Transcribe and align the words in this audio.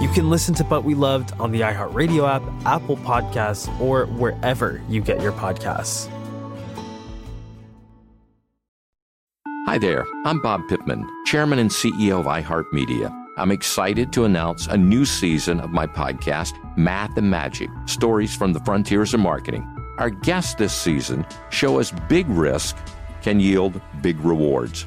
You 0.00 0.08
can 0.08 0.30
listen 0.30 0.54
to 0.54 0.64
But 0.64 0.82
We 0.82 0.94
Loved 0.94 1.34
on 1.38 1.52
the 1.52 1.60
iHeartRadio 1.60 2.26
app, 2.26 2.42
Apple 2.64 2.96
Podcasts, 2.96 3.68
or 3.78 4.06
wherever 4.06 4.80
you 4.88 5.02
get 5.02 5.20
your 5.20 5.32
podcasts. 5.32 6.08
Hi 9.66 9.76
there, 9.76 10.06
I'm 10.24 10.40
Bob 10.40 10.62
Pittman, 10.70 11.06
Chairman 11.26 11.58
and 11.58 11.68
CEO 11.68 12.20
of 12.20 12.24
iHeartMedia. 12.24 13.14
I'm 13.36 13.50
excited 13.50 14.10
to 14.14 14.24
announce 14.24 14.66
a 14.68 14.76
new 14.76 15.04
season 15.04 15.60
of 15.60 15.70
my 15.70 15.86
podcast, 15.86 16.54
Math 16.78 17.18
and 17.18 17.30
Magic 17.30 17.68
Stories 17.84 18.34
from 18.34 18.54
the 18.54 18.60
Frontiers 18.60 19.12
of 19.12 19.20
Marketing. 19.20 19.62
Our 19.98 20.08
guests 20.08 20.54
this 20.54 20.72
season 20.72 21.26
show 21.50 21.78
us 21.78 21.92
big 22.08 22.26
risk 22.30 22.74
can 23.20 23.38
yield 23.38 23.78
big 24.00 24.18
rewards, 24.20 24.86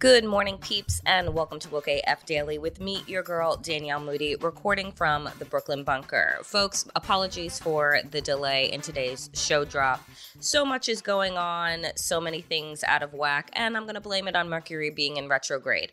Good 0.00 0.24
morning, 0.24 0.56
peeps, 0.56 1.02
and 1.04 1.34
welcome 1.34 1.58
to 1.58 1.68
Woke 1.68 1.86
AF 1.86 2.24
Daily 2.24 2.56
with 2.56 2.80
me, 2.80 3.02
your 3.06 3.22
girl, 3.22 3.58
Danielle 3.58 4.00
Moody, 4.00 4.34
recording 4.34 4.92
from 4.92 5.28
the 5.38 5.44
Brooklyn 5.44 5.84
Bunker. 5.84 6.38
Folks, 6.42 6.88
apologies 6.96 7.58
for 7.58 8.00
the 8.10 8.22
delay 8.22 8.72
in 8.72 8.80
today's 8.80 9.28
show 9.34 9.66
drop. 9.66 10.02
So 10.38 10.64
much 10.64 10.88
is 10.88 11.02
going 11.02 11.36
on, 11.36 11.84
so 11.96 12.18
many 12.18 12.40
things 12.40 12.82
out 12.82 13.02
of 13.02 13.12
whack, 13.12 13.50
and 13.52 13.76
I'm 13.76 13.82
going 13.82 13.94
to 13.94 14.00
blame 14.00 14.26
it 14.26 14.34
on 14.34 14.48
Mercury 14.48 14.88
being 14.88 15.18
in 15.18 15.28
retrograde. 15.28 15.92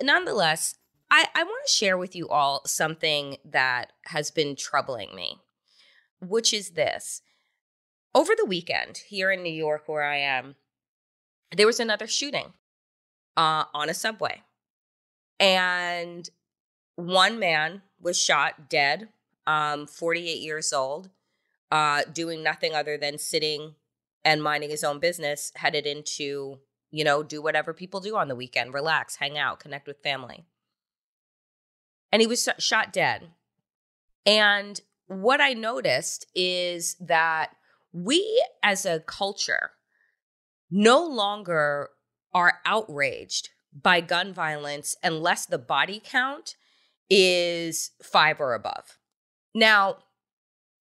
Nonetheless, 0.00 0.76
I, 1.10 1.26
I 1.34 1.42
want 1.42 1.66
to 1.66 1.72
share 1.72 1.98
with 1.98 2.14
you 2.14 2.28
all 2.28 2.62
something 2.64 3.38
that 3.44 3.92
has 4.04 4.30
been 4.30 4.54
troubling 4.54 5.16
me, 5.16 5.38
which 6.20 6.54
is 6.54 6.70
this. 6.70 7.22
Over 8.14 8.34
the 8.36 8.46
weekend, 8.46 8.98
here 9.08 9.32
in 9.32 9.42
New 9.42 9.52
York, 9.52 9.88
where 9.88 10.04
I 10.04 10.18
am, 10.18 10.54
there 11.50 11.66
was 11.66 11.80
another 11.80 12.06
shooting 12.06 12.52
uh, 13.38 13.64
on 13.72 13.88
a 13.88 13.94
subway. 13.94 14.42
And 15.38 16.28
one 16.96 17.38
man 17.38 17.82
was 18.00 18.20
shot 18.20 18.68
dead, 18.68 19.08
um, 19.46 19.86
48 19.86 20.40
years 20.40 20.72
old, 20.72 21.08
uh, 21.70 22.02
doing 22.12 22.42
nothing 22.42 22.74
other 22.74 22.98
than 22.98 23.16
sitting 23.16 23.76
and 24.24 24.42
minding 24.42 24.70
his 24.70 24.82
own 24.82 24.98
business, 24.98 25.52
headed 25.54 25.86
into, 25.86 26.58
you 26.90 27.04
know, 27.04 27.22
do 27.22 27.40
whatever 27.40 27.72
people 27.72 28.00
do 28.00 28.16
on 28.16 28.26
the 28.26 28.34
weekend 28.34 28.74
relax, 28.74 29.16
hang 29.16 29.38
out, 29.38 29.60
connect 29.60 29.86
with 29.86 30.02
family. 30.02 30.44
And 32.10 32.20
he 32.20 32.26
was 32.26 32.48
shot 32.58 32.92
dead. 32.92 33.28
And 34.26 34.80
what 35.06 35.40
I 35.40 35.52
noticed 35.52 36.26
is 36.34 36.96
that 36.98 37.52
we 37.92 38.44
as 38.64 38.84
a 38.84 39.00
culture 39.00 39.70
no 40.70 41.06
longer 41.06 41.90
are 42.32 42.60
outraged 42.64 43.50
by 43.72 44.00
gun 44.00 44.32
violence 44.32 44.96
unless 45.02 45.46
the 45.46 45.58
body 45.58 46.00
count 46.02 46.56
is 47.10 47.92
five 48.02 48.40
or 48.40 48.54
above. 48.54 48.98
Now, 49.54 49.98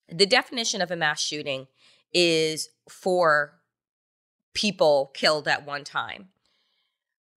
the 0.09 0.25
definition 0.25 0.81
of 0.81 0.91
a 0.91 0.95
mass 0.95 1.21
shooting 1.21 1.67
is 2.13 2.69
four 2.89 3.59
people 4.53 5.11
killed 5.13 5.47
at 5.47 5.65
one 5.65 5.83
time. 5.83 6.29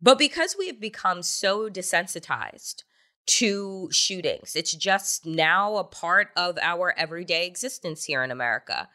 But 0.01 0.19
because 0.19 0.57
we 0.59 0.67
have 0.69 0.81
become 0.81 1.23
so 1.23 1.69
desensitized 1.69 2.85
to 3.27 3.89
shootings, 3.93 4.57
it's 4.57 4.73
just 4.73 5.27
now 5.27 5.77
a 5.77 5.85
part 5.85 6.29
of 6.37 6.59
our 6.63 6.95
everyday 6.97 7.47
existence 7.47 8.05
here 8.05 8.23
in 8.23 8.31
America 8.31 8.89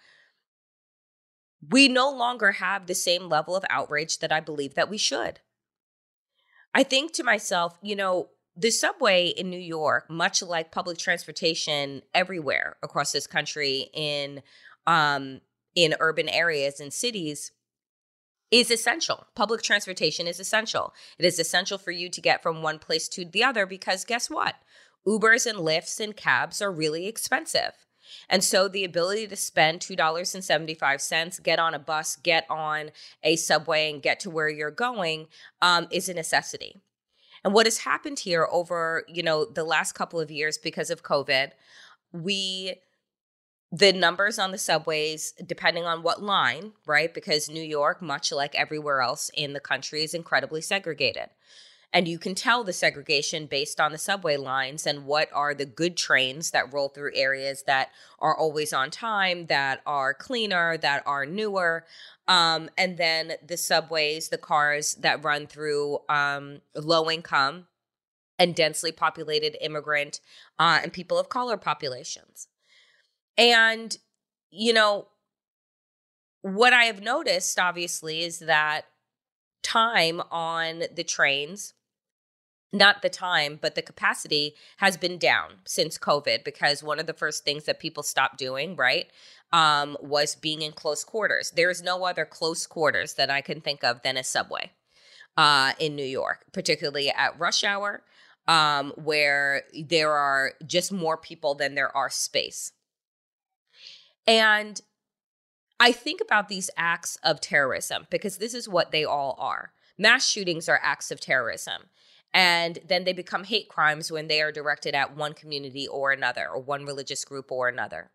we 1.69 1.87
no 1.87 2.09
longer 2.09 2.53
have 2.53 2.85
the 2.85 2.95
same 2.95 3.29
level 3.29 3.55
of 3.55 3.65
outrage 3.69 4.19
that 4.19 4.31
I 4.31 4.39
believe 4.39 4.75
that 4.75 4.89
we 4.89 4.97
should. 4.97 5.39
I 6.73 6.83
think 6.83 7.13
to 7.13 7.23
myself, 7.23 7.77
you 7.81 7.95
know, 7.95 8.29
the 8.57 8.71
subway 8.71 9.27
in 9.27 9.49
New 9.49 9.59
York, 9.59 10.09
much 10.09 10.41
like 10.41 10.71
public 10.71 10.97
transportation 10.97 12.01
everywhere 12.13 12.77
across 12.83 13.11
this 13.11 13.27
country 13.27 13.89
in 13.93 14.41
um 14.87 15.41
in 15.75 15.95
urban 15.99 16.29
areas 16.29 16.79
and 16.79 16.93
cities 16.93 17.51
is 18.51 18.71
essential. 18.71 19.25
Public 19.35 19.61
transportation 19.61 20.27
is 20.27 20.39
essential. 20.39 20.93
It 21.17 21.25
is 21.25 21.39
essential 21.39 21.77
for 21.77 21.91
you 21.91 22.09
to 22.09 22.21
get 22.21 22.43
from 22.43 22.61
one 22.61 22.79
place 22.79 23.09
to 23.09 23.25
the 23.25 23.43
other 23.43 23.65
because 23.65 24.05
guess 24.05 24.29
what? 24.29 24.55
Ubers 25.07 25.45
and 25.45 25.59
Lyfts 25.59 25.99
and 25.99 26.15
cabs 26.15 26.61
are 26.61 26.71
really 26.71 27.07
expensive. 27.07 27.73
And 28.29 28.43
so 28.43 28.67
the 28.67 28.83
ability 28.83 29.27
to 29.27 29.35
spend 29.35 29.79
$2.75, 29.79 31.43
get 31.43 31.59
on 31.59 31.73
a 31.73 31.79
bus, 31.79 32.16
get 32.16 32.45
on 32.49 32.91
a 33.23 33.35
subway, 33.35 33.91
and 33.91 34.01
get 34.01 34.19
to 34.21 34.29
where 34.29 34.49
you're 34.49 34.71
going 34.71 35.27
um, 35.61 35.88
is 35.91 36.09
a 36.09 36.13
necessity. 36.13 36.81
And 37.44 37.53
what 37.53 37.67
has 37.67 37.79
happened 37.79 38.19
here 38.19 38.47
over, 38.51 39.03
you 39.07 39.21
know, 39.21 39.45
the 39.45 39.63
last 39.63 39.94
couple 39.94 40.19
of 40.19 40.31
years 40.31 40.57
because 40.57 40.89
of 40.89 41.03
COVID, 41.03 41.51
we 42.11 42.75
the 43.71 43.91
numbers 43.91 44.39
on 44.39 44.51
the 44.51 44.57
subways, 44.57 45.33
depending 45.45 45.83
on 45.83 46.01
what 46.01 46.23
line, 46.23 46.71
right? 46.85 47.13
Because 47.13 47.49
New 47.49 47.63
York, 47.63 48.01
much 48.01 48.31
like 48.31 48.55
everywhere 48.55 49.01
else 49.01 49.29
in 49.33 49.53
the 49.53 49.59
country, 49.59 50.03
is 50.03 50.13
incredibly 50.13 50.61
segregated. 50.61 51.29
And 51.95 52.09
you 52.09 52.19
can 52.19 52.35
tell 52.35 52.66
the 52.66 52.73
segregation 52.73 53.45
based 53.45 53.79
on 53.79 53.94
the 53.94 53.97
subway 53.97 54.35
lines 54.35 54.85
and 54.85 55.06
what 55.06 55.29
are 55.31 55.53
the 55.53 55.66
good 55.66 55.95
trains 55.95 56.51
that 56.51 56.73
roll 56.73 56.89
through 56.89 57.11
areas 57.16 57.63
that 57.67 57.89
are 58.19 58.38
always 58.38 58.73
on 58.73 58.91
time, 58.91 59.45
that 59.45 59.81
are 59.86 60.13
cleaner, 60.13 60.75
that 60.75 61.03
are 61.06 61.25
newer. 61.25 61.86
Um, 62.27 62.69
and 62.77 62.97
then 62.97 63.36
the 63.47 63.56
subways, 63.56 64.27
the 64.27 64.38
cars 64.38 64.95
that 64.95 65.24
run 65.24 65.47
through 65.47 66.00
um, 66.09 66.59
low 66.75 67.09
income 67.09 67.68
and 68.38 68.53
densely 68.53 68.92
populated 68.92 69.56
immigrant 69.63 70.19
uh, 70.59 70.81
and 70.83 70.92
people 70.92 71.18
of 71.18 71.30
color 71.30 71.56
populations. 71.56 72.50
And, 73.38 73.97
you 74.51 74.74
know, 74.74 75.07
what 76.42 76.74
I 76.74 76.83
have 76.83 77.01
noticed, 77.01 77.57
obviously, 77.57 78.21
is 78.21 78.39
that 78.39 78.81
time 79.63 80.21
on 80.30 80.83
the 80.94 81.06
trains 81.06 81.74
not 82.73 83.01
the 83.01 83.09
time, 83.09 83.57
but 83.62 83.75
the 83.75 83.81
capacity 83.81 84.56
has 84.77 84.97
been 84.97 85.17
down 85.17 85.53
since 85.65 85.97
COVID 85.97 86.44
because 86.44 86.83
one 86.83 87.00
of 87.00 87.07
the 87.07 87.13
first 87.13 87.44
things 87.44 87.65
that 87.65 87.79
people 87.79 88.03
stopped 88.03 88.38
doing, 88.38 88.75
right, 88.75 89.07
um, 89.53 89.97
was 90.01 90.35
being 90.35 90.62
in 90.62 90.71
close 90.71 91.03
quarters. 91.03 91.51
There 91.51 91.69
is 91.69 91.81
no 91.81 92.06
other 92.06 92.25
close 92.25 92.67
quarters 92.67 93.13
that 93.13 93.29
I 93.29 93.41
can 93.41 93.62
think 93.62 93.83
of 93.83 94.01
than 94.01 94.17
a 94.17 94.23
subway 94.23 94.71
uh, 95.38 95.73
in 95.79 95.95
New 95.95 96.06
York, 96.06 96.45
particularly 96.51 97.09
at 97.09 97.39
rush 97.39 97.63
hour, 97.63 98.03
um, 98.47 98.91
where 98.95 99.63
there 99.88 100.11
are 100.11 100.53
just 100.65 100.91
more 100.91 101.18
people 101.18 101.56
than 101.56 101.75
there 101.75 101.95
are 101.95 102.09
space. 102.09 102.71
And 104.27 104.81
I 105.79 105.91
think 105.91 106.21
about 106.21 106.47
these 106.47 106.69
acts 106.77 107.18
of 107.23 107.41
terrorism 107.41 108.07
because 108.09 108.38
this 108.38 108.53
is 108.53 108.69
what 108.69 108.91
they 108.91 109.03
all 109.03 109.35
are. 109.39 109.71
Mass 109.97 110.27
shootings 110.27 110.68
are 110.68 110.79
acts 110.83 111.11
of 111.11 111.19
terrorism. 111.19 111.83
And 112.35 112.79
then 112.85 113.05
they 113.05 113.13
become 113.13 113.45
hate 113.45 113.69
crimes 113.69 114.11
when 114.11 114.27
they 114.27 114.41
are 114.41 114.51
directed 114.51 114.93
at 114.93 115.15
one 115.15 115.33
community 115.33 115.87
or 115.87 116.11
another, 116.11 116.49
or 116.49 116.59
one 116.59 116.85
religious 116.85 117.23
group 117.23 117.49
or 117.49 117.69
another. 117.69 118.11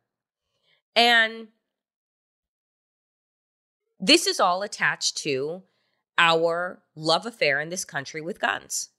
And 0.95 1.49
this 3.99 4.27
is 4.27 4.39
all 4.39 4.63
attached 4.63 5.17
to 5.19 5.63
our 6.19 6.83
love 6.95 7.25
affair 7.25 7.61
in 7.61 7.71
this 7.71 7.87
country 7.87 8.21
with 8.21 8.41
guns. 8.41 8.91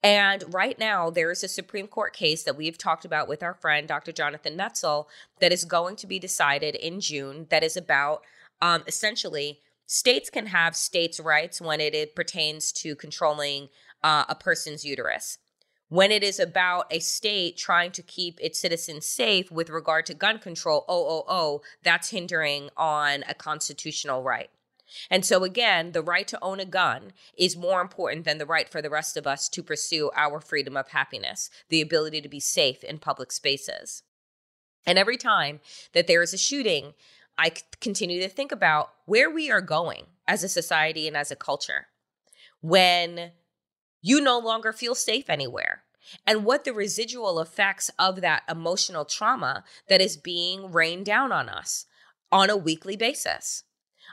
And 0.00 0.54
right 0.54 0.78
now, 0.78 1.10
there 1.10 1.32
is 1.32 1.42
a 1.42 1.48
Supreme 1.48 1.88
Court 1.88 2.14
case 2.14 2.44
that 2.44 2.56
we've 2.56 2.78
talked 2.78 3.04
about 3.04 3.26
with 3.26 3.42
our 3.42 3.54
friend, 3.54 3.88
Dr. 3.88 4.12
Jonathan 4.12 4.56
Metzl, 4.56 5.06
that 5.40 5.52
is 5.52 5.64
going 5.64 5.96
to 5.96 6.06
be 6.06 6.20
decided 6.20 6.76
in 6.76 7.00
June 7.00 7.46
that 7.50 7.64
is 7.64 7.76
about 7.76 8.22
um, 8.62 8.84
essentially 8.86 9.58
states 9.86 10.30
can 10.30 10.46
have 10.46 10.76
states' 10.76 11.18
rights 11.18 11.60
when 11.60 11.80
it, 11.80 11.94
it 11.94 12.14
pertains 12.14 12.70
to 12.72 12.94
controlling 12.94 13.68
uh, 14.02 14.24
a 14.28 14.34
person's 14.34 14.84
uterus. 14.84 15.38
When 15.88 16.10
it 16.10 16.24
is 16.24 16.40
about 16.40 16.86
a 16.90 16.98
state 16.98 17.56
trying 17.56 17.92
to 17.92 18.02
keep 18.02 18.40
its 18.40 18.58
citizens 18.58 19.06
safe 19.06 19.52
with 19.52 19.70
regard 19.70 20.06
to 20.06 20.14
gun 20.14 20.40
control, 20.40 20.84
oh, 20.88 21.06
oh, 21.08 21.24
oh, 21.28 21.62
that's 21.84 22.10
hindering 22.10 22.70
on 22.76 23.24
a 23.28 23.34
constitutional 23.34 24.22
right. 24.22 24.50
And 25.10 25.24
so, 25.24 25.44
again, 25.44 25.92
the 25.92 26.02
right 26.02 26.26
to 26.28 26.42
own 26.42 26.60
a 26.60 26.64
gun 26.64 27.12
is 27.36 27.56
more 27.56 27.80
important 27.80 28.24
than 28.24 28.38
the 28.38 28.46
right 28.46 28.68
for 28.68 28.80
the 28.80 28.90
rest 28.90 29.16
of 29.16 29.26
us 29.26 29.48
to 29.50 29.62
pursue 29.62 30.10
our 30.14 30.40
freedom 30.40 30.76
of 30.76 30.88
happiness, 30.88 31.50
the 31.68 31.80
ability 31.80 32.20
to 32.20 32.28
be 32.28 32.40
safe 32.40 32.84
in 32.84 32.98
public 32.98 33.32
spaces. 33.32 34.02
And 34.86 34.98
every 34.98 35.16
time 35.16 35.60
that 35.92 36.06
there 36.06 36.22
is 36.22 36.32
a 36.32 36.38
shooting, 36.38 36.94
I 37.36 37.52
continue 37.80 38.20
to 38.22 38.28
think 38.28 38.52
about 38.52 38.90
where 39.04 39.30
we 39.30 39.50
are 39.50 39.60
going 39.60 40.06
as 40.26 40.42
a 40.42 40.48
society 40.48 41.06
and 41.06 41.16
as 41.16 41.30
a 41.30 41.36
culture 41.36 41.88
when 42.60 43.32
you 44.06 44.20
no 44.20 44.38
longer 44.38 44.72
feel 44.72 44.94
safe 44.94 45.28
anywhere 45.28 45.82
and 46.24 46.44
what 46.44 46.62
the 46.62 46.72
residual 46.72 47.40
effects 47.40 47.90
of 47.98 48.20
that 48.20 48.44
emotional 48.48 49.04
trauma 49.04 49.64
that 49.88 50.00
is 50.00 50.16
being 50.16 50.70
rained 50.70 51.04
down 51.04 51.32
on 51.32 51.48
us 51.48 51.86
on 52.30 52.48
a 52.48 52.56
weekly 52.56 52.96
basis. 52.96 53.64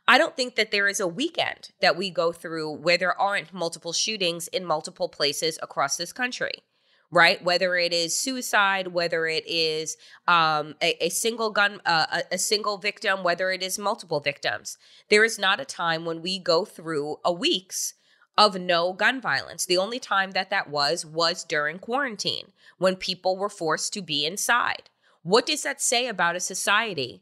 I 0.07 0.18
don't 0.18 0.36
think 0.36 0.56
that 0.56 0.72
there 0.72 0.88
is 0.88 1.00
a 1.00 1.07
weekend 1.07 1.69
that 1.80 1.95
we 1.95 2.10
go 2.10 2.31
through 2.31 2.72
where 2.72 2.98
there 2.98 3.19
aren't 3.22 3.54
multiple 3.54 3.94
shootings 3.94 4.48
in 4.48 4.66
multiple 4.66 5.10
places 5.10 5.60
across 5.62 5.95
this 5.95 6.12
country 6.12 6.63
right? 7.12 7.44
Whether 7.44 7.75
it 7.75 7.94
is 7.94 8.19
suicide, 8.19 8.88
whether 8.88 9.28
it 9.28 9.44
is 9.45 9.98
um, 10.28 10.74
a, 10.81 11.06
a, 11.06 11.10
single 11.10 11.51
gun, 11.51 11.80
uh, 11.86 12.07
a, 12.12 12.34
a, 12.34 12.38
single 12.40 12.80
victim, 12.80 13.22
whether 13.22 13.51
it 13.51 13.62
is 13.62 13.78
multiple 13.78 14.19
victims. 14.19 14.80
There 15.12 15.24
is 15.24 15.38
not 15.38 15.60
a 15.60 15.66
time 15.66 16.06
when 16.06 16.24
we 16.24 16.40
go 16.40 16.66
through 16.66 17.18
a 17.24 17.31
weeks 17.31 17.94
of 18.38 18.59
no 18.59 18.94
gun 18.94 19.21
violence. 19.21 19.65
The 19.65 19.77
only 19.77 20.00
time 20.00 20.31
that 20.31 20.50
that 20.50 20.69
was 20.69 21.06
was 21.06 21.44
during 21.44 21.80
quarantine 21.80 22.51
when 22.77 22.95
people 22.95 23.38
were 23.38 23.50
forced 23.50 23.94
to 23.94 24.01
be 24.01 24.25
inside. 24.25 24.89
What 25.21 25.45
does 25.45 25.63
that 25.63 25.81
say 25.81 26.07
about 26.07 26.35
a 26.35 26.39
society 26.39 27.21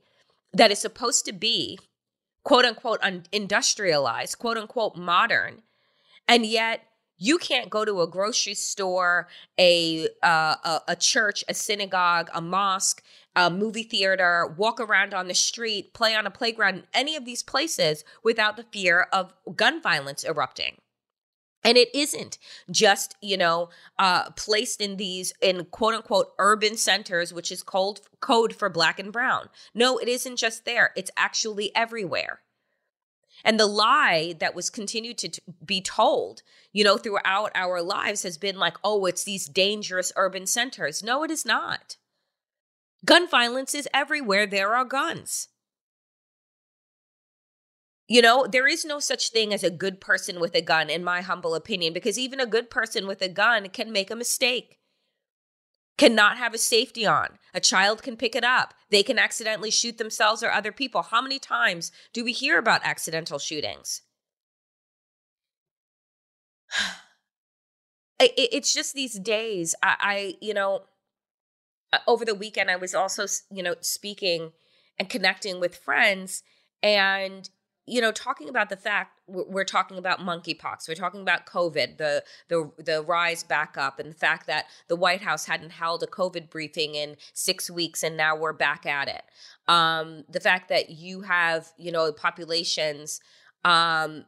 that 0.54 0.72
is 0.72 0.80
supposed 0.80 1.26
to 1.26 1.34
be 1.34 1.80
quote 2.44 2.66
unquote 2.66 3.00
un- 3.04 3.24
industrialized, 3.32 4.40
quote 4.40 4.58
unquote 4.58 4.96
modern, 4.96 5.62
and 6.28 6.46
yet 6.46 6.82
you 7.18 7.38
can't 7.38 7.70
go 7.70 7.86
to 7.86 8.02
a 8.02 8.08
grocery 8.08 8.56
store, 8.56 9.28
a, 9.60 10.08
uh, 10.24 10.56
a, 10.64 10.82
a 10.88 10.96
church, 10.96 11.44
a 11.48 11.54
synagogue, 11.54 12.32
a 12.34 12.42
mosque, 12.42 13.04
a 13.36 13.48
movie 13.48 13.84
theater, 13.84 14.56
walk 14.58 14.80
around 14.80 15.14
on 15.14 15.28
the 15.28 15.36
street, 15.36 15.94
play 15.94 16.16
on 16.16 16.26
a 16.26 16.32
playground, 16.32 16.84
any 16.96 17.16
of 17.16 17.24
these 17.24 17.44
places 17.44 18.04
without 18.24 18.58
the 18.58 18.64
fear 18.64 19.08
of 19.14 19.34
gun 19.56 19.80
violence 19.80 20.24
erupting. 20.24 20.81
And 21.64 21.78
it 21.78 21.94
isn't 21.94 22.38
just, 22.72 23.16
you 23.22 23.38
know, 23.38 23.70
uh, 24.00 24.32
placed 24.32 24.82
in 24.82 24.98
these 24.98 25.34
in 25.42 25.66
quote 25.66 25.94
unquote 25.94 26.34
urban 26.40 26.76
centers, 26.76 27.34
which 27.34 27.52
is 27.52 27.62
called 27.62 28.02
code 28.20 28.56
for 28.56 28.70
black 28.70 29.00
and 29.00 29.12
brown. 29.12 29.50
No, 29.74 29.98
it 29.98 30.08
isn't 30.08 30.38
just 30.38 30.66
there. 30.66 30.92
It's 30.96 31.12
actually 31.16 31.76
everywhere. 31.76 32.40
And 33.44 33.60
the 33.60 33.66
lie 33.66 34.36
that 34.40 34.56
was 34.56 34.70
continued 34.70 35.18
to 35.20 35.30
t- 35.30 35.42
be 35.66 35.82
told, 35.82 36.44
you 36.74 36.84
know, 36.84 36.98
throughout 36.98 37.52
our 37.56 37.82
lives 37.82 38.24
has 38.24 38.38
been 38.38 38.58
like, 38.58 38.78
oh, 38.84 39.06
it's 39.06 39.24
these 39.24 39.48
dangerous 39.48 40.12
urban 40.16 40.46
centers. 40.46 41.04
No, 41.04 41.24
it 41.24 41.32
is 41.32 41.46
not. 41.46 41.98
Gun 43.04 43.28
violence 43.28 43.74
is 43.74 43.88
everywhere 43.94 44.46
there 44.46 44.76
are 44.76 44.86
guns. 44.86 45.48
You 48.12 48.22
know, 48.22 48.46
there 48.46 48.68
is 48.68 48.84
no 48.84 49.00
such 49.00 49.30
thing 49.30 49.54
as 49.54 49.64
a 49.64 49.70
good 49.70 50.02
person 50.02 50.42
with 50.42 50.54
a 50.54 50.62
gun, 50.62 50.90
in 50.90 51.02
my 51.02 51.22
humble 51.22 51.56
opinion, 51.56 51.94
because 51.94 52.20
even 52.20 52.42
a 52.42 52.46
good 52.46 52.70
person 52.70 53.08
with 53.08 53.22
a 53.22 53.30
gun 53.30 53.70
can 53.70 53.90
make 53.90 54.12
a 54.12 54.18
mistake, 54.18 54.80
cannot 55.98 56.38
have 56.38 56.54
a 56.54 56.58
safety 56.58 57.06
on. 57.06 57.40
A 57.54 57.62
child 57.62 58.04
can 58.04 58.18
pick 58.18 58.36
it 58.36 58.44
up. 58.44 58.74
They 58.90 59.02
can 59.02 59.18
accidentally 59.18 59.72
shoot 59.72 59.98
themselves 59.98 60.44
or 60.44 60.52
other 60.52 60.74
people. 60.74 61.04
How 61.04 61.22
many 61.22 61.40
times 61.40 61.90
do 62.12 62.26
we 62.26 62.34
hear 62.34 62.58
about 62.58 62.82
accidental 62.84 63.40
shootings? 63.40 64.02
it's 68.20 68.74
just 68.74 68.94
these 68.94 69.18
days. 69.22 69.74
I, 69.82 69.96
I, 70.02 70.36
you 70.42 70.54
know, 70.54 70.82
uh, 71.94 72.00
over 72.08 72.26
the 72.26 72.36
weekend, 72.36 72.70
I 72.70 72.76
was 72.76 72.94
also, 72.94 73.26
you 73.50 73.64
know, 73.64 73.76
speaking 73.80 74.52
and 75.00 75.08
connecting 75.08 75.62
with 75.62 75.78
friends. 75.78 76.44
And 76.84 77.50
you 77.92 78.00
know, 78.00 78.14
talking 78.14 78.48
about 78.48 78.70
the 78.70 78.78
fact 78.78 79.20
we're 79.28 79.66
talking 79.66 79.98
about 79.98 80.20
monkeypox, 80.20 80.88
we're 80.88 80.96
talking 80.96 81.20
about 81.20 81.46
COVID, 81.46 81.98
the 81.98 82.24
the 82.48 82.72
the 82.78 83.04
rise 83.04 83.44
back 83.44 83.78
up, 83.78 84.00
and 84.00 84.10
the 84.10 84.18
fact 84.18 84.48
that 84.48 84.68
the 84.88 84.96
White 84.96 85.22
House 85.22 85.46
hadn't 85.46 85.72
held 85.72 86.02
a 86.02 86.08
COVID 86.08 86.50
briefing 86.50 86.96
in 86.96 87.18
six 87.34 87.70
weeks, 87.70 88.02
and 88.02 88.16
now 88.16 88.34
we're 88.34 88.54
back 88.54 88.86
at 88.86 89.10
it. 89.10 89.24
Um, 89.68 90.24
the 90.30 90.40
fact 90.40 90.70
that 90.70 90.90
you 90.90 91.22
have, 91.24 91.74
you 91.78 91.92
know, 91.92 92.14
populations, 92.14 93.20
um, 93.66 94.24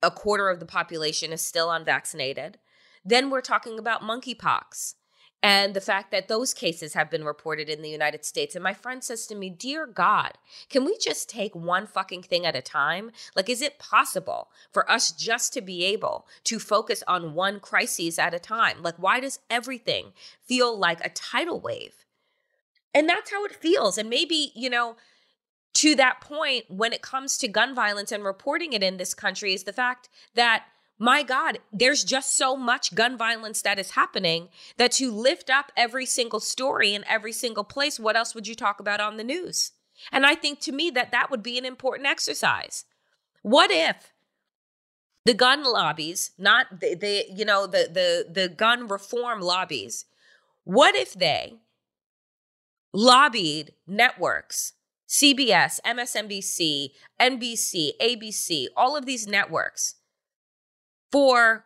a 0.00 0.10
quarter 0.12 0.48
of 0.48 0.60
the 0.60 0.66
population 0.66 1.32
is 1.32 1.42
still 1.42 1.72
unvaccinated. 1.72 2.58
Then 3.04 3.30
we're 3.30 3.40
talking 3.40 3.80
about 3.80 4.02
monkeypox 4.02 4.94
and 5.46 5.74
the 5.74 5.80
fact 5.80 6.10
that 6.10 6.26
those 6.26 6.52
cases 6.52 6.94
have 6.94 7.08
been 7.08 7.22
reported 7.22 7.68
in 7.68 7.80
the 7.80 7.88
United 7.88 8.24
States. 8.24 8.56
And 8.56 8.64
my 8.64 8.74
friend 8.74 9.04
says 9.04 9.28
to 9.28 9.36
me, 9.36 9.48
Dear 9.48 9.86
God, 9.86 10.32
can 10.68 10.84
we 10.84 10.98
just 10.98 11.30
take 11.30 11.54
one 11.54 11.86
fucking 11.86 12.24
thing 12.24 12.44
at 12.44 12.56
a 12.56 12.60
time? 12.60 13.12
Like, 13.36 13.48
is 13.48 13.62
it 13.62 13.78
possible 13.78 14.50
for 14.72 14.90
us 14.90 15.12
just 15.12 15.52
to 15.52 15.60
be 15.60 15.84
able 15.84 16.26
to 16.44 16.58
focus 16.58 17.04
on 17.06 17.34
one 17.34 17.60
crisis 17.60 18.18
at 18.18 18.34
a 18.34 18.40
time? 18.40 18.82
Like, 18.82 18.96
why 18.96 19.20
does 19.20 19.38
everything 19.48 20.14
feel 20.42 20.76
like 20.76 20.98
a 21.04 21.10
tidal 21.10 21.60
wave? 21.60 21.94
And 22.92 23.08
that's 23.08 23.30
how 23.30 23.44
it 23.44 23.54
feels. 23.54 23.98
And 23.98 24.10
maybe, 24.10 24.50
you 24.56 24.68
know, 24.68 24.96
to 25.74 25.94
that 25.94 26.20
point, 26.20 26.64
when 26.68 26.92
it 26.92 27.02
comes 27.02 27.38
to 27.38 27.46
gun 27.46 27.72
violence 27.72 28.10
and 28.10 28.24
reporting 28.24 28.72
it 28.72 28.82
in 28.82 28.96
this 28.96 29.14
country, 29.14 29.54
is 29.54 29.62
the 29.62 29.72
fact 29.72 30.08
that 30.34 30.64
my 30.98 31.22
God, 31.22 31.58
there's 31.72 32.04
just 32.04 32.36
so 32.36 32.56
much 32.56 32.94
gun 32.94 33.18
violence 33.18 33.60
that 33.62 33.78
is 33.78 33.92
happening 33.92 34.48
that 34.78 34.92
to 34.92 35.10
lift 35.10 35.50
up 35.50 35.70
every 35.76 36.06
single 36.06 36.40
story 36.40 36.94
in 36.94 37.04
every 37.06 37.32
single 37.32 37.64
place, 37.64 38.00
what 38.00 38.16
else 38.16 38.34
would 38.34 38.48
you 38.48 38.54
talk 38.54 38.80
about 38.80 39.00
on 39.00 39.16
the 39.16 39.24
news? 39.24 39.72
And 40.10 40.24
I 40.24 40.34
think 40.34 40.60
to 40.60 40.72
me 40.72 40.90
that 40.90 41.12
that 41.12 41.30
would 41.30 41.42
be 41.42 41.58
an 41.58 41.64
important 41.64 42.06
exercise. 42.06 42.84
What 43.42 43.70
if 43.70 44.12
the 45.26 45.34
gun 45.34 45.64
lobbies, 45.64 46.30
not 46.38 46.80
the, 46.80 46.94
the 46.94 47.24
you 47.34 47.44
know 47.44 47.66
the 47.66 47.88
the 47.92 48.26
the 48.32 48.48
gun 48.48 48.86
reform 48.86 49.40
lobbies, 49.40 50.04
what 50.64 50.94
if 50.94 51.14
they 51.14 51.54
lobbied 52.92 53.72
networks, 53.86 54.74
CBS, 55.08 55.80
MSNBC, 55.84 56.90
NBC, 57.20 57.90
ABC, 58.00 58.66
all 58.76 58.96
of 58.96 59.04
these 59.04 59.26
networks 59.26 59.95
for 61.10 61.64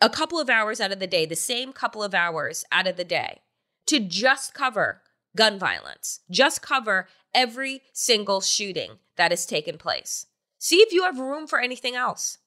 a 0.00 0.10
couple 0.10 0.38
of 0.38 0.48
hours 0.48 0.80
out 0.80 0.92
of 0.92 1.00
the 1.00 1.06
day, 1.06 1.26
the 1.26 1.36
same 1.36 1.72
couple 1.72 2.02
of 2.02 2.14
hours 2.14 2.64
out 2.70 2.86
of 2.86 2.96
the 2.96 3.04
day, 3.04 3.40
to 3.86 3.98
just 3.98 4.54
cover 4.54 5.02
gun 5.36 5.58
violence, 5.58 6.20
just 6.30 6.62
cover 6.62 7.08
every 7.34 7.82
single 7.92 8.40
shooting 8.40 8.98
that 9.16 9.30
has 9.32 9.46
taken 9.46 9.78
place. 9.78 10.26
See 10.58 10.76
if 10.76 10.92
you 10.92 11.04
have 11.04 11.18
room 11.18 11.46
for 11.46 11.60
anything 11.60 11.94
else. 11.94 12.38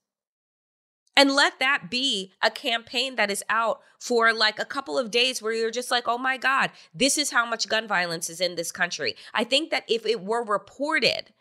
And 1.16 1.32
let 1.32 1.60
that 1.60 1.90
be 1.90 2.32
a 2.42 2.50
campaign 2.50 3.16
that 3.16 3.30
is 3.30 3.44
out 3.50 3.82
for 4.00 4.34
like 4.34 4.60
a 4.60 4.66
couple 4.66 4.98
of 4.98 5.12
days 5.12 5.42
where 5.42 5.54
you're 5.54 5.70
just 5.70 5.92
like, 5.92 6.08
oh 6.08 6.18
my 6.18 6.38
God, 6.38 6.72
this 6.94 7.18
is 7.18 7.32
how 7.32 7.46
much 7.46 7.68
gun 7.68 7.88
violence 7.88 8.30
is 8.30 8.40
in 8.40 8.56
this 8.56 8.72
country. 8.72 9.16
I 9.34 9.44
think 9.44 9.72
that 9.72 9.84
if 9.90 10.06
it 10.06 10.22
were 10.22 10.44
reported, 10.44 11.34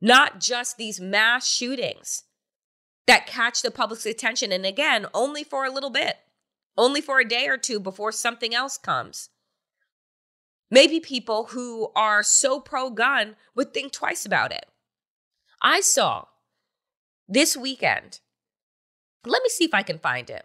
not 0.00 0.40
just 0.40 0.76
these 0.76 1.00
mass 1.00 1.48
shootings, 1.48 2.22
that 3.08 3.26
catch 3.26 3.62
the 3.62 3.70
public's 3.70 4.06
attention. 4.06 4.52
And 4.52 4.64
again, 4.64 5.06
only 5.14 5.42
for 5.42 5.64
a 5.64 5.72
little 5.72 5.90
bit, 5.90 6.18
only 6.76 7.00
for 7.00 7.18
a 7.18 7.28
day 7.28 7.48
or 7.48 7.56
two 7.56 7.80
before 7.80 8.12
something 8.12 8.54
else 8.54 8.78
comes. 8.78 9.30
Maybe 10.70 11.00
people 11.00 11.46
who 11.46 11.90
are 11.96 12.22
so 12.22 12.60
pro 12.60 12.90
gun 12.90 13.36
would 13.54 13.72
think 13.72 13.92
twice 13.92 14.26
about 14.26 14.52
it. 14.52 14.66
I 15.62 15.80
saw 15.80 16.26
this 17.26 17.56
weekend, 17.56 18.20
let 19.24 19.42
me 19.42 19.48
see 19.48 19.64
if 19.64 19.72
I 19.72 19.82
can 19.82 19.98
find 19.98 20.28
it, 20.28 20.44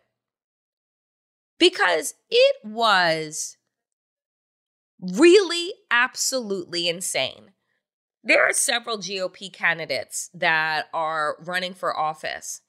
because 1.59 2.13
it 2.29 2.55
was 2.63 3.57
really 4.99 5.73
absolutely 5.91 6.87
insane. 6.87 7.51
There 8.23 8.43
are 8.47 8.53
several 8.53 8.97
GOP 8.97 9.51
candidates 9.51 10.29
that 10.33 10.87
are 10.93 11.37
running 11.41 11.73
for 11.73 11.97
office. 11.97 12.61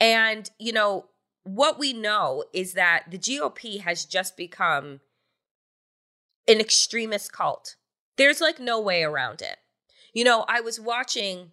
And, 0.00 0.50
you 0.58 0.72
know, 0.72 1.06
what 1.44 1.78
we 1.78 1.92
know 1.92 2.44
is 2.52 2.72
that 2.72 3.04
the 3.10 3.18
GOP 3.18 3.80
has 3.80 4.04
just 4.04 4.36
become 4.36 5.00
an 6.48 6.58
extremist 6.58 7.32
cult. 7.32 7.76
There's 8.16 8.40
like 8.40 8.58
no 8.58 8.80
way 8.80 9.02
around 9.02 9.42
it. 9.42 9.58
You 10.14 10.24
know, 10.24 10.44
I 10.48 10.60
was 10.60 10.80
watching 10.80 11.50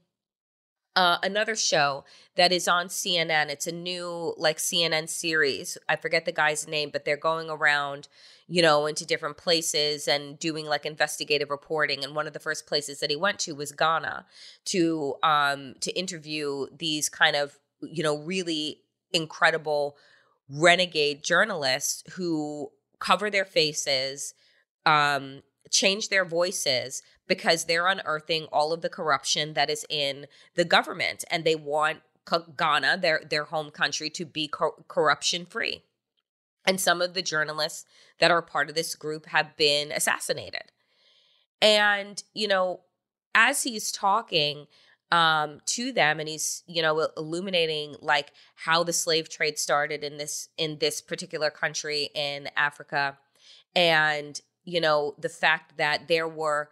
uh, 0.96 1.18
another 1.24 1.56
show 1.56 2.06
that 2.36 2.52
is 2.52 2.68
on 2.68 2.88
CNN. 2.88 3.50
It's 3.50 3.68
a 3.68 3.72
new 3.72 4.34
like 4.38 4.58
CNN 4.58 5.10
series. 5.10 5.78
I 5.88 5.96
forget 5.96 6.26
the 6.26 6.32
guy's 6.32 6.68
name, 6.68 6.90
but 6.92 7.06
they're 7.06 7.18
going 7.18 7.50
around, 7.50 8.08
you 8.52 8.62
know, 8.62 8.86
into 8.86 9.06
different 9.06 9.38
places 9.38 10.10
and 10.10 10.38
doing 10.38 10.66
like 10.66 10.86
investigative 10.86 11.50
reporting. 11.50 12.04
And 12.04 12.14
one 12.14 12.28
of 12.28 12.34
the 12.34 12.40
first 12.40 12.68
places 12.68 13.00
that 13.00 13.10
he 13.10 13.16
went 13.16 13.40
to 13.40 13.54
was 13.54 13.72
Ghana 13.72 14.26
to 14.66 15.16
um 15.24 15.76
to 15.80 15.98
interview 15.98 16.68
these 16.78 17.08
kind 17.08 17.38
of, 17.38 17.58
you 17.82 18.04
know, 18.04 18.18
really 18.18 18.82
incredible 19.14 19.96
renegade 20.50 21.24
journalists 21.24 22.04
who 22.16 22.72
cover 23.00 23.30
their 23.30 23.46
faces, 23.46 24.34
um, 24.86 25.44
change 25.70 26.10
their 26.10 26.26
voices 26.26 27.02
because 27.30 27.64
they're 27.64 27.88
unearthing 27.88 28.48
all 28.52 28.74
of 28.74 28.82
the 28.82 28.90
corruption 28.90 29.54
that 29.54 29.70
is 29.70 29.86
in 29.90 30.26
the 30.56 30.66
government 30.66 31.24
and 31.32 31.46
they 31.46 31.56
want 31.56 32.00
Ghana, 32.58 32.98
their 32.98 33.22
their 33.30 33.46
home 33.46 33.72
country, 33.72 34.10
to 34.10 34.26
be 34.26 34.50
co- 34.50 34.84
corruption 34.90 35.46
free. 35.46 35.84
And 36.66 36.80
some 36.80 37.02
of 37.02 37.14
the 37.14 37.22
journalists 37.22 37.86
that 38.20 38.32
are 38.32 38.42
part 38.42 38.70
of 38.70 38.76
this 38.76 38.96
group 38.96 39.26
have 39.28 39.58
been 39.58 39.92
assassinated. 39.92 40.72
And 41.62 42.22
you 42.34 42.48
know, 42.48 42.82
as 43.36 43.64
he's 43.64 43.92
talking 43.92 44.68
um, 45.12 45.60
to 45.68 45.92
them, 45.92 46.20
and 46.20 46.30
he's 46.30 46.64
you 46.68 46.82
know 46.82 47.08
illuminating 47.18 47.96
like 48.02 48.32
how 48.56 48.84
the 48.84 48.94
slave 48.94 49.30
trade 49.30 49.58
started 49.60 50.04
in 50.04 50.18
this 50.18 50.50
in 50.58 50.78
this 50.80 51.02
particular 51.02 51.50
country 51.50 52.10
in 52.16 52.50
Africa, 52.56 53.18
and 53.76 54.40
you 54.64 54.80
know 54.80 55.16
the 55.20 55.30
fact 55.30 55.78
that 55.78 56.08
there 56.08 56.28
were 56.28 56.70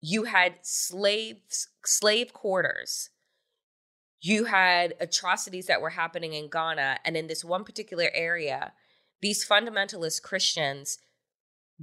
you 0.00 0.24
had 0.24 0.54
slaves 0.62 1.68
slave 1.84 2.32
quarters 2.32 3.10
you 4.20 4.44
had 4.44 4.94
atrocities 5.00 5.66
that 5.66 5.80
were 5.80 5.90
happening 5.90 6.32
in 6.32 6.48
Ghana 6.48 6.98
and 7.04 7.16
in 7.16 7.26
this 7.26 7.44
one 7.44 7.64
particular 7.64 8.10
area 8.12 8.72
these 9.20 9.46
fundamentalist 9.46 10.22
Christians 10.22 10.98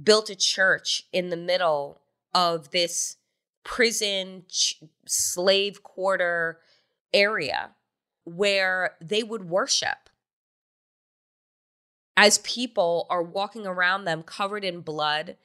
built 0.02 0.30
a 0.30 0.36
church 0.36 1.04
in 1.12 1.30
the 1.30 1.36
middle 1.36 2.00
of 2.34 2.70
this 2.70 3.16
prison 3.64 4.44
ch- 4.48 4.82
slave 5.06 5.82
quarter 5.82 6.60
area 7.12 7.70
where 8.24 8.96
they 9.00 9.22
would 9.22 9.48
worship 9.48 10.10
as 12.16 12.38
people 12.38 13.06
are 13.10 13.22
walking 13.22 13.66
around 13.66 14.04
them 14.04 14.22
covered 14.22 14.64
in 14.64 14.80
blood 14.80 15.36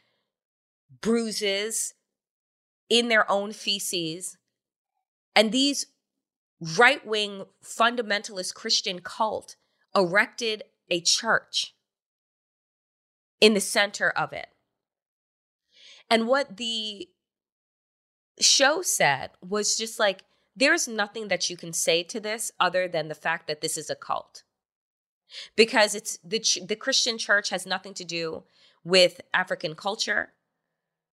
bruises 1.02 1.94
in 2.90 3.08
their 3.08 3.30
own 3.30 3.52
feces. 3.54 4.38
And 5.36 5.52
these 5.52 5.86
right 6.78 7.06
wing 7.06 7.46
fundamentalist 7.64 8.54
Christian 8.54 9.00
cult 9.00 9.56
erected 9.96 10.64
a 10.90 11.02
church 11.02 11.76
in 13.40 13.54
the 13.54 13.60
center 13.60 14.10
of 14.12 14.32
it. 14.32 14.48
And 16.10 16.28
what 16.28 16.58
the 16.58 17.10
show 18.40 18.82
said 18.82 19.32
was 19.42 19.78
just 19.78 20.00
like, 20.00 20.24
there's 20.56 20.88
nothing 20.88 21.30
that 21.30 21.50
you 21.50 21.58
can 21.58 21.74
say 21.74 22.04
to 22.04 22.20
this 22.20 22.52
other 22.60 22.88
than 22.88 23.08
the 23.08 23.16
fact 23.16 23.48
that 23.48 23.62
this 23.62 23.78
is 23.78 23.90
a 23.90 23.96
cult. 23.96 24.44
Because 25.56 25.96
it's 25.96 26.20
the, 26.24 26.44
the 26.66 26.76
Christian 26.76 27.18
church 27.18 27.50
has 27.50 27.66
nothing 27.66 27.94
to 27.96 28.04
do 28.04 28.44
with 28.84 29.22
African 29.34 29.76
culture. 29.76 30.34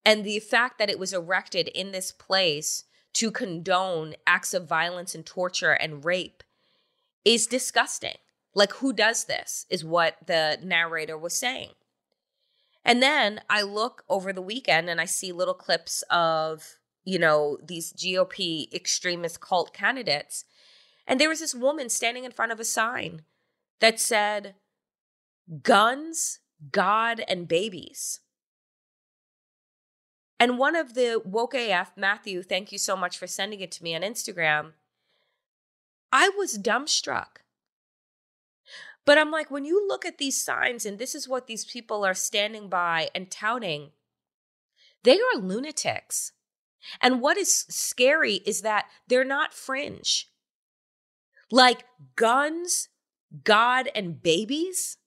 And 0.04 0.24
the 0.24 0.40
fact 0.40 0.78
that 0.78 0.90
it 0.90 0.98
was 0.98 1.12
erected 1.12 1.68
in 1.68 1.92
this 1.92 2.10
place 2.10 2.84
to 3.14 3.30
condone 3.30 4.14
acts 4.26 4.54
of 4.54 4.68
violence 4.68 5.14
and 5.14 5.24
torture 5.24 5.72
and 5.72 6.04
rape 6.04 6.42
is 7.24 7.46
disgusting. 7.46 8.16
Like, 8.54 8.72
who 8.74 8.92
does 8.92 9.24
this? 9.24 9.66
Is 9.70 9.84
what 9.84 10.16
the 10.26 10.58
narrator 10.62 11.16
was 11.16 11.34
saying. 11.34 11.70
And 12.84 13.02
then 13.02 13.40
I 13.50 13.62
look 13.62 14.04
over 14.08 14.32
the 14.32 14.42
weekend 14.42 14.88
and 14.88 15.00
I 15.00 15.04
see 15.04 15.32
little 15.32 15.54
clips 15.54 16.02
of, 16.10 16.78
you 17.04 17.18
know, 17.18 17.58
these 17.62 17.92
GOP 17.92 18.72
extremist 18.72 19.40
cult 19.40 19.74
candidates. 19.74 20.44
And 21.06 21.20
there 21.20 21.28
was 21.28 21.40
this 21.40 21.54
woman 21.54 21.88
standing 21.88 22.24
in 22.24 22.32
front 22.32 22.52
of 22.52 22.60
a 22.60 22.64
sign 22.64 23.22
that 23.80 24.00
said, 24.00 24.54
Guns, 25.62 26.40
God, 26.72 27.22
and 27.28 27.46
Babies. 27.46 28.20
And 30.40 30.58
one 30.58 30.76
of 30.76 30.94
the 30.94 31.20
woke 31.24 31.54
AF, 31.54 31.92
Matthew, 31.96 32.42
thank 32.42 32.70
you 32.70 32.78
so 32.78 32.96
much 32.96 33.18
for 33.18 33.26
sending 33.26 33.60
it 33.60 33.72
to 33.72 33.82
me 33.82 33.94
on 33.94 34.02
Instagram. 34.02 34.72
I 36.12 36.30
was 36.30 36.58
dumbstruck. 36.58 37.42
But 39.04 39.18
I'm 39.18 39.30
like, 39.30 39.50
when 39.50 39.64
you 39.64 39.86
look 39.88 40.04
at 40.04 40.18
these 40.18 40.42
signs, 40.42 40.84
and 40.84 40.98
this 40.98 41.14
is 41.14 41.28
what 41.28 41.46
these 41.46 41.64
people 41.64 42.04
are 42.04 42.14
standing 42.14 42.68
by 42.68 43.08
and 43.14 43.30
touting, 43.30 43.92
they 45.02 45.18
are 45.18 45.40
lunatics. 45.40 46.32
And 47.00 47.20
what 47.20 47.36
is 47.36 47.64
scary 47.68 48.34
is 48.46 48.60
that 48.60 48.86
they're 49.08 49.24
not 49.24 49.54
fringe. 49.54 50.30
Like 51.50 51.84
guns, 52.16 52.90
God, 53.44 53.88
and 53.94 54.22
babies 54.22 54.97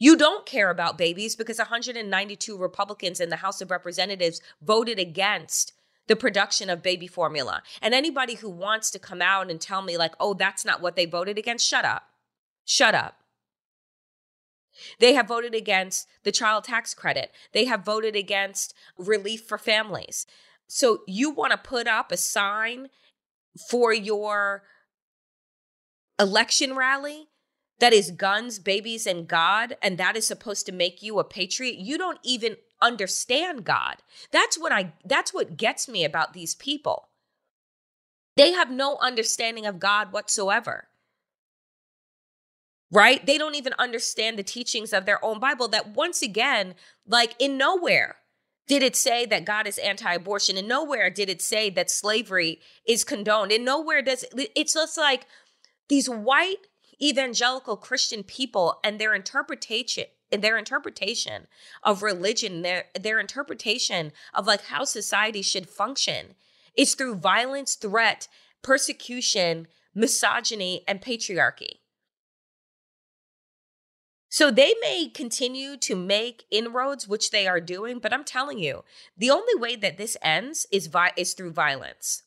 you 0.00 0.16
don't 0.16 0.46
care 0.46 0.70
about 0.70 0.98
babies 0.98 1.36
because 1.36 1.58
192 1.58 2.56
Republicans 2.56 3.20
in 3.20 3.28
the 3.28 3.36
House 3.36 3.60
of 3.60 3.70
Representatives 3.70 4.40
voted 4.62 4.98
against 4.98 5.74
the 6.08 6.16
production 6.16 6.70
of 6.70 6.82
baby 6.82 7.06
formula. 7.06 7.62
And 7.80 7.94
anybody 7.94 8.34
who 8.34 8.48
wants 8.48 8.90
to 8.90 8.98
come 8.98 9.22
out 9.22 9.50
and 9.50 9.60
tell 9.60 9.82
me, 9.82 9.96
like, 9.96 10.14
oh, 10.18 10.34
that's 10.34 10.64
not 10.64 10.80
what 10.80 10.96
they 10.96 11.04
voted 11.04 11.38
against, 11.38 11.68
shut 11.68 11.84
up. 11.84 12.04
Shut 12.64 12.94
up. 12.94 13.18
They 14.98 15.12
have 15.12 15.28
voted 15.28 15.54
against 15.54 16.08
the 16.24 16.32
child 16.32 16.64
tax 16.64 16.94
credit. 16.94 17.30
They 17.52 17.66
have 17.66 17.84
voted 17.84 18.16
against 18.16 18.74
relief 18.96 19.42
for 19.42 19.58
families. 19.58 20.26
So 20.66 21.02
you 21.06 21.30
want 21.30 21.52
to 21.52 21.58
put 21.58 21.86
up 21.86 22.10
a 22.10 22.16
sign 22.16 22.88
for 23.68 23.92
your 23.92 24.62
election 26.18 26.74
rally 26.74 27.28
that 27.80 27.92
is 27.92 28.12
guns, 28.12 28.58
babies, 28.58 29.06
and 29.06 29.26
God, 29.26 29.76
and 29.82 29.98
that 29.98 30.16
is 30.16 30.26
supposed 30.26 30.66
to 30.66 30.72
make 30.72 31.02
you 31.02 31.18
a 31.18 31.24
patriot, 31.24 31.76
you 31.76 31.98
don't 31.98 32.20
even 32.22 32.56
understand 32.80 33.64
God. 33.64 33.96
That's 34.30 34.58
what 34.58 34.72
I 34.72 34.92
that's 35.04 35.34
what 35.34 35.56
gets 35.56 35.88
me 35.88 36.04
about 36.04 36.32
these 36.32 36.54
people. 36.54 37.08
They 38.36 38.52
have 38.52 38.70
no 38.70 38.96
understanding 39.00 39.66
of 39.66 39.80
God 39.80 40.12
whatsoever. 40.12 40.86
Right? 42.92 43.24
They 43.24 43.38
don't 43.38 43.54
even 43.54 43.74
understand 43.78 44.36
the 44.36 44.42
teachings 44.42 44.92
of 44.92 45.06
their 45.06 45.24
own 45.24 45.38
Bible 45.38 45.68
that 45.68 45.94
once 45.94 46.22
again, 46.22 46.74
like 47.06 47.34
in 47.38 47.56
nowhere 47.56 48.16
did 48.66 48.82
it 48.82 48.96
say 48.96 49.26
that 49.26 49.44
God 49.44 49.66
is 49.66 49.78
anti-abortion 49.78 50.56
and 50.56 50.66
nowhere 50.66 51.08
did 51.08 51.28
it 51.28 51.40
say 51.42 51.70
that 51.70 51.90
slavery 51.90 52.60
is 52.84 53.04
condoned. 53.04 53.52
And 53.52 53.64
nowhere 53.64 54.02
does 54.02 54.24
it's 54.34 54.74
just 54.74 54.98
like 54.98 55.26
these 55.88 56.08
white 56.08 56.66
evangelical 57.02 57.76
Christian 57.76 58.22
people 58.22 58.78
and 58.84 58.98
their 58.98 59.14
interpretation 59.14 60.06
their 60.30 60.58
interpretation 60.58 61.48
of 61.82 62.02
religion, 62.02 62.62
their 62.62 62.84
their 62.98 63.18
interpretation 63.18 64.12
of 64.32 64.46
like 64.46 64.66
how 64.66 64.84
society 64.84 65.42
should 65.42 65.68
function 65.68 66.34
is 66.76 66.94
through 66.94 67.16
violence, 67.16 67.74
threat, 67.74 68.28
persecution, 68.62 69.66
misogyny, 69.94 70.84
and 70.86 71.02
patriarchy. 71.02 71.78
So 74.28 74.52
they 74.52 74.74
may 74.80 75.08
continue 75.08 75.76
to 75.78 75.96
make 75.96 76.44
inroads, 76.52 77.08
which 77.08 77.32
they 77.32 77.48
are 77.48 77.60
doing, 77.60 77.98
but 77.98 78.12
I'm 78.12 78.22
telling 78.22 78.60
you, 78.60 78.84
the 79.16 79.30
only 79.30 79.56
way 79.56 79.74
that 79.74 79.98
this 79.98 80.16
ends 80.22 80.66
is 80.70 80.86
vi- 80.86 81.12
is 81.16 81.34
through 81.34 81.50
violence. 81.50 82.22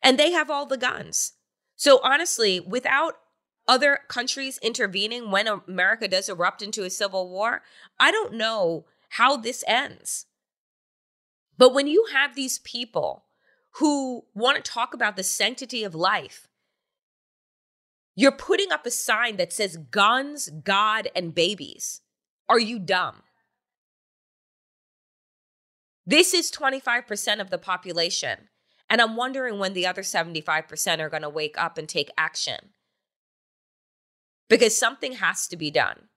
And 0.00 0.16
they 0.16 0.30
have 0.30 0.48
all 0.48 0.64
the 0.64 0.76
guns. 0.76 1.32
So 1.74 2.00
honestly, 2.04 2.60
without 2.60 3.16
other 3.68 4.00
countries 4.08 4.58
intervening 4.62 5.30
when 5.30 5.46
America 5.46 6.08
does 6.08 6.28
erupt 6.28 6.62
into 6.62 6.84
a 6.84 6.90
civil 6.90 7.28
war, 7.28 7.62
I 7.98 8.10
don't 8.10 8.34
know 8.34 8.86
how 9.10 9.36
this 9.36 9.62
ends. 9.66 10.26
But 11.58 11.74
when 11.74 11.86
you 11.86 12.06
have 12.12 12.34
these 12.34 12.58
people 12.60 13.26
who 13.76 14.24
want 14.34 14.56
to 14.56 14.70
talk 14.70 14.94
about 14.94 15.16
the 15.16 15.22
sanctity 15.22 15.84
of 15.84 15.94
life, 15.94 16.48
you're 18.14 18.32
putting 18.32 18.72
up 18.72 18.84
a 18.84 18.90
sign 18.90 19.36
that 19.36 19.52
says 19.52 19.76
guns, 19.76 20.50
God, 20.64 21.08
and 21.14 21.34
babies. 21.34 22.00
Are 22.48 22.58
you 22.58 22.78
dumb? 22.78 23.22
This 26.04 26.34
is 26.34 26.50
25% 26.50 27.40
of 27.40 27.50
the 27.50 27.58
population. 27.58 28.48
And 28.90 29.00
I'm 29.00 29.16
wondering 29.16 29.58
when 29.58 29.72
the 29.72 29.86
other 29.86 30.02
75% 30.02 30.98
are 30.98 31.08
going 31.08 31.22
to 31.22 31.30
wake 31.30 31.56
up 31.56 31.78
and 31.78 31.88
take 31.88 32.10
action. 32.18 32.70
Because 34.52 34.76
something 34.76 35.14
has 35.14 35.48
to 35.48 35.56
be 35.56 35.70
done. 35.70 36.08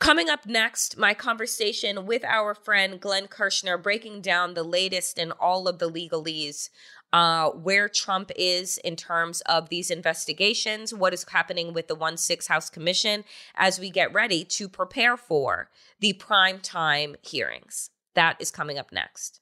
Coming 0.00 0.28
up 0.28 0.44
next, 0.44 0.98
my 0.98 1.14
conversation 1.14 2.04
with 2.04 2.22
our 2.26 2.54
friend 2.54 3.00
Glenn 3.00 3.26
Kirschner, 3.26 3.78
breaking 3.78 4.20
down 4.20 4.52
the 4.52 4.62
latest 4.62 5.16
in 5.16 5.32
all 5.32 5.66
of 5.66 5.78
the 5.78 5.90
legalese, 5.90 6.68
uh, 7.10 7.48
where 7.52 7.88
Trump 7.88 8.30
is 8.36 8.76
in 8.76 8.96
terms 8.96 9.40
of 9.46 9.70
these 9.70 9.90
investigations, 9.90 10.92
what 10.92 11.14
is 11.14 11.24
happening 11.30 11.72
with 11.72 11.88
the 11.88 11.94
1 11.94 12.18
6 12.18 12.48
House 12.48 12.68
Commission 12.68 13.24
as 13.54 13.80
we 13.80 13.88
get 13.88 14.12
ready 14.12 14.44
to 14.44 14.68
prepare 14.68 15.16
for 15.16 15.70
the 16.00 16.12
prime 16.12 16.58
time 16.58 17.16
hearings. 17.22 17.88
That 18.14 18.36
is 18.38 18.50
coming 18.50 18.76
up 18.78 18.92
next. 18.92 19.40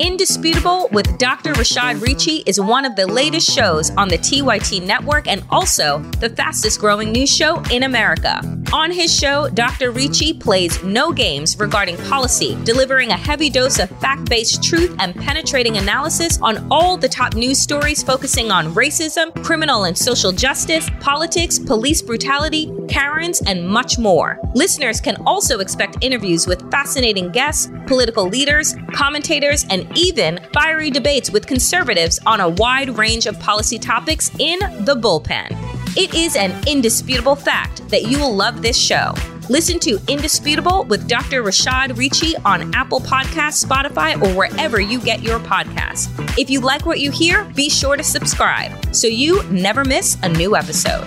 Indisputable 0.00 0.88
with 0.92 1.18
Dr. 1.18 1.52
Rashad 1.54 2.00
Richey 2.00 2.44
is 2.46 2.60
one 2.60 2.84
of 2.84 2.94
the 2.94 3.06
latest 3.06 3.50
shows 3.50 3.90
on 3.96 4.06
the 4.08 4.16
TYT 4.16 4.86
network 4.86 5.26
and 5.26 5.42
also 5.50 5.98
the 6.20 6.30
fastest 6.30 6.78
growing 6.78 7.10
news 7.10 7.34
show 7.34 7.60
in 7.72 7.82
America. 7.82 8.40
On 8.72 8.92
his 8.92 9.12
show, 9.12 9.48
Dr. 9.48 9.90
Richey 9.90 10.34
plays 10.34 10.82
no 10.84 11.10
games 11.10 11.58
regarding 11.58 11.96
policy, 12.08 12.56
delivering 12.64 13.10
a 13.10 13.16
heavy 13.16 13.50
dose 13.50 13.80
of 13.80 13.88
fact 13.98 14.28
based 14.28 14.62
truth 14.62 14.94
and 15.00 15.16
penetrating 15.16 15.78
analysis 15.78 16.38
on 16.42 16.66
all 16.70 16.96
the 16.96 17.08
top 17.08 17.34
news 17.34 17.58
stories 17.60 18.02
focusing 18.02 18.50
on 18.52 18.74
racism, 18.74 19.32
criminal 19.42 19.84
and 19.84 19.96
social 19.96 20.30
justice, 20.30 20.88
politics, 21.00 21.58
police 21.58 22.02
brutality, 22.02 22.70
Karens, 22.88 23.40
and 23.46 23.66
much 23.66 23.98
more. 23.98 24.38
Listeners 24.54 25.00
can 25.00 25.16
also 25.26 25.60
expect 25.60 25.96
interviews 26.02 26.46
with 26.46 26.70
fascinating 26.70 27.32
guests, 27.32 27.70
political 27.86 28.28
leaders, 28.28 28.74
commentators, 28.92 29.64
and 29.70 29.87
even 29.94 30.38
fiery 30.52 30.90
debates 30.90 31.30
with 31.30 31.46
conservatives 31.46 32.18
on 32.26 32.40
a 32.40 32.48
wide 32.48 32.96
range 32.96 33.26
of 33.26 33.38
policy 33.40 33.78
topics 33.78 34.30
in 34.38 34.58
the 34.84 34.94
bullpen. 34.94 35.50
It 35.96 36.14
is 36.14 36.36
an 36.36 36.54
indisputable 36.66 37.36
fact 37.36 37.88
that 37.88 38.08
you 38.08 38.18
will 38.18 38.34
love 38.34 38.62
this 38.62 38.78
show. 38.78 39.14
Listen 39.48 39.78
to 39.80 39.98
Indisputable 40.08 40.84
with 40.84 41.08
Dr. 41.08 41.42
Rashad 41.42 41.96
Richey 41.96 42.36
on 42.44 42.74
Apple 42.74 43.00
Podcasts, 43.00 43.64
Spotify, 43.64 44.20
or 44.22 44.34
wherever 44.36 44.78
you 44.78 45.00
get 45.00 45.22
your 45.22 45.38
podcasts. 45.38 46.08
If 46.38 46.50
you 46.50 46.60
like 46.60 46.84
what 46.84 47.00
you 47.00 47.10
hear, 47.10 47.44
be 47.44 47.70
sure 47.70 47.96
to 47.96 48.04
subscribe 48.04 48.94
so 48.94 49.06
you 49.06 49.42
never 49.44 49.84
miss 49.84 50.18
a 50.22 50.28
new 50.28 50.54
episode. 50.54 51.06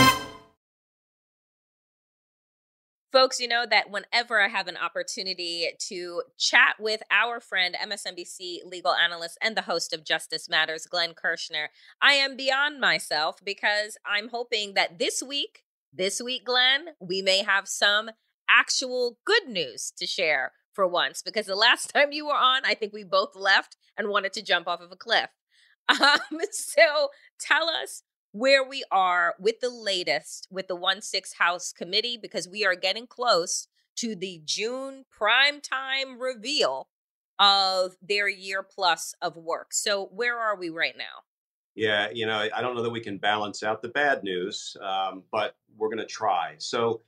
Folks, 3.11 3.41
you 3.41 3.47
know 3.49 3.65
that 3.69 3.91
whenever 3.91 4.39
I 4.39 4.47
have 4.47 4.69
an 4.69 4.77
opportunity 4.77 5.67
to 5.89 6.23
chat 6.37 6.75
with 6.79 7.03
our 7.11 7.41
friend, 7.41 7.75
MSNBC 7.75 8.59
legal 8.63 8.93
analyst 8.93 9.37
and 9.41 9.57
the 9.57 9.63
host 9.63 9.91
of 9.91 10.05
Justice 10.05 10.47
Matters, 10.47 10.85
Glenn 10.85 11.13
Kirschner, 11.13 11.71
I 12.01 12.13
am 12.13 12.37
beyond 12.37 12.79
myself 12.79 13.43
because 13.43 13.97
I'm 14.05 14.29
hoping 14.29 14.75
that 14.75 14.97
this 14.97 15.21
week, 15.21 15.65
this 15.91 16.21
week, 16.21 16.45
Glenn, 16.45 16.85
we 17.01 17.21
may 17.21 17.43
have 17.43 17.67
some 17.67 18.11
actual 18.49 19.17
good 19.25 19.45
news 19.45 19.91
to 19.97 20.07
share 20.07 20.53
for 20.71 20.87
once. 20.87 21.21
Because 21.21 21.47
the 21.47 21.55
last 21.55 21.87
time 21.93 22.13
you 22.13 22.27
were 22.27 22.33
on, 22.33 22.61
I 22.63 22.75
think 22.75 22.93
we 22.93 23.03
both 23.03 23.35
left 23.35 23.75
and 23.97 24.07
wanted 24.07 24.31
to 24.33 24.41
jump 24.41 24.69
off 24.69 24.79
of 24.79 24.91
a 24.91 24.97
cliff. 24.97 25.29
Um, 25.89 26.39
so 26.51 27.09
tell 27.37 27.67
us 27.67 28.03
where 28.31 28.63
we 28.63 28.83
are 28.91 29.35
with 29.39 29.59
the 29.59 29.69
latest 29.69 30.47
with 30.49 30.67
the 30.67 30.75
1 30.75 31.01
6 31.01 31.33
House 31.33 31.73
Committee 31.73 32.17
because 32.21 32.47
we 32.47 32.65
are 32.65 32.75
getting 32.75 33.07
close 33.07 33.67
to 33.97 34.15
the 34.15 34.41
June 34.45 35.05
prime 35.11 35.59
time 35.61 36.19
reveal 36.19 36.87
of 37.39 37.95
their 38.01 38.29
year 38.29 38.63
plus 38.63 39.13
of 39.21 39.35
work. 39.35 39.73
So, 39.73 40.05
where 40.13 40.37
are 40.37 40.55
we 40.55 40.69
right 40.69 40.95
now? 40.97 41.23
Yeah, 41.75 42.09
you 42.13 42.25
know, 42.25 42.47
I 42.53 42.61
don't 42.61 42.75
know 42.75 42.83
that 42.83 42.89
we 42.89 42.99
can 42.99 43.17
balance 43.17 43.63
out 43.63 43.81
the 43.81 43.89
bad 43.89 44.23
news, 44.23 44.75
um, 44.81 45.23
but 45.31 45.55
we're 45.77 45.87
going 45.87 45.97
to 45.99 46.05
try. 46.05 46.55
So, 46.57 47.01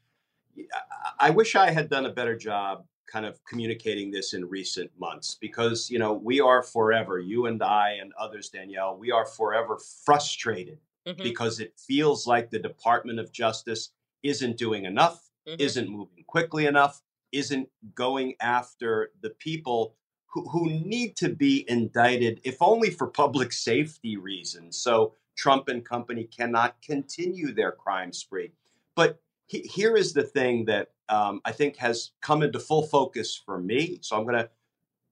I 1.20 1.30
wish 1.30 1.56
I 1.56 1.72
had 1.72 1.90
done 1.90 2.06
a 2.06 2.12
better 2.12 2.38
job 2.38 2.86
kind 3.08 3.26
of 3.26 3.44
communicating 3.46 4.12
this 4.12 4.34
in 4.34 4.48
recent 4.48 4.90
months 5.00 5.38
because, 5.40 5.90
you 5.90 6.00
know, 6.00 6.14
we 6.14 6.40
are 6.42 6.64
forever, 6.64 7.20
you 7.20 7.46
and 7.48 7.62
I 7.62 7.98
and 8.02 8.12
others, 8.20 8.50
Danielle, 8.50 8.98
we 8.98 9.12
are 9.12 9.26
forever 9.26 9.80
frustrated 10.06 10.80
mm-hmm. 11.08 11.22
because 11.22 11.60
it 11.60 11.74
feels 11.78 12.28
like 12.28 12.50
the 12.50 12.60
Department 12.60 13.20
of 13.20 13.32
Justice 13.32 13.92
isn't 14.24 14.58
doing 14.58 14.86
enough, 14.86 15.30
mm-hmm. 15.48 15.62
isn't 15.62 15.90
moving 15.90 16.24
quickly 16.28 16.66
enough, 16.66 17.02
isn't 17.32 17.68
going 17.96 18.36
after 18.42 19.12
the 19.22 19.32
people 19.32 19.96
who, 20.28 20.48
who 20.50 20.70
need 20.70 21.16
to 21.18 21.30
be 21.30 21.66
indicted, 21.70 22.42
if 22.44 22.62
only 22.62 22.90
for 22.90 23.08
public 23.08 23.52
safety 23.54 24.18
reasons. 24.18 24.78
So 24.78 25.16
Trump 25.36 25.68
and 25.68 25.84
company 25.86 26.26
cannot 26.26 26.82
continue 26.82 27.54
their 27.54 27.72
crime 27.72 28.14
spree. 28.14 28.52
But 28.96 29.20
he, 29.48 29.60
here 29.62 29.96
is 29.96 30.14
the 30.14 30.24
thing 30.24 30.66
that 30.66 30.90
um, 31.10 31.42
I 31.46 31.52
think 31.52 31.76
has 31.78 32.12
come 32.22 32.44
into 32.44 32.60
full 32.60 32.84
focus 32.84 33.40
for 33.46 33.60
me. 33.60 34.00
So 34.02 34.16
I'm 34.16 34.24
going 34.24 34.36
to 34.36 34.50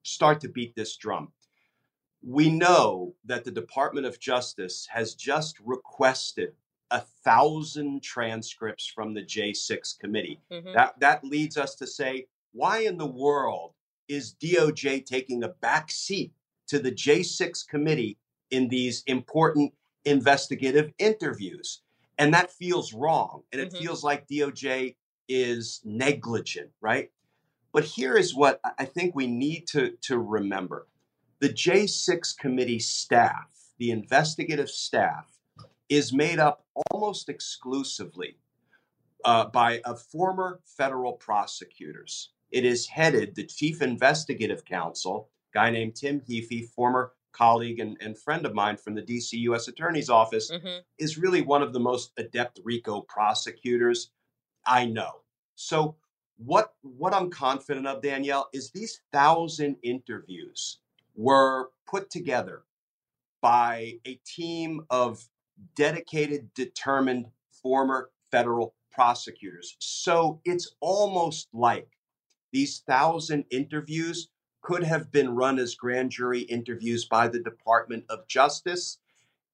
start 0.04 0.40
to 0.40 0.48
beat 0.48 0.74
this 0.74 0.96
drum 0.96 1.32
we 2.22 2.50
know 2.50 3.14
that 3.24 3.44
the 3.44 3.50
Department 3.50 4.06
of 4.06 4.20
Justice 4.20 4.86
has 4.90 5.14
just 5.14 5.58
requested 5.60 6.52
a 6.90 7.00
thousand 7.24 8.02
transcripts 8.02 8.86
from 8.86 9.14
the 9.14 9.22
J6 9.22 9.98
committee. 9.98 10.40
Mm-hmm. 10.50 10.74
That 10.74 11.00
that 11.00 11.24
leads 11.24 11.56
us 11.56 11.74
to 11.76 11.86
say, 11.86 12.26
why 12.52 12.80
in 12.80 12.98
the 12.98 13.06
world 13.06 13.72
is 14.08 14.34
DOJ 14.34 15.06
taking 15.06 15.42
a 15.42 15.48
back 15.48 15.90
seat 15.90 16.32
to 16.68 16.78
the 16.78 16.92
J6 16.92 17.66
committee 17.66 18.18
in 18.50 18.68
these 18.68 19.02
important 19.06 19.72
investigative 20.04 20.92
interviews? 20.98 21.80
And 22.18 22.34
that 22.34 22.52
feels 22.52 22.92
wrong. 22.92 23.42
And 23.52 23.60
it 23.60 23.72
mm-hmm. 23.72 23.82
feels 23.82 24.04
like 24.04 24.28
DOJ 24.28 24.94
is 25.28 25.80
negligent, 25.84 26.70
right? 26.80 27.10
But 27.72 27.84
here 27.84 28.16
is 28.16 28.34
what 28.34 28.60
I 28.78 28.84
think 28.84 29.14
we 29.14 29.26
need 29.26 29.66
to, 29.68 29.96
to 30.02 30.18
remember 30.18 30.86
the 31.42 31.48
J6 31.48 32.38
committee 32.38 32.78
staff, 32.78 33.50
the 33.78 33.90
investigative 33.90 34.70
staff, 34.70 35.26
is 35.88 36.12
made 36.12 36.38
up 36.38 36.64
almost 36.92 37.28
exclusively 37.28 38.36
uh, 39.24 39.46
by 39.46 39.80
uh, 39.84 39.94
former 39.94 40.60
federal 40.64 41.14
prosecutors. 41.14 42.30
It 42.52 42.64
is 42.64 42.86
headed, 42.86 43.34
the 43.34 43.42
chief 43.42 43.82
investigative 43.82 44.64
counsel, 44.64 45.30
guy 45.52 45.70
named 45.70 45.96
Tim 45.96 46.20
Heaphy, 46.20 46.68
former 46.68 47.14
colleague 47.32 47.80
and, 47.80 47.96
and 48.00 48.16
friend 48.16 48.46
of 48.46 48.54
mine 48.54 48.76
from 48.76 48.94
the 48.94 49.02
DC 49.02 49.32
U.S. 49.32 49.66
Attorney's 49.66 50.10
Office, 50.10 50.48
mm-hmm. 50.48 50.78
is 50.98 51.18
really 51.18 51.42
one 51.42 51.60
of 51.60 51.72
the 51.72 51.80
most 51.80 52.12
adept 52.18 52.60
RICO 52.62 53.00
prosecutors 53.08 54.12
I 54.64 54.86
know. 54.86 55.22
So, 55.56 55.96
what 56.36 56.74
what 56.82 57.12
I'm 57.12 57.30
confident 57.30 57.88
of, 57.88 58.00
Danielle, 58.00 58.48
is 58.52 58.70
these 58.70 59.00
thousand 59.12 59.74
interviews 59.82 60.78
were 61.14 61.70
put 61.86 62.10
together 62.10 62.64
by 63.42 63.98
a 64.06 64.14
team 64.26 64.82
of 64.90 65.28
dedicated, 65.76 66.54
determined 66.54 67.26
former 67.62 68.10
federal 68.30 68.74
prosecutors. 68.92 69.76
So 69.80 70.40
it's 70.44 70.74
almost 70.80 71.48
like 71.52 71.88
these 72.52 72.80
thousand 72.88 73.44
interviews 73.50 74.28
could 74.62 74.84
have 74.84 75.10
been 75.12 75.34
run 75.34 75.58
as 75.58 75.74
grand 75.74 76.10
jury 76.12 76.40
interviews 76.42 77.04
by 77.06 77.28
the 77.28 77.40
Department 77.40 78.04
of 78.08 78.26
Justice. 78.28 78.98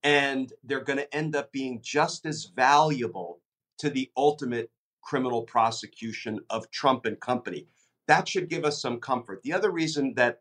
and 0.02 0.52
they're 0.64 0.84
going 0.84 0.98
to 0.98 1.14
end 1.16 1.36
up 1.36 1.52
being 1.52 1.80
just 1.82 2.26
as 2.26 2.46
valuable 2.56 3.40
to 3.78 3.90
the 3.90 4.10
ultimate 4.16 4.70
criminal 5.02 5.42
prosecution 5.42 6.40
of 6.50 6.70
Trump 6.70 7.06
and 7.06 7.20
company. 7.20 7.66
That 8.06 8.28
should 8.28 8.48
give 8.48 8.64
us 8.64 8.80
some 8.80 9.00
comfort. 9.00 9.42
The 9.42 9.52
other 9.52 9.70
reason 9.70 10.14
that 10.16 10.40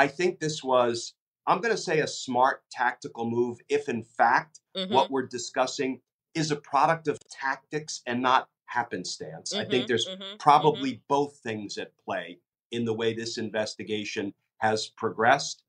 I 0.00 0.08
think 0.08 0.40
this 0.40 0.64
was, 0.64 1.14
I'm 1.46 1.60
going 1.60 1.76
to 1.76 1.82
say, 1.82 2.00
a 2.00 2.06
smart 2.08 2.62
tactical 2.70 3.28
move, 3.28 3.58
if 3.68 3.88
in 3.88 4.02
fact 4.02 4.60
Mm-hmm. 4.74 4.96
what 4.96 5.10
we're 5.10 5.26
discussing 5.26 6.00
is 6.34 6.50
a 6.50 6.56
product 6.56 7.06
of 7.06 7.18
tactics 7.30 8.02
and 8.06 8.22
not 8.22 8.48
happenstance. 8.66 9.54
I 9.58 9.64
think 9.64 9.86
Mhm, 9.86 9.88
there's 9.88 10.10
mhm, 10.10 10.38
probably 10.38 11.02
both 11.08 11.36
things 11.40 11.76
at 11.76 11.98
play 11.98 12.40
in 12.70 12.86
the 12.86 12.94
way 12.94 13.12
this 13.12 13.36
investigation 13.36 14.32
has 14.58 14.88
progressed. 14.88 15.64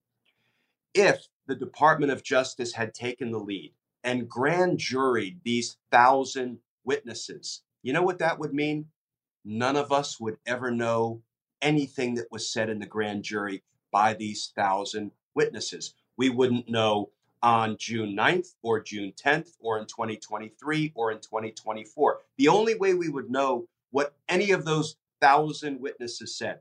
If 0.94 1.28
the 1.48 1.56
Department 1.56 2.14
of 2.14 2.24
Justice 2.24 2.74
had 2.74 2.94
taken 2.94 3.32
the 3.32 3.40
lead 3.40 3.76
and 4.06 4.30
grand 4.30 4.80
juried 4.80 5.44
these 5.44 5.78
thousand 5.92 6.62
witnesses, 6.86 7.64
you 7.84 7.92
know 7.92 8.04
what 8.04 8.20
that 8.20 8.40
would 8.40 8.54
mean? 8.54 8.92
None 9.46 9.76
of 9.78 9.92
us 9.92 10.20
would 10.20 10.40
ever 10.46 10.72
know 10.72 11.24
anything 11.62 12.16
that 12.16 12.32
was 12.32 12.52
said 12.52 12.70
in 12.70 12.80
the 12.80 12.86
grand 12.88 13.24
jury 13.24 13.64
by 13.92 14.14
these 14.14 14.52
thousand 14.56 15.12
witnesses. 15.36 15.94
We 16.18 16.30
wouldn't 16.30 16.70
know 16.70 17.10
on 17.44 17.78
June 17.78 18.16
9th 18.16 18.56
or 18.62 18.80
June 18.80 19.14
10th 19.14 19.54
or 19.60 19.80
in 19.80 19.86
2023 19.88 20.92
or 20.96 21.12
in 21.12 21.20
2024. 21.20 22.20
The 22.38 22.48
only 22.48 22.76
way 22.76 22.94
we 22.94 23.10
would 23.10 23.30
know 23.30 23.68
what 23.92 24.16
any 24.30 24.52
of 24.52 24.66
those 24.66 24.96
thousand 25.20 25.82
witnesses 25.82 26.38
said 26.38 26.60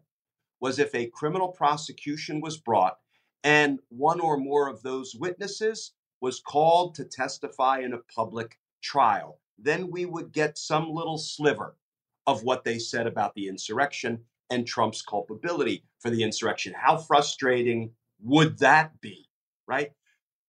was 0.61 0.79
if 0.79 0.95
a 0.95 1.07
criminal 1.07 1.49
prosecution 1.49 2.41
was 2.41 2.59
brought 2.59 2.99
and 3.45 3.81
one 3.89 4.21
or 4.21 4.37
more 4.37 4.69
of 4.69 4.83
those 4.83 5.15
witnesses 5.15 5.93
was 6.21 6.41
called 6.41 6.95
to 6.95 7.05
testify 7.05 7.79
in 7.79 7.95
a 7.95 7.99
public 8.15 8.59
trial. 8.83 9.39
Then 9.59 9.91
we 9.91 10.05
would 10.05 10.33
get 10.33 10.59
some 10.59 10.91
little 10.91 11.19
sliver 11.19 11.77
of 12.27 12.43
what 12.43 12.65
they 12.65 12.79
said 12.79 13.07
about 13.07 13.35
the 13.35 13.49
insurrection 13.49 14.21
and 14.51 14.67
Trump's 14.67 15.03
culpability 15.03 15.85
for 16.01 16.11
the 16.11 16.23
insurrection. 16.23 16.75
How 16.77 16.97
frustrating 16.97 17.91
would 18.23 18.59
that 18.59 19.01
be, 19.01 19.29
right? 19.67 19.93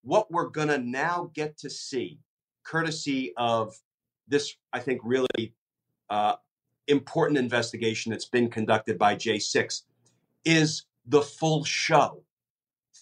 What 0.02 0.30
we're 0.30 0.48
going 0.48 0.68
to 0.68 0.78
now 0.78 1.30
get 1.34 1.56
to 1.58 1.70
see, 1.70 2.18
courtesy 2.64 3.32
of 3.36 3.74
this, 4.28 4.56
I 4.72 4.80
think, 4.80 5.00
really 5.04 5.54
uh, 6.10 6.36
important 6.88 7.38
investigation 7.38 8.10
that's 8.10 8.26
been 8.26 8.50
conducted 8.50 8.98
by 8.98 9.14
J6, 9.14 9.82
is 10.44 10.84
the 11.06 11.22
full 11.22 11.64
show 11.64 12.22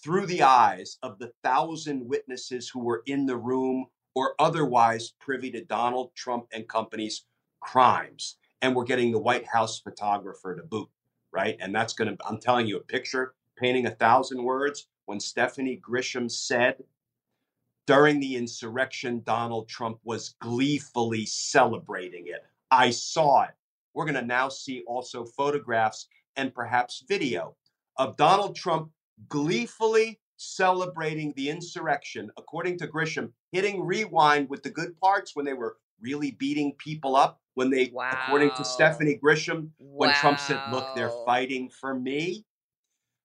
through 0.03 0.25
the 0.27 0.43
eyes 0.43 0.97
of 1.03 1.19
the 1.19 1.31
thousand 1.43 2.07
witnesses 2.07 2.69
who 2.69 2.79
were 2.79 3.03
in 3.05 3.25
the 3.25 3.37
room 3.37 3.87
or 4.15 4.35
otherwise 4.39 5.13
privy 5.19 5.51
to 5.51 5.63
Donald 5.65 6.13
Trump 6.15 6.47
and 6.53 6.67
company's 6.67 7.25
crimes. 7.59 8.37
And 8.61 8.75
we're 8.75 8.85
getting 8.85 9.11
the 9.11 9.19
White 9.19 9.47
House 9.47 9.79
photographer 9.79 10.55
to 10.55 10.63
boot, 10.63 10.89
right? 11.31 11.57
And 11.59 11.73
that's 11.73 11.93
going 11.93 12.15
to, 12.15 12.27
I'm 12.27 12.39
telling 12.39 12.67
you, 12.67 12.77
a 12.77 12.81
picture 12.81 13.33
painting 13.57 13.85
a 13.85 13.91
thousand 13.91 14.43
words. 14.43 14.87
When 15.05 15.19
Stephanie 15.19 15.81
Grisham 15.81 16.29
said 16.29 16.75
during 17.87 18.19
the 18.19 18.35
insurrection, 18.35 19.21
Donald 19.25 19.67
Trump 19.67 19.99
was 20.03 20.35
gleefully 20.39 21.25
celebrating 21.25 22.27
it. 22.27 22.43
I 22.69 22.91
saw 22.91 23.43
it. 23.43 23.51
We're 23.93 24.05
going 24.05 24.15
to 24.15 24.25
now 24.25 24.47
see 24.47 24.83
also 24.87 25.25
photographs 25.25 26.07
and 26.37 26.53
perhaps 26.53 27.03
video 27.07 27.55
of 27.97 28.15
Donald 28.15 28.55
Trump 28.55 28.91
gleefully 29.27 30.19
celebrating 30.37 31.33
the 31.35 31.49
insurrection, 31.49 32.31
according 32.37 32.77
to 32.79 32.87
Grisham, 32.87 33.31
hitting 33.51 33.83
rewind 33.83 34.49
with 34.49 34.63
the 34.63 34.69
good 34.69 34.97
parts 34.99 35.35
when 35.35 35.45
they 35.45 35.53
were 35.53 35.77
really 36.01 36.31
beating 36.31 36.73
people 36.77 37.15
up. 37.15 37.39
When 37.53 37.69
they, 37.69 37.91
according 38.13 38.53
to 38.55 38.63
Stephanie 38.63 39.19
Grisham, 39.21 39.69
when 39.77 40.09
Trump 40.13 40.39
said, 40.39 40.61
Look, 40.71 40.87
they're 40.95 41.11
fighting 41.25 41.69
for 41.69 41.93
me. 41.93 42.45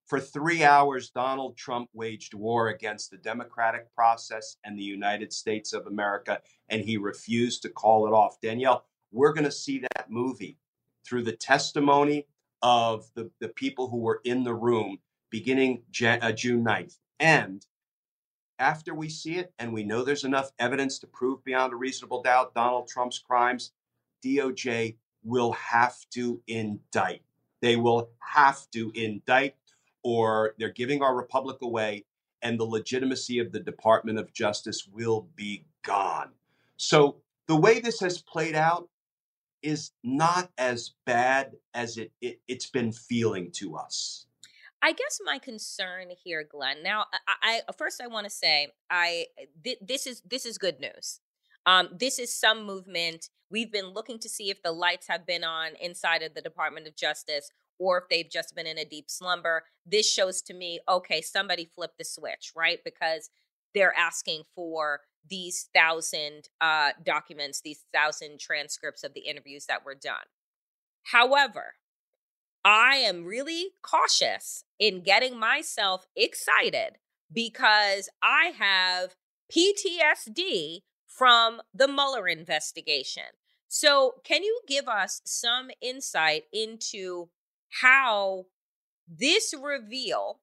For 0.06 0.20
three 0.20 0.62
hours, 0.62 1.10
Donald 1.10 1.56
Trump 1.56 1.88
waged 1.92 2.34
war 2.34 2.68
against 2.68 3.10
the 3.10 3.16
democratic 3.18 3.92
process 3.94 4.56
and 4.64 4.78
the 4.78 4.82
United 4.82 5.32
States 5.32 5.72
of 5.72 5.86
America, 5.86 6.40
and 6.68 6.82
he 6.82 6.96
refused 6.96 7.62
to 7.62 7.68
call 7.68 8.06
it 8.06 8.12
off. 8.12 8.40
Danielle, 8.40 8.84
we're 9.12 9.32
going 9.32 9.44
to 9.44 9.50
see 9.50 9.80
that 9.80 10.10
movie 10.10 10.58
through 11.04 11.22
the 11.22 11.36
testimony 11.36 12.26
of 12.62 13.06
the, 13.14 13.30
the 13.40 13.48
people 13.48 13.88
who 13.88 13.98
were 13.98 14.20
in 14.24 14.44
the 14.44 14.54
room 14.54 14.98
beginning 15.30 15.82
Jan- 15.90 16.22
uh, 16.22 16.32
June 16.32 16.64
9th. 16.64 16.98
And 17.18 17.64
after 18.58 18.94
we 18.94 19.08
see 19.08 19.36
it, 19.36 19.52
and 19.58 19.72
we 19.72 19.84
know 19.84 20.02
there's 20.02 20.24
enough 20.24 20.52
evidence 20.58 20.98
to 21.00 21.06
prove 21.06 21.44
beyond 21.44 21.72
a 21.72 21.76
reasonable 21.76 22.22
doubt 22.22 22.54
Donald 22.54 22.88
Trump's 22.88 23.18
crimes, 23.18 23.72
DOJ 24.24 24.96
will 25.22 25.52
have 25.52 25.96
to 26.10 26.40
indict. 26.46 27.22
They 27.60 27.76
will 27.76 28.10
have 28.20 28.70
to 28.72 28.92
indict, 28.94 29.56
or 30.02 30.54
they're 30.58 30.70
giving 30.70 31.02
our 31.02 31.14
republic 31.14 31.58
away, 31.62 32.04
and 32.42 32.58
the 32.58 32.64
legitimacy 32.64 33.38
of 33.38 33.52
the 33.52 33.60
Department 33.60 34.18
of 34.18 34.32
Justice 34.32 34.86
will 34.92 35.28
be 35.34 35.64
gone. 35.82 36.30
So, 36.76 37.16
the 37.48 37.56
way 37.56 37.80
this 37.80 38.00
has 38.00 38.20
played 38.20 38.54
out 38.56 38.88
is 39.62 39.92
not 40.04 40.50
as 40.58 40.92
bad 41.06 41.56
as 41.74 41.96
it, 41.96 42.12
it, 42.20 42.40
it's 42.46 42.70
been 42.70 42.92
feeling 42.92 43.50
to 43.52 43.76
us. 43.76 44.25
I 44.86 44.92
guess 44.92 45.18
my 45.24 45.40
concern 45.40 46.10
here, 46.22 46.46
Glenn. 46.48 46.80
Now, 46.84 47.06
I, 47.42 47.62
I 47.68 47.72
first 47.76 48.00
I 48.00 48.06
want 48.06 48.22
to 48.22 48.30
say 48.30 48.68
I 48.88 49.26
th- 49.64 49.78
this 49.80 50.06
is 50.06 50.22
this 50.24 50.46
is 50.46 50.58
good 50.58 50.78
news. 50.78 51.18
Um, 51.66 51.88
this 51.98 52.20
is 52.20 52.32
some 52.32 52.64
movement. 52.64 53.28
We've 53.50 53.72
been 53.72 53.86
looking 53.88 54.20
to 54.20 54.28
see 54.28 54.48
if 54.48 54.62
the 54.62 54.70
lights 54.70 55.08
have 55.08 55.26
been 55.26 55.42
on 55.42 55.72
inside 55.80 56.22
of 56.22 56.34
the 56.34 56.40
Department 56.40 56.86
of 56.86 56.94
Justice 56.94 57.50
or 57.80 57.98
if 57.98 58.04
they've 58.08 58.30
just 58.30 58.54
been 58.54 58.68
in 58.68 58.78
a 58.78 58.84
deep 58.84 59.10
slumber. 59.10 59.64
This 59.84 60.08
shows 60.08 60.40
to 60.42 60.54
me, 60.54 60.78
okay, 60.88 61.20
somebody 61.20 61.68
flipped 61.74 61.98
the 61.98 62.04
switch, 62.04 62.52
right? 62.54 62.78
Because 62.84 63.28
they're 63.74 63.96
asking 63.96 64.44
for 64.54 65.00
these 65.28 65.68
thousand 65.74 66.48
uh, 66.60 66.90
documents, 67.04 67.60
these 67.60 67.82
thousand 67.92 68.38
transcripts 68.38 69.02
of 69.02 69.14
the 69.14 69.22
interviews 69.22 69.66
that 69.66 69.84
were 69.84 69.96
done. 69.96 70.26
However, 71.02 71.74
I 72.66 72.96
am 72.96 73.24
really 73.24 73.74
cautious 73.80 74.64
in 74.80 75.04
getting 75.04 75.38
myself 75.38 76.08
excited 76.16 76.98
because 77.32 78.08
I 78.20 78.54
have 78.58 79.14
PTSD 79.54 80.80
from 81.06 81.62
the 81.72 81.86
Mueller 81.86 82.26
investigation. 82.26 83.22
So, 83.68 84.14
can 84.24 84.42
you 84.42 84.60
give 84.66 84.88
us 84.88 85.22
some 85.24 85.70
insight 85.80 86.44
into 86.52 87.28
how 87.82 88.46
this 89.06 89.54
reveal 89.56 90.40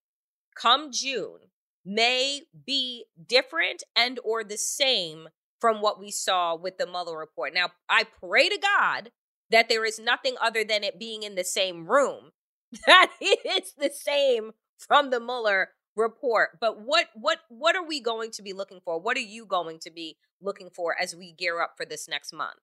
come 0.56 0.94
June 0.94 1.50
may 1.86 2.44
be 2.66 3.04
different 3.28 3.84
and 3.98 4.18
or 4.24 4.46
the 4.46 4.58
same 4.58 5.28
from 5.60 5.82
what 5.82 6.00
we 6.00 6.10
saw 6.10 6.56
with 6.56 6.78
the 6.78 6.88
Mueller 6.88 7.18
report? 7.18 7.54
Now, 7.54 7.72
I 7.90 8.06
pray 8.06 8.48
to 8.48 8.58
God 8.58 9.12
that 9.54 9.70
there 9.70 9.86
is 9.86 10.00
nothing 10.00 10.36
other 10.42 10.64
than 10.66 10.84
it 10.84 11.00
being 11.00 11.24
in 11.24 11.36
the 11.36 11.44
same 11.46 11.88
room 11.88 12.32
that 12.88 13.12
it's 13.22 13.74
the 13.74 13.92
same 13.94 14.52
from 14.78 15.12
the 15.12 15.20
Mueller 15.20 15.70
report. 15.96 16.60
But 16.60 16.82
what 16.82 17.08
what 17.16 17.40
what 17.50 17.76
are 17.76 17.86
we 17.86 18.02
going 18.02 18.32
to 18.32 18.42
be 18.42 18.52
looking 18.54 18.82
for? 18.84 19.00
What 19.00 19.16
are 19.16 19.22
you 19.22 19.46
going 19.46 19.80
to 19.80 19.92
be 19.92 20.18
looking 20.42 20.70
for 20.72 20.96
as 21.00 21.16
we 21.16 21.32
gear 21.34 21.62
up 21.62 21.76
for 21.78 21.86
this 21.86 22.08
next 22.10 22.34
month? 22.34 22.58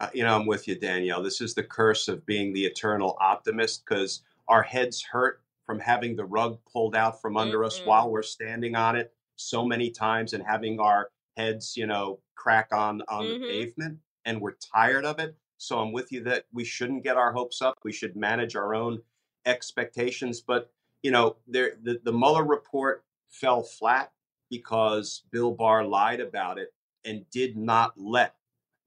Uh, 0.00 0.08
you 0.14 0.22
know, 0.24 0.34
I'm 0.34 0.46
with 0.46 0.66
you, 0.68 0.76
Danielle. 0.78 1.22
This 1.22 1.40
is 1.40 1.54
the 1.54 1.62
curse 1.62 2.08
of 2.08 2.24
being 2.24 2.52
the 2.52 2.64
eternal 2.64 3.16
optimist 3.20 3.84
because 3.84 4.22
our 4.48 4.62
heads 4.62 5.02
hurt 5.02 5.42
from 5.66 5.78
having 5.78 6.16
the 6.16 6.24
rug 6.24 6.58
pulled 6.72 6.96
out 6.96 7.20
from 7.20 7.36
under 7.36 7.64
us 7.64 7.80
Mm-mm. 7.80 7.86
while 7.86 8.10
we're 8.10 8.22
standing 8.22 8.74
on 8.76 8.96
it 8.96 9.12
so 9.36 9.64
many 9.64 9.90
times 9.90 10.32
and 10.32 10.42
having 10.42 10.80
our 10.80 11.10
heads, 11.36 11.76
you 11.76 11.86
know, 11.86 12.20
crack 12.36 12.68
on 12.72 13.02
on 13.08 13.24
Mhm. 13.26 13.40
the 13.40 13.48
pavement, 13.48 13.98
and 14.24 14.40
we're 14.40 14.56
tired 14.74 15.04
of 15.04 15.18
it. 15.18 15.36
So 15.58 15.78
I'm 15.80 15.92
with 15.92 16.10
you 16.12 16.22
that 16.24 16.44
we 16.52 16.64
shouldn't 16.64 17.04
get 17.04 17.16
our 17.16 17.32
hopes 17.32 17.60
up. 17.60 17.78
We 17.84 17.92
should 17.92 18.16
manage 18.16 18.56
our 18.56 18.74
own 18.74 19.02
expectations. 19.44 20.40
But 20.40 20.70
you 21.02 21.10
know, 21.10 21.36
there 21.46 21.72
the, 21.82 22.00
the 22.02 22.12
Mueller 22.12 22.44
report 22.44 23.04
fell 23.28 23.62
flat 23.62 24.12
because 24.50 25.24
Bill 25.30 25.52
Barr 25.52 25.84
lied 25.84 26.20
about 26.20 26.58
it 26.58 26.72
and 27.04 27.28
did 27.30 27.56
not 27.56 27.92
let 27.96 28.34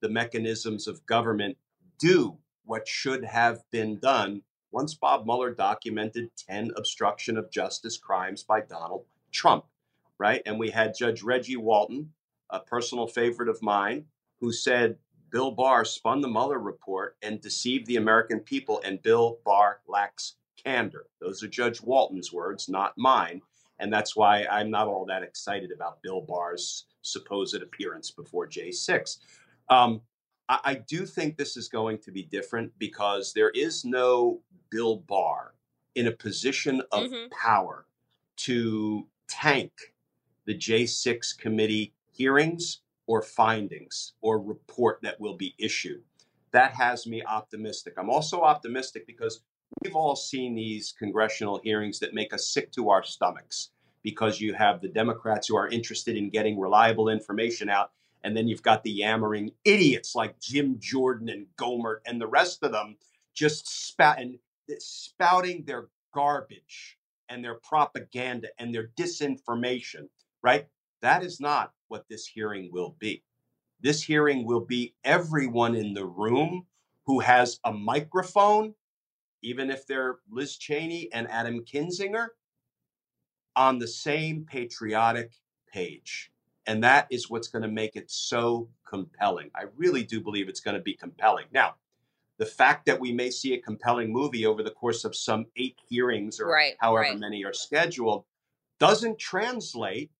the 0.01 0.10
mechanisms 0.10 0.88
of 0.88 1.05
government 1.05 1.57
do 1.99 2.38
what 2.65 2.88
should 2.88 3.23
have 3.23 3.63
been 3.71 3.99
done 3.99 4.41
once 4.71 4.93
Bob 4.93 5.25
Mueller 5.25 5.53
documented 5.53 6.31
10 6.38 6.71
obstruction 6.75 7.38
of 7.38 7.51
justice 7.51 7.97
crimes 7.97 8.43
by 8.43 8.62
Donald 8.62 9.05
Trump, 9.31 9.65
right? 10.17 10.41
And 10.45 10.57
we 10.57 10.69
had 10.69 10.97
Judge 10.97 11.21
Reggie 11.21 11.57
Walton, 11.57 12.13
a 12.49 12.60
personal 12.60 13.07
favorite 13.07 13.49
of 13.49 13.62
mine, 13.62 14.05
who 14.39 14.51
said 14.51 14.97
Bill 15.31 15.51
Barr 15.51 15.85
spun 15.85 16.21
the 16.21 16.27
Mueller 16.27 16.59
report 16.59 17.15
and 17.21 17.39
deceived 17.41 17.87
the 17.87 17.95
American 17.95 18.39
people, 18.41 18.81
and 18.83 19.01
Bill 19.01 19.39
Barr 19.45 19.79
lacks 19.87 20.35
candor. 20.63 21.07
Those 21.19 21.41
are 21.41 21.47
Judge 21.47 21.81
Walton's 21.81 22.31
words, 22.33 22.69
not 22.69 22.97
mine. 22.97 23.41
And 23.79 23.91
that's 23.91 24.15
why 24.15 24.45
I'm 24.45 24.69
not 24.69 24.87
all 24.87 25.05
that 25.05 25.23
excited 25.23 25.71
about 25.71 26.03
Bill 26.03 26.21
Barr's 26.21 26.85
supposed 27.01 27.55
appearance 27.55 28.11
before 28.11 28.47
J6. 28.47 29.17
Um, 29.69 30.01
I, 30.49 30.59
I 30.63 30.73
do 30.75 31.05
think 31.05 31.35
this 31.37 31.57
is 31.57 31.67
going 31.67 31.97
to 31.99 32.11
be 32.11 32.23
different 32.23 32.71
because 32.77 33.33
there 33.33 33.49
is 33.51 33.83
no 33.83 34.41
Bill 34.69 34.97
Barr 34.97 35.55
in 35.95 36.07
a 36.07 36.11
position 36.11 36.81
of 36.91 37.07
hmm 37.09 37.25
power 37.31 37.85
to 38.35 39.07
tank 39.27 39.71
the 40.45 40.55
J6 40.57 41.37
committee 41.37 41.93
hearings 42.11 42.81
or 43.07 43.21
findings 43.21 44.13
or 44.21 44.39
report 44.39 44.99
that 45.01 45.19
will 45.19 45.35
be 45.35 45.55
issued. 45.57 46.03
That 46.51 46.73
has 46.73 47.07
me 47.07 47.23
optimistic. 47.23 47.93
I'm 47.97 48.09
also 48.09 48.41
optimistic 48.41 49.07
because 49.07 49.41
we've 49.83 49.95
all 49.95 50.15
seen 50.15 50.53
these 50.55 50.93
congressional 50.97 51.59
hearings 51.63 51.99
that 51.99 52.13
make 52.13 52.33
us 52.33 52.47
sick 52.47 52.71
to 52.73 52.89
our 52.89 53.03
stomachs 53.03 53.69
because 54.03 54.41
you 54.41 54.53
have 54.53 54.81
the 54.81 54.87
Democrats 54.87 55.47
who 55.47 55.55
are 55.55 55.67
interested 55.67 56.17
in 56.17 56.29
getting 56.29 56.59
reliable 56.59 57.09
information 57.09 57.69
out. 57.69 57.91
And 58.23 58.35
then 58.35 58.47
you've 58.47 58.63
got 58.63 58.83
the 58.83 58.91
yammering 58.91 59.51
idiots 59.65 60.13
like 60.15 60.39
Jim 60.39 60.77
Jordan 60.79 61.29
and 61.29 61.47
Gohmert 61.57 61.99
and 62.05 62.19
the 62.19 62.27
rest 62.27 62.63
of 62.63 62.71
them 62.71 62.97
just 63.33 63.67
spouting 63.67 64.39
their 65.65 65.87
garbage 66.13 66.97
and 67.29 67.43
their 67.43 67.55
propaganda 67.55 68.49
and 68.59 68.75
their 68.75 68.89
disinformation, 68.97 70.09
right? 70.43 70.67
That 71.01 71.23
is 71.23 71.39
not 71.39 71.71
what 71.91 72.08
this 72.10 72.25
hearing 72.25 72.71
will 72.71 72.95
be. 72.97 73.21
This 73.82 74.01
hearing 74.01 74.45
will 74.45 74.62
be 74.62 74.95
everyone 75.04 75.75
in 75.75 75.93
the 75.93 76.06
room 76.06 76.65
who 77.06 77.19
has 77.19 77.60
a 77.65 77.73
microphone, 77.73 78.73
even 79.43 79.69
if 79.69 79.86
they're 79.86 80.19
Liz 80.32 80.56
Cheney 80.58 81.12
and 81.12 81.30
Adam 81.30 81.65
Kinzinger, 81.65 82.30
on 83.56 83.77
the 83.77 83.88
same 83.88 84.45
patriotic 84.45 85.34
page. 85.71 86.32
And 86.67 86.82
that 86.84 87.08
is 87.12 87.30
what's 87.30 87.49
going 87.49 87.63
to 87.63 87.67
make 87.67 87.95
it 87.95 88.10
so 88.10 88.69
compelling. 88.88 89.51
I 89.54 89.65
really 89.75 90.04
do 90.04 90.21
believe 90.21 90.47
it's 90.47 90.62
going 90.62 90.77
to 90.77 90.82
be 90.82 90.93
compelling. 90.93 91.45
Now, 91.51 91.75
the 92.38 92.45
fact 92.45 92.86
that 92.86 92.99
we 92.99 93.12
may 93.12 93.30
see 93.30 93.54
a 93.54 93.62
compelling 93.62 94.13
movie 94.13 94.45
over 94.45 94.63
the 94.63 94.71
course 94.71 95.04
of 95.04 95.15
some 95.15 95.47
eight 95.58 95.77
hearings 95.89 96.39
or 96.39 96.47
Right, 96.47 96.75
however 96.80 97.10
right. 97.10 97.19
many 97.19 97.43
are 97.43 97.54
scheduled 97.54 98.23
doesn't 98.80 99.19
translate 99.19 100.12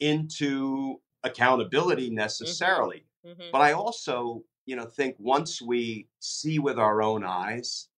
into 0.00 1.00
accountability 1.24 2.08
hmm 2.08 2.14
necessarily. 2.14 3.04
hmm 3.24 3.50
But 3.50 3.60
I 3.60 3.72
also, 3.72 4.44
you 4.66 4.76
know, 4.76 4.86
think 4.86 5.16
once 5.18 5.60
we 5.60 6.08
see 6.20 6.58
with 6.58 6.78
our 6.78 7.02
own 7.02 7.24
eyes 7.24 7.88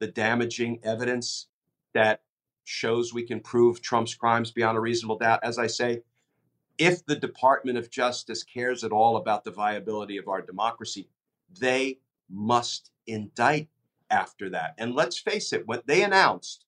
the 0.00 0.08
damaging 0.08 0.80
evidence 0.82 1.48
that 1.94 2.22
shows 2.64 3.12
we 3.12 3.22
can 3.22 3.40
prove 3.40 3.82
Trump's 3.82 4.14
crimes 4.14 4.50
beyond 4.50 4.78
a 4.78 4.80
reasonable 4.80 5.18
doubt, 5.18 5.40
as 5.42 5.58
I 5.58 5.66
say, 5.66 6.02
if 6.78 7.04
the 7.04 7.16
Department 7.16 7.76
of 7.76 7.90
Justice 7.90 8.42
cares 8.42 8.84
at 8.84 8.92
all 8.92 9.16
about 9.16 9.44
the 9.44 9.50
viability 9.50 10.16
of 10.16 10.28
our 10.28 10.40
democracy, 10.40 11.10
they 11.58 11.98
must 12.30 12.90
indict 13.06 13.68
after 14.08 14.48
that. 14.50 14.74
And 14.78 14.94
let's 14.94 15.18
face 15.18 15.52
it, 15.52 15.66
what 15.66 15.86
they 15.86 16.02
announced, 16.02 16.64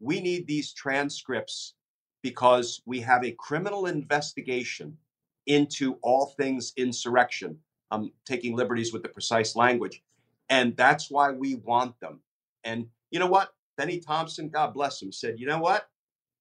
we 0.00 0.20
need 0.20 0.46
these 0.46 0.72
transcripts 0.72 1.74
because 2.22 2.82
we 2.84 3.00
have 3.00 3.22
a 3.24 3.32
criminal 3.32 3.86
investigation 3.86 4.96
into 5.46 5.98
all 6.02 6.34
things 6.38 6.72
insurrection. 6.76 7.58
I'm 7.90 8.12
taking 8.24 8.56
liberties 8.56 8.92
with 8.92 9.02
the 9.02 9.08
precise 9.08 9.54
language. 9.56 10.02
And 10.48 10.76
that's 10.76 11.10
why 11.10 11.32
we 11.32 11.56
want 11.56 11.98
them. 12.00 12.20
And 12.64 12.86
you 13.10 13.18
know 13.18 13.26
what? 13.26 13.54
Bennie 13.76 14.00
Thompson, 14.00 14.48
God 14.48 14.74
bless 14.74 15.00
him, 15.00 15.12
said, 15.12 15.38
you 15.38 15.46
know 15.46 15.58
what? 15.58 15.88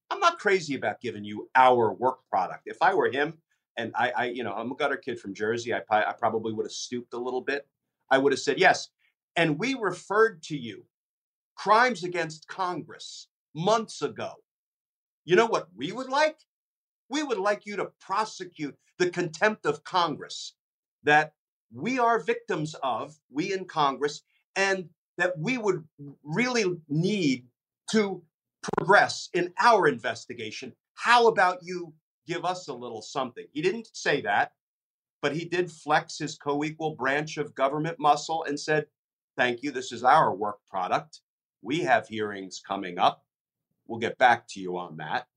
I'm 0.10 0.20
not 0.20 0.40
crazy 0.40 0.76
about 0.76 1.02
giving 1.02 1.24
you 1.24 1.50
our 1.56 1.94
work 1.94 2.20
product. 2.30 2.64
If 2.66 2.78
I 2.82 2.94
were 2.94 3.12
him, 3.12 3.34
and 3.78 3.92
I, 3.96 4.12
I 4.12 4.26
you 4.26 4.44
know, 4.44 4.54
I'm 4.54 4.72
a 4.72 4.76
gutter 4.76 4.98
kid 4.98 5.20
from 5.20 5.34
Jersey, 5.34 5.74
I, 5.74 5.82
I 5.90 6.14
probably 6.18 6.54
would 6.54 6.66
have 6.66 6.72
stooped 6.72 7.14
a 7.14 7.18
little 7.18 7.42
bit. 7.42 7.68
I 8.12 8.18
would 8.20 8.32
have 8.32 8.40
said, 8.40 8.60
yes. 8.60 8.90
And 9.36 9.58
we 9.58 9.74
referred 9.74 10.44
to 10.44 10.58
you 10.58 10.84
crimes 11.56 12.04
against 12.04 12.48
Congress 12.48 13.28
months 13.56 14.02
ago. 14.02 14.34
You 15.26 15.36
know 15.36 15.46
what 15.46 15.70
we 15.76 15.92
would 15.92 16.10
like? 16.10 16.38
We 17.14 17.22
would 17.22 17.38
like 17.38 17.68
you 17.68 17.76
to 17.76 17.92
prosecute 18.02 18.76
the 18.98 19.12
contempt 19.12 19.68
of 19.68 19.84
Congress 19.84 20.56
that 21.04 21.34
we 21.72 22.00
are 22.00 22.20
victims 22.20 22.76
of, 22.82 23.20
we 23.30 23.54
in 23.54 23.66
Congress, 23.66 24.24
and 24.56 24.90
that 25.20 25.38
we 25.38 25.60
would 25.60 25.84
really 26.24 26.66
need 26.90 27.46
to 27.92 28.24
progress 28.64 29.30
in 29.32 29.54
our 29.62 29.88
investigation. 29.88 30.74
How 30.96 31.28
about 31.28 31.60
you 31.62 31.94
give 32.26 32.46
us 32.46 32.68
a 32.68 32.74
little 32.74 33.04
something? 33.04 33.46
He 33.52 33.62
didn't 33.62 33.90
say 33.94 34.22
that, 34.22 34.54
but 35.22 35.36
he 35.36 35.46
did 35.46 35.72
flex 35.72 36.18
his 36.18 36.36
co 36.36 36.64
equal 36.64 36.96
branch 36.96 37.38
of 37.38 37.54
government 37.54 38.00
muscle 38.00 38.44
and 38.44 38.60
said, 38.60 38.88
Thank 39.38 39.62
you. 39.62 39.70
This 39.70 39.92
is 39.92 40.04
our 40.04 40.34
work 40.34 40.66
product. 40.68 41.22
We 41.62 41.82
have 41.82 42.08
hearings 42.08 42.60
coming 42.68 42.98
up. 42.98 43.24
We'll 43.86 44.00
get 44.00 44.18
back 44.18 44.48
to 44.50 44.60
you 44.60 44.80
on 44.80 44.98
that. 44.98 45.28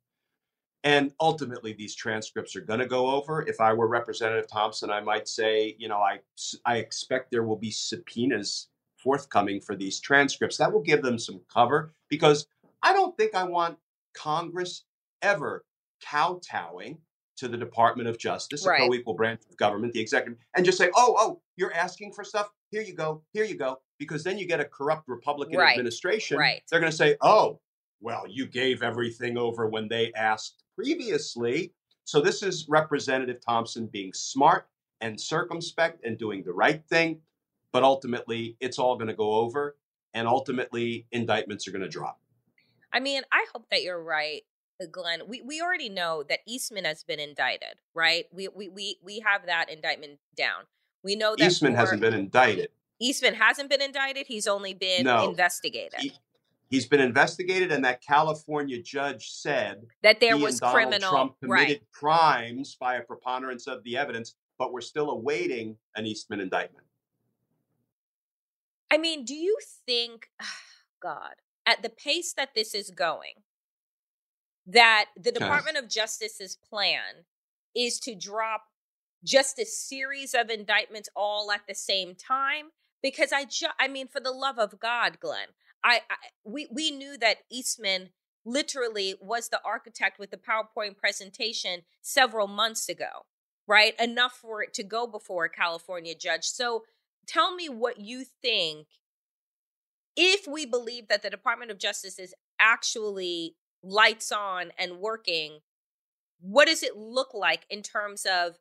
And 0.87 1.13
ultimately, 1.19 1.73
these 1.73 1.97
transcripts 1.97 2.55
are 2.55 2.61
going 2.61 2.79
to 2.79 2.87
go 2.87 3.11
over. 3.11 3.43
If 3.43 3.61
I 3.61 3.73
were 3.73 3.89
Representative 3.89 4.47
Thompson, 4.47 4.89
I 4.89 5.01
might 5.01 5.27
say, 5.27 5.75
you 5.81 5.89
know, 5.89 5.99
I, 5.99 6.21
I 6.65 6.77
expect 6.77 7.33
there 7.33 7.43
will 7.43 7.57
be 7.57 7.73
subpoenas 7.73 8.69
forthcoming 8.97 9.61
for 9.61 9.75
these 9.75 9.99
transcripts. 9.99 10.57
That 10.59 10.73
will 10.73 10.83
give 10.83 11.03
them 11.03 11.19
some 11.19 11.41
cover 11.53 11.93
because 12.09 12.47
I 12.85 12.93
don't 12.93 13.17
think 13.17 13.35
I 13.35 13.43
want 13.43 13.77
Congress 14.15 14.85
ever 15.23 15.65
kowtowing 16.01 16.99
to 17.39 17.49
the 17.49 17.59
Department 17.59 18.09
of 18.09 18.17
Justice, 18.17 18.65
a 18.65 18.77
co-equal 18.77 19.15
branch 19.15 19.41
of 19.51 19.57
government, 19.57 19.93
the 19.93 20.01
executive, 20.01 20.39
and 20.55 20.65
just 20.65 20.79
say, 20.79 20.91
"Oh, 20.95 21.17
oh, 21.19 21.41
you're 21.57 21.75
asking 21.75 22.13
for 22.13 22.23
stuff. 22.23 22.49
Here 22.71 22.83
you 22.83 22.95
go. 22.95 23.25
Here 23.33 23.45
you 23.45 23.57
go." 23.57 23.81
Because 23.99 24.23
then 24.23 24.39
you 24.39 24.47
get 24.47 24.61
a 24.61 24.65
corrupt 24.65 25.09
Republican 25.09 25.59
Right. 25.59 25.71
administration. 25.71 26.39
Right. 26.39 26.63
They're 26.71 26.81
going 26.81 26.93
to 26.93 26.97
say, 26.97 27.17
"Oh, 27.21 27.61
well, 28.01 28.25
you 28.29 28.47
gave 28.47 28.85
everything 28.85 29.37
over 29.37 29.67
when 29.67 29.89
they 29.89 30.13
asked 30.15 30.63
previously." 30.77 31.73
So 32.05 32.21
this 32.21 32.43
is 32.43 32.67
Representative 32.69 33.41
Thompson 33.45 33.87
being 33.87 34.13
smart 34.13 34.69
and 35.01 35.21
circumspect 35.21 36.05
and 36.05 36.17
doing 36.17 36.45
the 36.45 36.53
right 36.53 36.83
thing, 36.89 37.21
but 37.73 37.83
ultimately 37.83 38.57
it's 38.61 38.79
all 38.79 38.97
going 38.97 39.09
to 39.09 39.15
go 39.15 39.35
over 39.35 39.77
and 40.15 40.29
ultimately 40.29 41.07
indictments 41.11 41.67
are 41.67 41.73
going 41.73 41.83
to 41.83 41.89
drop. 41.89 42.21
I 42.93 43.01
mean, 43.01 43.23
I 43.33 43.45
hope 43.53 43.69
that 43.71 43.83
you're 43.83 44.03
right, 44.03 44.43
Glenn. 44.91 45.23
We 45.27 45.43
we 45.43 45.61
already 45.61 45.89
know 45.89 46.23
that 46.29 46.41
Eastman 46.47 46.85
has 46.85 47.03
been 47.03 47.21
indicted, 47.21 47.75
right? 47.95 48.27
We 48.33 48.49
we 48.49 48.69
we 48.69 48.99
we 49.03 49.21
have 49.21 49.47
that 49.47 49.69
indictment 49.69 50.21
down. 50.37 50.63
We 51.03 51.17
know 51.17 51.37
that 51.37 51.45
Eastman 51.45 51.75
hasn't 51.75 52.01
been 52.01 52.15
indicted. 52.15 52.71
Eastman 52.99 53.35
hasn't 53.35 53.69
been 53.69 53.83
indicted. 53.83 54.27
He's 54.27 54.47
only 54.47 54.73
been 54.73 55.05
No. 55.05 55.29
investigated. 55.29 56.01
He, 56.01 56.13
he's 56.71 56.87
been 56.87 57.01
investigated, 57.01 57.73
and 57.73 57.85
that 57.85 58.03
California 58.03 58.81
judge 58.81 59.31
said 59.31 59.87
that 60.03 60.21
there 60.21 60.37
he 60.37 60.43
was 60.43 60.61
criminal 60.61 61.11
Trump 61.11 61.35
committed 61.41 61.81
right. 61.81 61.93
crimes 61.93 62.77
by 62.79 62.97
a 62.97 63.03
preponderance 63.03 63.67
of 63.67 63.83
the 63.85 63.97
evidence, 63.97 64.35
but 64.59 64.73
we're 64.73 64.81
still 64.81 65.11
awaiting 65.11 65.77
an 65.95 66.07
Eastman 66.07 66.41
indictment. 66.41 66.87
I 68.91 68.99
mean, 68.99 69.25
do 69.25 69.35
you 69.35 69.59
think, 69.85 70.29
God, 71.03 71.35
at 71.65 71.83
the 71.83 71.91
pace 71.91 72.33
that 72.35 72.51
this 72.55 72.75
is 72.75 72.91
going, 72.91 73.43
that 74.67 75.07
the. 75.17 75.33
Department 75.33 75.77
of 75.77 75.89
Justice's 75.89 76.57
plan 76.57 77.25
is 77.75 78.01
to 78.01 78.15
drop 78.15 78.63
just 79.23 79.59
a 79.59 79.67
series 79.67 80.35
of 80.35 80.51
indictments 80.51 81.09
all 81.15 81.53
at 81.53 81.63
the 81.69 81.75
same 81.75 82.15
time? 82.15 82.71
Because 83.03 83.33
I, 83.33 83.45
ju- 83.45 83.67
I 83.79 83.87
mean, 83.89 84.09
for 84.09 84.21
the 84.21 84.33
love 84.33 84.59
of 84.59 84.81
God, 84.81 85.19
Glenn, 85.21 85.49
I, 85.87 86.01
we 86.45 86.67
we 86.71 86.91
knew 86.91 87.17
that 87.19 87.39
Eastman 87.51 88.11
literally 88.45 89.15
was 89.21 89.49
the 89.49 89.61
architect 89.65 90.19
with 90.19 90.31
the 90.31 90.37
PowerPoint 90.37 90.97
presentation 90.97 91.83
several 92.03 92.49
months 92.49 92.89
ago, 92.89 93.27
right? 93.67 93.95
Enough 94.01 94.33
for 94.33 94.63
it 94.63 94.75
to 94.75 94.83
go 94.83 95.07
before 95.07 95.45
a 95.45 95.51
California 95.51 96.15
judge. 96.15 96.45
So 96.45 96.85
tell 97.27 97.55
me 97.55 97.69
what 97.69 98.01
you 98.01 98.25
think 98.43 98.87
if 100.17 100.47
we 100.49 100.67
believe 100.67 101.09
that 101.09 101.23
the 101.23 101.31
Department 101.31 101.71
of 101.71 101.79
Justice 101.79 102.19
is 102.19 102.35
actually 102.59 103.55
lights 103.83 104.33
on 104.33 104.73
and 104.79 104.99
working, 104.99 105.61
what 106.41 106.67
does 106.67 106.83
it 106.83 106.97
look 106.97 107.33
like 107.33 107.65
in 107.71 107.83
terms 107.83 108.27
of 108.27 108.59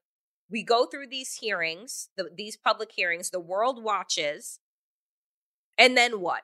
we 0.49 0.63
go 0.63 0.85
through 0.85 1.07
these 1.07 1.35
hearings, 1.35 2.09
the, 2.17 2.29
these 2.35 2.55
public 2.55 2.91
hearings, 2.91 3.31
the 3.31 3.39
world 3.39 3.83
watches, 3.83 4.59
and 5.77 5.97
then 5.97 6.19
what? 6.19 6.43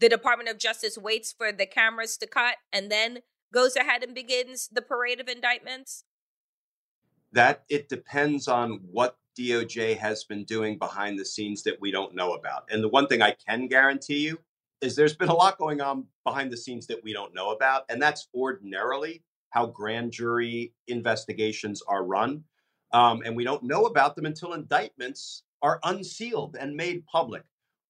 The 0.00 0.08
Department 0.08 0.48
of 0.48 0.58
Justice 0.58 0.96
waits 0.96 1.32
for 1.32 1.52
the 1.52 1.66
cameras 1.66 2.16
to 2.18 2.26
cut 2.26 2.56
and 2.72 2.90
then 2.90 3.18
goes 3.52 3.76
ahead 3.76 4.02
and 4.02 4.14
begins 4.14 4.68
the 4.72 4.82
parade 4.82 5.20
of 5.20 5.28
indictments? 5.28 6.04
That 7.32 7.64
it 7.68 7.88
depends 7.88 8.48
on 8.48 8.80
what 8.90 9.16
DOJ 9.38 9.98
has 9.98 10.24
been 10.24 10.44
doing 10.44 10.78
behind 10.78 11.18
the 11.18 11.24
scenes 11.24 11.62
that 11.64 11.80
we 11.80 11.90
don't 11.90 12.14
know 12.14 12.32
about. 12.32 12.64
And 12.70 12.82
the 12.82 12.88
one 12.88 13.06
thing 13.06 13.22
I 13.22 13.36
can 13.46 13.68
guarantee 13.68 14.20
you 14.20 14.38
is 14.80 14.96
there's 14.96 15.16
been 15.16 15.28
a 15.28 15.34
lot 15.34 15.58
going 15.58 15.80
on 15.80 16.06
behind 16.24 16.50
the 16.50 16.56
scenes 16.56 16.86
that 16.86 17.04
we 17.04 17.12
don't 17.12 17.34
know 17.34 17.50
about. 17.50 17.84
And 17.90 18.00
that's 18.00 18.28
ordinarily 18.34 19.22
how 19.50 19.66
grand 19.66 20.12
jury 20.12 20.72
investigations 20.88 21.82
are 21.86 22.04
run. 22.04 22.44
Um, 22.92 23.22
and 23.24 23.36
we 23.36 23.44
don't 23.44 23.62
know 23.62 23.84
about 23.84 24.16
them 24.16 24.26
until 24.26 24.54
indictments 24.54 25.42
are 25.62 25.78
unsealed 25.84 26.56
and 26.58 26.74
made 26.74 27.04
public. 27.06 27.42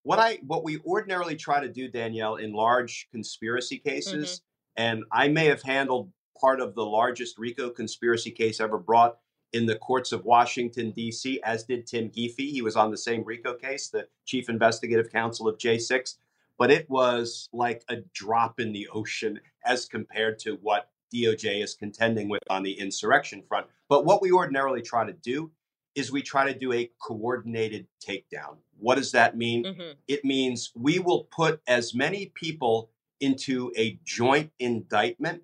What 0.03 0.19
I 0.19 0.39
what 0.45 0.63
we 0.63 0.79
ordinarily 0.79 1.35
try 1.35 1.61
to 1.61 1.69
do, 1.69 1.87
Danielle, 1.87 2.35
in 2.35 2.53
large 2.53 3.07
conspiracy 3.11 3.77
cases, 3.77 4.41
mm-hmm. 4.77 4.83
and 4.83 5.03
I 5.11 5.27
may 5.27 5.45
have 5.45 5.61
handled 5.61 6.11
part 6.39 6.59
of 6.59 6.73
the 6.73 6.85
largest 6.85 7.37
RICO 7.37 7.69
conspiracy 7.69 8.31
case 8.31 8.59
ever 8.59 8.77
brought 8.77 9.17
in 9.53 9.65
the 9.65 9.75
courts 9.75 10.11
of 10.11 10.25
Washington, 10.25 10.91
D.C., 10.91 11.39
as 11.43 11.63
did 11.63 11.85
Tim 11.85 12.09
Heaphy. 12.09 12.51
He 12.51 12.61
was 12.61 12.75
on 12.75 12.89
the 12.89 12.97
same 12.97 13.23
RICO 13.23 13.53
case, 13.55 13.89
the 13.89 14.07
chief 14.25 14.49
investigative 14.49 15.11
counsel 15.11 15.47
of 15.47 15.57
J6. 15.57 16.15
But 16.57 16.71
it 16.71 16.89
was 16.89 17.49
like 17.51 17.83
a 17.89 17.97
drop 18.13 18.59
in 18.59 18.71
the 18.71 18.87
ocean 18.93 19.39
as 19.65 19.85
compared 19.85 20.39
to 20.39 20.57
what 20.61 20.89
DOJ 21.13 21.63
is 21.63 21.73
contending 21.73 22.29
with 22.29 22.41
on 22.49 22.63
the 22.63 22.79
insurrection 22.79 23.41
front. 23.41 23.67
But 23.89 24.05
what 24.05 24.21
we 24.21 24.31
ordinarily 24.31 24.81
try 24.81 25.05
to 25.05 25.13
do 25.13 25.51
is 25.95 26.11
we 26.11 26.21
try 26.21 26.51
to 26.51 26.57
do 26.57 26.73
a 26.73 26.89
coordinated 27.01 27.87
takedown. 28.05 28.57
What 28.77 28.95
does 28.95 29.11
that 29.11 29.37
mean? 29.37 29.63
Mm-hmm. 29.65 29.91
It 30.07 30.23
means 30.23 30.71
we 30.75 30.99
will 30.99 31.25
put 31.25 31.61
as 31.67 31.93
many 31.93 32.31
people 32.33 32.89
into 33.19 33.71
a 33.77 33.99
joint 34.03 34.51
indictment 34.59 35.43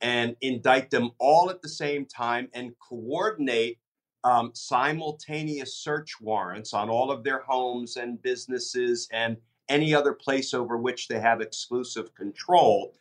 and 0.00 0.36
indict 0.40 0.90
them 0.90 1.10
all 1.18 1.50
at 1.50 1.60
the 1.60 1.68
same 1.68 2.06
time 2.06 2.48
and 2.54 2.72
coordinate 2.78 3.78
um, 4.24 4.50
simultaneous 4.54 5.74
search 5.76 6.20
warrants 6.20 6.72
on 6.72 6.88
all 6.88 7.10
of 7.10 7.24
their 7.24 7.40
homes 7.40 7.96
and 7.96 8.22
businesses 8.22 9.08
and 9.12 9.36
any 9.68 9.94
other 9.94 10.12
place 10.12 10.52
over 10.52 10.76
which 10.76 11.08
they 11.08 11.20
have 11.20 11.40
exclusive 11.40 12.14
control 12.14 12.94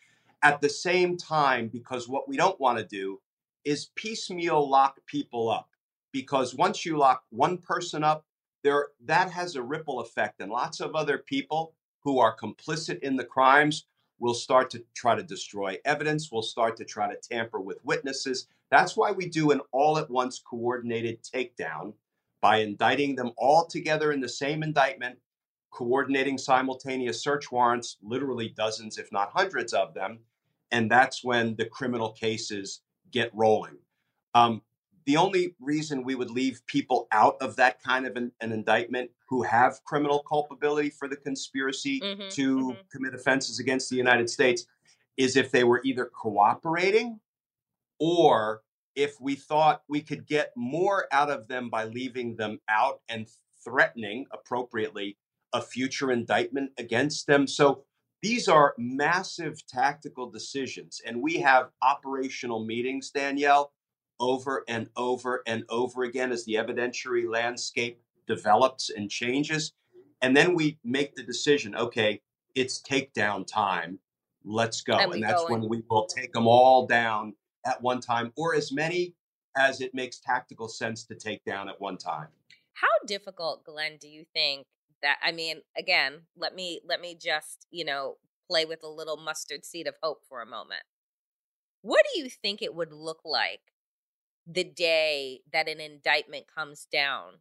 at 0.43 0.61
the 0.61 0.69
same 0.69 1.17
time 1.17 1.67
because 1.67 2.07
what 2.07 2.27
we 2.27 2.37
don't 2.37 2.59
want 2.59 2.77
to 2.77 2.85
do 2.85 3.19
is 3.65 3.89
piecemeal 3.95 4.69
lock 4.69 4.99
people 5.05 5.49
up 5.49 5.68
because 6.11 6.55
once 6.55 6.85
you 6.85 6.97
lock 6.97 7.23
one 7.29 7.57
person 7.57 8.03
up 8.03 8.25
there 8.63 8.87
that 9.05 9.31
has 9.31 9.55
a 9.55 9.61
ripple 9.61 9.99
effect 9.99 10.41
and 10.41 10.51
lots 10.51 10.79
of 10.79 10.95
other 10.95 11.17
people 11.17 11.73
who 12.03 12.19
are 12.19 12.35
complicit 12.35 12.99
in 12.99 13.15
the 13.15 13.23
crimes 13.23 13.85
will 14.19 14.33
start 14.33 14.69
to 14.69 14.83
try 14.95 15.15
to 15.15 15.23
destroy 15.23 15.77
evidence 15.85 16.31
will 16.31 16.41
start 16.41 16.75
to 16.77 16.85
try 16.85 17.09
to 17.09 17.19
tamper 17.21 17.59
with 17.59 17.83
witnesses. 17.85 18.47
That's 18.69 18.97
why 18.97 19.11
we 19.11 19.27
do 19.27 19.51
an 19.51 19.61
all 19.71 19.97
at 19.97 20.09
once 20.09 20.39
coordinated 20.39 21.23
takedown 21.23 21.93
by 22.41 22.57
indicting 22.57 23.15
them 23.15 23.31
all 23.37 23.65
together 23.65 24.11
in 24.11 24.19
the 24.19 24.29
same 24.29 24.63
indictment 24.63 25.17
coordinating 25.71 26.37
simultaneous 26.37 27.21
search 27.21 27.51
warrants 27.51 27.97
literally 28.01 28.49
dozens 28.49 28.97
if 28.97 29.11
not 29.11 29.29
hundreds 29.31 29.71
of 29.71 29.93
them 29.93 30.19
and 30.71 30.89
that's 30.89 31.23
when 31.23 31.55
the 31.55 31.65
criminal 31.65 32.11
cases 32.11 32.81
get 33.11 33.31
rolling. 33.33 33.77
Um, 34.35 34.61
the 35.09 35.17
only 35.17 35.55
reason 35.59 36.03
we 36.03 36.13
would 36.13 36.29
leave 36.29 36.63
people 36.67 37.07
out 37.11 37.35
of 37.41 37.55
that 37.55 37.81
kind 37.81 38.05
of 38.05 38.15
an, 38.15 38.31
an 38.41 38.51
indictment 38.51 39.09
who 39.27 39.41
have 39.41 39.83
criminal 39.83 40.19
culpability 40.19 40.91
for 40.91 41.07
the 41.07 41.15
conspiracy 41.15 41.99
mm-hmm, 41.99 42.29
to 42.29 42.57
mm-hmm. 42.59 42.79
commit 42.91 43.15
offenses 43.15 43.57
against 43.57 43.89
the 43.89 43.95
United 43.95 44.29
States 44.29 44.67
is 45.17 45.35
if 45.35 45.49
they 45.49 45.63
were 45.63 45.81
either 45.83 46.05
cooperating 46.05 47.19
or 47.99 48.61
if 48.95 49.19
we 49.19 49.33
thought 49.33 49.81
we 49.89 49.99
could 49.99 50.27
get 50.27 50.51
more 50.55 51.07
out 51.11 51.31
of 51.31 51.47
them 51.47 51.71
by 51.71 51.85
leaving 51.85 52.35
them 52.35 52.59
out 52.69 53.01
and 53.09 53.25
threatening 53.63 54.27
appropriately 54.31 55.17
a 55.53 55.59
future 55.59 56.11
indictment 56.11 56.69
against 56.77 57.25
them. 57.25 57.47
So 57.47 57.83
these 58.21 58.47
are 58.47 58.75
massive 58.77 59.65
tactical 59.65 60.29
decisions. 60.29 61.01
And 61.03 61.19
we 61.19 61.37
have 61.37 61.71
operational 61.81 62.63
meetings, 62.63 63.09
Danielle, 63.09 63.71
over 64.19 64.63
and 64.67 64.89
over 64.95 65.43
and 65.47 65.63
over 65.69 66.03
again 66.03 66.31
as 66.31 66.45
the 66.45 66.55
evidentiary 66.55 67.29
landscape 67.29 68.01
develops 68.27 68.89
and 68.89 69.09
changes. 69.09 69.73
And 70.21 70.35
then 70.35 70.55
we 70.55 70.77
make 70.83 71.15
the 71.15 71.23
decision 71.23 71.75
okay, 71.75 72.21
it's 72.55 72.81
takedown 72.81 73.47
time. 73.47 73.99
Let's 74.43 74.81
go. 74.81 74.97
And, 74.97 75.13
and 75.13 75.23
that's 75.23 75.43
go 75.43 75.47
when 75.47 75.67
we 75.67 75.83
will 75.89 76.05
take 76.05 76.33
them 76.33 76.47
all 76.47 76.85
down 76.87 77.33
at 77.65 77.81
one 77.81 77.99
time 78.01 78.31
or 78.35 78.55
as 78.55 78.71
many 78.71 79.15
as 79.57 79.81
it 79.81 79.93
makes 79.93 80.19
tactical 80.19 80.67
sense 80.67 81.03
to 81.05 81.15
take 81.15 81.43
down 81.43 81.69
at 81.69 81.79
one 81.79 81.97
time. 81.97 82.27
How 82.73 82.87
difficult, 83.05 83.65
Glenn, 83.65 83.97
do 83.99 84.07
you 84.07 84.25
think 84.33 84.65
that 85.01 85.17
I 85.23 85.31
mean, 85.31 85.61
again, 85.77 86.21
let 86.37 86.55
me 86.55 86.81
let 86.85 87.01
me 87.01 87.15
just, 87.19 87.67
you 87.71 87.85
know, 87.85 88.15
play 88.49 88.65
with 88.65 88.83
a 88.83 88.89
little 88.89 89.17
mustard 89.17 89.65
seed 89.65 89.87
of 89.87 89.95
hope 90.01 90.23
for 90.27 90.41
a 90.41 90.45
moment. 90.45 90.83
What 91.81 92.05
do 92.13 92.19
you 92.19 92.29
think 92.29 92.61
it 92.61 92.75
would 92.75 92.91
look 92.91 93.21
like 93.23 93.61
the 94.47 94.63
day 94.63 95.41
that 95.53 95.67
an 95.67 95.79
indictment 95.79 96.45
comes 96.53 96.87
down 96.91 97.33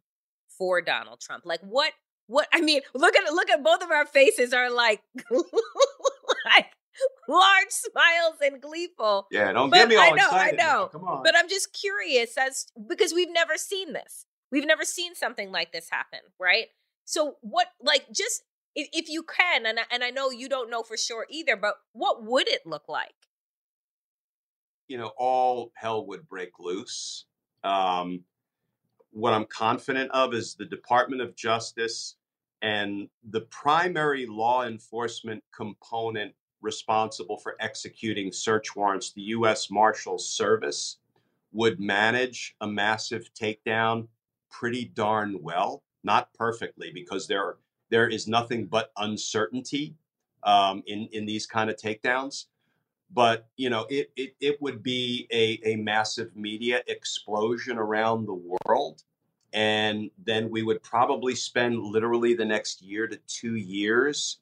for 0.47 0.81
Donald 0.81 1.21
Trump. 1.21 1.45
Like 1.45 1.61
what 1.61 1.93
what 2.27 2.47
I 2.53 2.61
mean, 2.61 2.81
look 2.93 3.15
at 3.15 3.33
look 3.33 3.49
at 3.49 3.63
both 3.63 3.81
of 3.83 3.91
our 3.91 4.05
faces 4.05 4.53
are 4.53 4.71
like 4.71 5.01
like 5.31 6.67
large 7.27 7.69
smiles 7.69 8.35
and 8.41 8.61
gleeful. 8.61 9.27
Yeah, 9.31 9.51
don't 9.51 9.69
but 9.69 9.77
get 9.77 9.89
me 9.89 9.95
all 9.95 10.01
I 10.01 10.09
know, 10.09 10.25
excited. 10.27 10.59
I 10.59 10.63
know. 10.63 10.89
Come 10.91 11.03
on. 11.05 11.23
But 11.23 11.35
I'm 11.37 11.49
just 11.49 11.73
curious 11.73 12.37
as 12.37 12.67
because 12.87 13.13
we've 13.13 13.31
never 13.31 13.57
seen 13.57 13.93
this. 13.93 14.25
We've 14.51 14.65
never 14.65 14.83
seen 14.83 15.15
something 15.15 15.51
like 15.51 15.71
this 15.71 15.89
happen, 15.89 16.19
right? 16.39 16.67
So 17.05 17.35
what 17.41 17.67
like 17.81 18.05
just 18.11 18.43
if, 18.75 18.87
if 18.93 19.09
you 19.09 19.23
can 19.23 19.65
and 19.65 19.79
I, 19.79 19.83
and 19.91 20.03
I 20.03 20.09
know 20.09 20.29
you 20.29 20.49
don't 20.49 20.69
know 20.69 20.83
for 20.83 20.97
sure 20.97 21.25
either, 21.29 21.55
but 21.55 21.75
what 21.93 22.23
would 22.23 22.47
it 22.47 22.65
look 22.65 22.87
like? 22.87 23.13
You 24.89 24.97
know, 24.97 25.13
all 25.17 25.71
hell 25.75 26.05
would 26.07 26.27
break 26.27 26.59
loose. 26.59 27.25
Um, 27.63 28.21
what 29.11 29.33
I'm 29.33 29.45
confident 29.45 30.11
of 30.11 30.33
is 30.33 30.55
the 30.55 30.65
Department 30.65 31.21
of 31.21 31.35
Justice 31.35 32.15
and 32.61 33.07
the 33.29 33.41
primary 33.41 34.25
law 34.25 34.65
enforcement 34.65 35.43
component 35.55 36.33
responsible 36.61 37.37
for 37.37 37.55
executing 37.61 38.33
search 38.33 38.75
warrants, 38.75 39.13
the 39.13 39.21
U.S. 39.21 39.71
Marshals 39.71 40.27
Service, 40.27 40.97
would 41.53 41.79
manage 41.79 42.55
a 42.61 42.67
massive 42.67 43.29
takedown 43.33 44.07
pretty 44.51 44.85
darn 44.85 45.41
well. 45.41 45.83
Not 46.03 46.33
perfectly, 46.33 46.91
because 46.93 47.27
there 47.27 47.57
there 47.89 48.07
is 48.07 48.27
nothing 48.27 48.65
but 48.65 48.91
uncertainty 48.97 49.95
um, 50.43 50.83
in 50.87 51.07
in 51.11 51.25
these 51.25 51.45
kind 51.45 51.69
of 51.69 51.75
takedowns 51.75 52.45
but 53.11 53.47
you 53.57 53.69
know 53.69 53.85
it, 53.89 54.11
it, 54.15 54.35
it 54.39 54.61
would 54.61 54.83
be 54.83 55.27
a, 55.31 55.59
a 55.63 55.75
massive 55.77 56.35
media 56.35 56.81
explosion 56.87 57.77
around 57.77 58.25
the 58.25 58.41
world 58.65 59.03
and 59.53 60.11
then 60.23 60.49
we 60.49 60.61
would 60.61 60.81
probably 60.83 61.33
spend 61.33 61.79
literally 61.79 62.35
the 62.35 62.45
next 62.45 62.81
year 62.81 63.07
to 63.07 63.17
two 63.27 63.55
years 63.55 64.39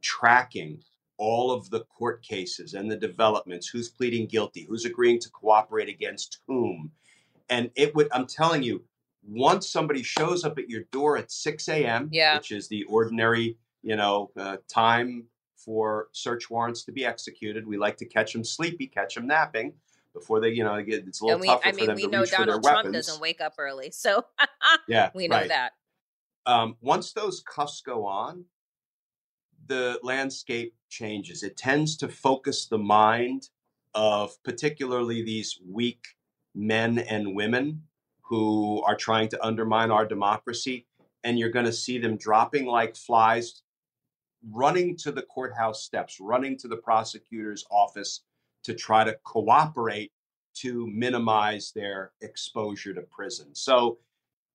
tracking 0.00 0.80
all 1.16 1.50
of 1.50 1.68
the 1.70 1.80
court 1.80 2.22
cases 2.22 2.74
and 2.74 2.88
the 2.88 2.96
developments 2.96 3.66
who's 3.66 3.88
pleading 3.88 4.26
guilty 4.26 4.64
who's 4.68 4.84
agreeing 4.84 5.18
to 5.18 5.30
cooperate 5.30 5.88
against 5.88 6.38
whom 6.46 6.90
and 7.50 7.70
it 7.74 7.94
would 7.94 8.08
i'm 8.12 8.26
telling 8.26 8.62
you 8.62 8.82
once 9.26 9.68
somebody 9.68 10.02
shows 10.02 10.44
up 10.44 10.58
at 10.58 10.70
your 10.70 10.84
door 10.92 11.16
at 11.18 11.32
6 11.32 11.68
a.m 11.68 12.08
yeah. 12.12 12.36
which 12.36 12.52
is 12.52 12.68
the 12.68 12.84
ordinary 12.84 13.56
you 13.82 13.96
know 13.96 14.30
uh, 14.36 14.58
time 14.68 15.24
for 15.68 16.08
search 16.12 16.48
warrants 16.48 16.82
to 16.82 16.92
be 16.92 17.04
executed. 17.04 17.66
We 17.66 17.76
like 17.76 17.98
to 17.98 18.06
catch 18.06 18.32
them 18.32 18.42
sleepy, 18.42 18.86
catch 18.86 19.16
them 19.16 19.26
napping 19.26 19.74
before 20.14 20.40
they, 20.40 20.48
you 20.48 20.64
know, 20.64 20.82
get, 20.82 21.06
it's 21.06 21.20
a 21.20 21.26
little 21.26 21.40
we, 21.40 21.46
tougher 21.46 21.68
I 21.68 21.72
mean, 21.72 21.80
for 21.80 21.86
them 21.88 21.96
we 21.96 22.02
to 22.04 22.08
know 22.08 22.20
reach 22.22 22.30
Donald 22.30 22.48
for 22.48 22.52
their 22.62 22.72
Trump 22.72 22.86
weapons. 22.86 23.06
doesn't 23.06 23.20
wake 23.20 23.42
up 23.42 23.52
early, 23.58 23.90
so 23.92 24.24
yeah, 24.88 25.10
we 25.14 25.28
know 25.28 25.36
right. 25.36 25.48
that. 25.48 25.72
Um, 26.46 26.76
once 26.80 27.12
those 27.12 27.42
cuffs 27.42 27.82
go 27.82 28.06
on, 28.06 28.46
the 29.66 30.00
landscape 30.02 30.74
changes. 30.88 31.42
It 31.42 31.58
tends 31.58 31.98
to 31.98 32.08
focus 32.08 32.64
the 32.64 32.78
mind 32.78 33.50
of 33.94 34.42
particularly 34.44 35.22
these 35.22 35.60
weak 35.70 36.06
men 36.54 36.98
and 36.98 37.36
women 37.36 37.82
who 38.22 38.82
are 38.84 38.96
trying 38.96 39.28
to 39.28 39.44
undermine 39.44 39.90
our 39.90 40.06
democracy. 40.06 40.86
And 41.24 41.38
you're 41.38 41.50
going 41.50 41.66
to 41.66 41.72
see 41.74 41.98
them 41.98 42.16
dropping 42.16 42.64
like 42.64 42.96
flies 42.96 43.60
running 44.50 44.96
to 44.96 45.12
the 45.12 45.22
courthouse 45.22 45.82
steps, 45.82 46.18
running 46.20 46.56
to 46.58 46.68
the 46.68 46.76
prosecutor's 46.76 47.64
office 47.70 48.22
to 48.64 48.74
try 48.74 49.04
to 49.04 49.16
cooperate 49.24 50.12
to 50.54 50.86
minimize 50.88 51.72
their 51.74 52.12
exposure 52.20 52.92
to 52.94 53.02
prison. 53.02 53.54
So 53.54 53.98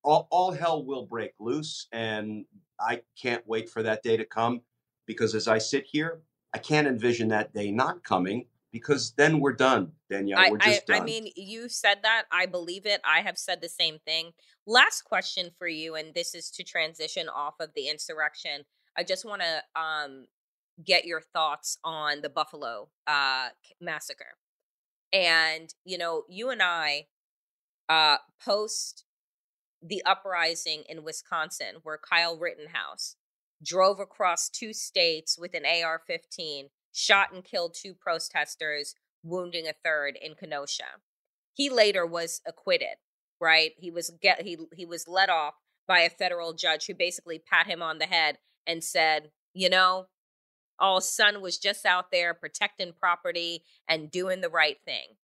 all, 0.04 0.28
all, 0.32 0.52
hell 0.52 0.84
will 0.84 1.06
break 1.06 1.34
loose. 1.40 1.88
And 1.92 2.46
I 2.80 3.02
can't 3.20 3.46
wait 3.48 3.70
for 3.70 3.84
that 3.84 4.04
day 4.04 4.18
to 4.18 4.26
come 4.26 4.62
because 5.06 5.34
as 5.34 5.48
I 5.48 5.58
sit 5.58 5.86
here, 5.90 6.22
I 6.54 6.58
can't 6.58 6.88
envision 6.88 7.30
that 7.30 7.54
day 7.54 7.72
not 7.72 8.04
coming 8.04 8.46
because 8.72 9.14
then 9.18 9.40
we're 9.40 9.54
done, 9.54 9.92
Danielle. 10.10 10.40
I, 10.40 10.50
we're 10.52 10.58
just 10.58 10.90
I, 10.90 10.94
done. 10.94 11.02
I 11.02 11.06
mean, 11.06 11.32
you 11.36 11.70
said 11.70 12.00
that. 12.04 12.24
I 12.32 12.48
believe 12.48 12.86
it. 12.86 13.02
I 13.06 13.22
have 13.22 13.38
said 13.38 13.62
the 13.62 13.70
same 13.70 14.00
thing. 14.06 14.32
Last 14.66 15.04
question 15.04 15.52
for 15.58 15.68
you, 15.68 15.96
and 15.96 16.14
this 16.14 16.36
is 16.36 16.50
to 16.52 16.64
transition 16.64 17.30
off 17.30 17.56
of 17.60 17.70
the 17.76 17.88
insurrection. 17.88 18.66
I 18.98 19.04
just 19.04 19.26
want 19.26 19.42
to 19.42 19.82
um, 19.82 20.26
get 20.84 21.06
your 21.06 21.22
thoughts 21.22 21.78
on 21.84 22.22
the 22.22 22.30
Buffalo 22.30 22.90
uh, 23.08 23.50
massacre. 23.82 24.38
And, 25.12 25.74
you 25.86 25.98
know, 25.98 26.24
you 26.28 26.50
and 26.50 26.62
I 26.62 27.08
uh, 27.90 28.18
post 28.44 29.06
the 29.82 30.02
uprising 30.06 30.84
in 30.88 31.04
Wisconsin, 31.04 31.78
where 31.84 32.00
Kyle 32.00 32.38
Rittenhouse 32.38 33.16
drove 33.64 34.00
across 34.00 34.50
two 34.50 34.74
states 34.74 35.38
with 35.38 35.54
an 35.54 35.66
AR 35.66 36.02
15, 36.06 36.70
shot 36.92 37.34
and 37.34 37.44
killed 37.44 37.76
two 37.76 37.94
protesters, 37.94 38.96
wounding 39.24 39.68
a 39.68 39.74
third 39.84 40.18
in 40.22 40.36
Kenosha. 40.36 41.02
He 41.54 41.70
later 41.70 42.06
was 42.06 42.42
acquitted, 42.48 42.98
right? 43.40 43.72
He 43.78 43.92
was 43.92 44.12
get 44.22 44.42
he 44.42 44.58
he 44.76 44.86
was 44.86 45.08
let 45.08 45.30
off 45.30 45.54
by 45.88 46.00
a 46.00 46.10
federal 46.10 46.54
judge 46.54 46.88
who 46.88 46.96
basically 46.96 47.40
pat 47.40 47.68
him 47.68 47.82
on 47.82 48.00
the 48.00 48.06
head 48.06 48.38
and 48.68 48.84
said, 48.84 49.32
"You 49.54 49.70
know, 49.70 50.08
all 50.80 51.02
son 51.02 51.42
was 51.42 51.58
just 51.58 51.86
out 51.86 52.12
there 52.12 52.34
protecting 52.34 52.94
property 52.94 53.64
and 53.88 54.12
doing 54.12 54.42
the 54.42 54.50
right 54.50 54.78
thing." 54.86 55.18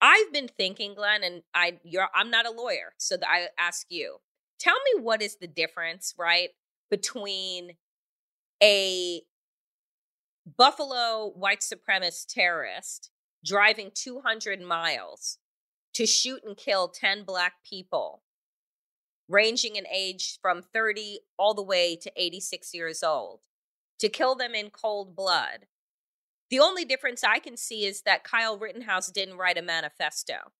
I've 0.00 0.32
been 0.32 0.48
thinking, 0.48 0.94
Glenn, 0.94 1.22
and 1.22 1.42
I 1.54 1.78
you're 1.84 2.08
I'm 2.14 2.30
not 2.30 2.46
a 2.46 2.50
lawyer, 2.50 2.94
so 2.98 3.16
I 3.26 3.48
ask 3.58 3.86
you. 3.90 4.20
Tell 4.58 4.76
me 4.94 5.02
what 5.02 5.22
is 5.22 5.36
the 5.36 5.46
difference, 5.48 6.14
right, 6.18 6.50
between 6.90 7.76
a 8.62 9.22
Buffalo 10.56 11.32
white 11.34 11.60
supremacist 11.60 12.26
terrorist 12.28 13.10
driving 13.44 13.90
200 13.94 14.60
miles 14.60 15.38
to 15.94 16.06
shoot 16.06 16.42
and 16.44 16.56
kill 16.56 16.88
10 16.88 17.24
black 17.24 17.54
people, 17.68 18.22
ranging 19.28 19.76
in 19.76 19.86
age 19.86 20.38
from 20.42 20.62
30 20.62 21.20
all 21.38 21.54
the 21.54 21.62
way 21.62 21.96
to 21.96 22.12
86 22.16 22.74
years 22.74 23.02
old, 23.02 23.40
to 23.98 24.08
kill 24.08 24.34
them 24.34 24.54
in 24.54 24.70
cold 24.70 25.14
blood. 25.16 25.66
The 26.50 26.60
only 26.60 26.84
difference 26.84 27.24
I 27.24 27.38
can 27.38 27.56
see 27.56 27.86
is 27.86 28.02
that 28.02 28.24
Kyle 28.24 28.58
Rittenhouse 28.58 29.10
didn't 29.10 29.38
write 29.38 29.56
a 29.56 29.62
manifesto. 29.62 30.52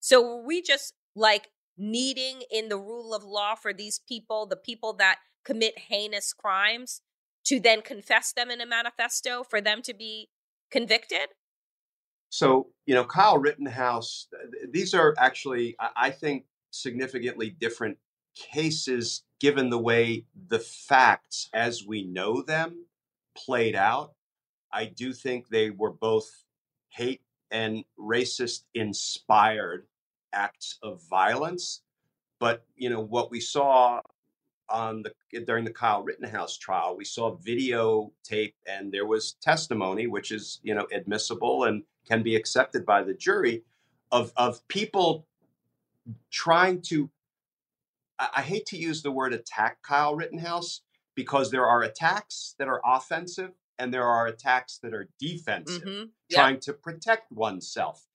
So 0.00 0.22
were 0.22 0.46
we 0.46 0.62
just 0.62 0.94
like 1.16 1.48
needing 1.76 2.42
in 2.50 2.68
the 2.68 2.78
rule 2.78 3.14
of 3.14 3.24
law 3.24 3.54
for 3.54 3.72
these 3.72 4.00
people, 4.06 4.46
the 4.46 4.56
people 4.56 4.92
that 4.94 5.18
commit 5.44 5.78
heinous 5.78 6.32
crimes, 6.32 7.00
to 7.44 7.58
then 7.58 7.82
confess 7.82 8.32
them 8.32 8.50
in 8.50 8.60
a 8.60 8.66
manifesto 8.66 9.42
for 9.42 9.60
them 9.60 9.82
to 9.82 9.94
be 9.94 10.28
convicted? 10.70 11.30
So, 12.28 12.68
you 12.86 12.94
know, 12.94 13.04
Kyle 13.04 13.38
Rittenhouse, 13.38 14.28
these 14.70 14.94
are 14.94 15.14
actually, 15.18 15.76
I 15.96 16.10
think, 16.10 16.44
significantly 16.72 17.50
different 17.50 17.96
cases 18.34 19.22
given 19.40 19.70
the 19.70 19.78
way 19.78 20.24
the 20.48 20.58
facts 20.58 21.48
as 21.52 21.86
we 21.86 22.02
know 22.02 22.42
them 22.42 22.86
played 23.36 23.74
out. 23.74 24.12
I 24.72 24.86
do 24.86 25.12
think 25.12 25.48
they 25.48 25.70
were 25.70 25.92
both 25.92 26.44
hate 26.88 27.22
and 27.50 27.84
racist 27.98 28.64
inspired 28.74 29.86
acts 30.32 30.78
of 30.82 31.02
violence. 31.08 31.82
But, 32.40 32.64
you 32.76 32.90
know, 32.90 33.00
what 33.00 33.30
we 33.30 33.40
saw 33.40 34.00
on 34.68 35.02
the 35.02 35.12
during 35.44 35.64
the 35.64 35.72
Kyle 35.72 36.02
Rittenhouse 36.02 36.56
trial, 36.56 36.96
we 36.96 37.04
saw 37.04 37.36
videotape 37.36 38.54
and 38.66 38.90
there 38.90 39.06
was 39.06 39.34
testimony, 39.42 40.06
which 40.06 40.32
is, 40.32 40.60
you 40.62 40.74
know, 40.74 40.86
admissible 40.92 41.64
and 41.64 41.82
can 42.08 42.22
be 42.22 42.34
accepted 42.34 42.86
by 42.86 43.02
the 43.02 43.14
jury 43.14 43.62
of 44.10 44.32
of 44.36 44.66
people 44.68 45.26
trying 46.30 46.82
to 46.82 47.10
I, 48.18 48.42
hate 48.42 48.66
to 48.66 48.76
use 48.76 49.02
the 49.02 49.10
word 49.10 49.32
attack 49.32 49.82
Kyle 49.82 50.14
Rittenhouse 50.14 50.82
because 51.16 51.50
there 51.50 51.66
are 51.66 51.82
attacks 51.82 52.54
that 52.58 52.68
are 52.68 52.80
offensive 52.84 53.50
and 53.78 53.92
there 53.92 54.04
are 54.06 54.26
attacks 54.26 54.78
that 54.82 54.94
are 54.94 55.08
defensive, 55.18 55.82
Mm-hmm. 55.82 56.04
trying 56.30 56.60
to 56.60 56.72
protect 56.72 57.32
oneself. 57.32 58.06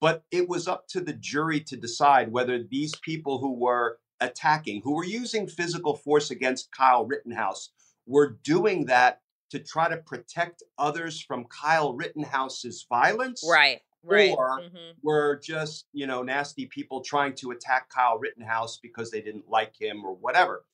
But 0.00 0.24
it 0.30 0.48
was 0.48 0.66
up 0.66 0.88
to 0.88 1.00
the 1.00 1.12
jury 1.12 1.60
to 1.60 1.76
decide 1.76 2.32
whether 2.32 2.62
these 2.62 2.94
people 2.96 3.38
who 3.38 3.52
were 3.54 3.98
attacking, 4.20 4.80
who 4.82 4.94
were 4.94 5.04
using 5.04 5.46
physical 5.46 5.94
force 5.94 6.30
against 6.30 6.72
Kyle 6.72 7.06
Rittenhouse, 7.06 7.70
were 8.06 8.38
doing 8.42 8.86
that 8.86 9.20
to 9.50 9.58
try 9.60 9.88
to 9.88 9.96
protect 9.98 10.62
others 10.78 11.20
from 11.20 11.44
Kyle 11.44 11.94
Rittenhouse's 11.94 12.84
violence. 12.88 13.44
Right, 13.48 13.82
right. 14.04 14.34
Or 14.36 14.60
mhm. 14.60 14.94
were 15.02 15.40
just, 15.42 15.86
you 15.92 16.06
know, 16.06 16.22
nasty 16.22 16.66
people 16.66 17.00
trying 17.00 17.34
to 17.36 17.50
attack 17.50 17.88
Kyle 17.88 18.18
Rittenhouse 18.18 18.78
because 18.78 19.10
they 19.10 19.20
didn't 19.20 19.48
like 19.48 19.74
him 19.78 20.04
or 20.04 20.14
whatever. 20.14 20.64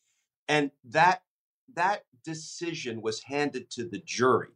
And 0.49 0.71
that 0.85 1.23
that 1.75 2.05
decision 2.25 3.01
was 3.03 3.23
handed 3.23 3.71
to 3.71 3.89
the 3.89 4.03
jury. 4.05 4.49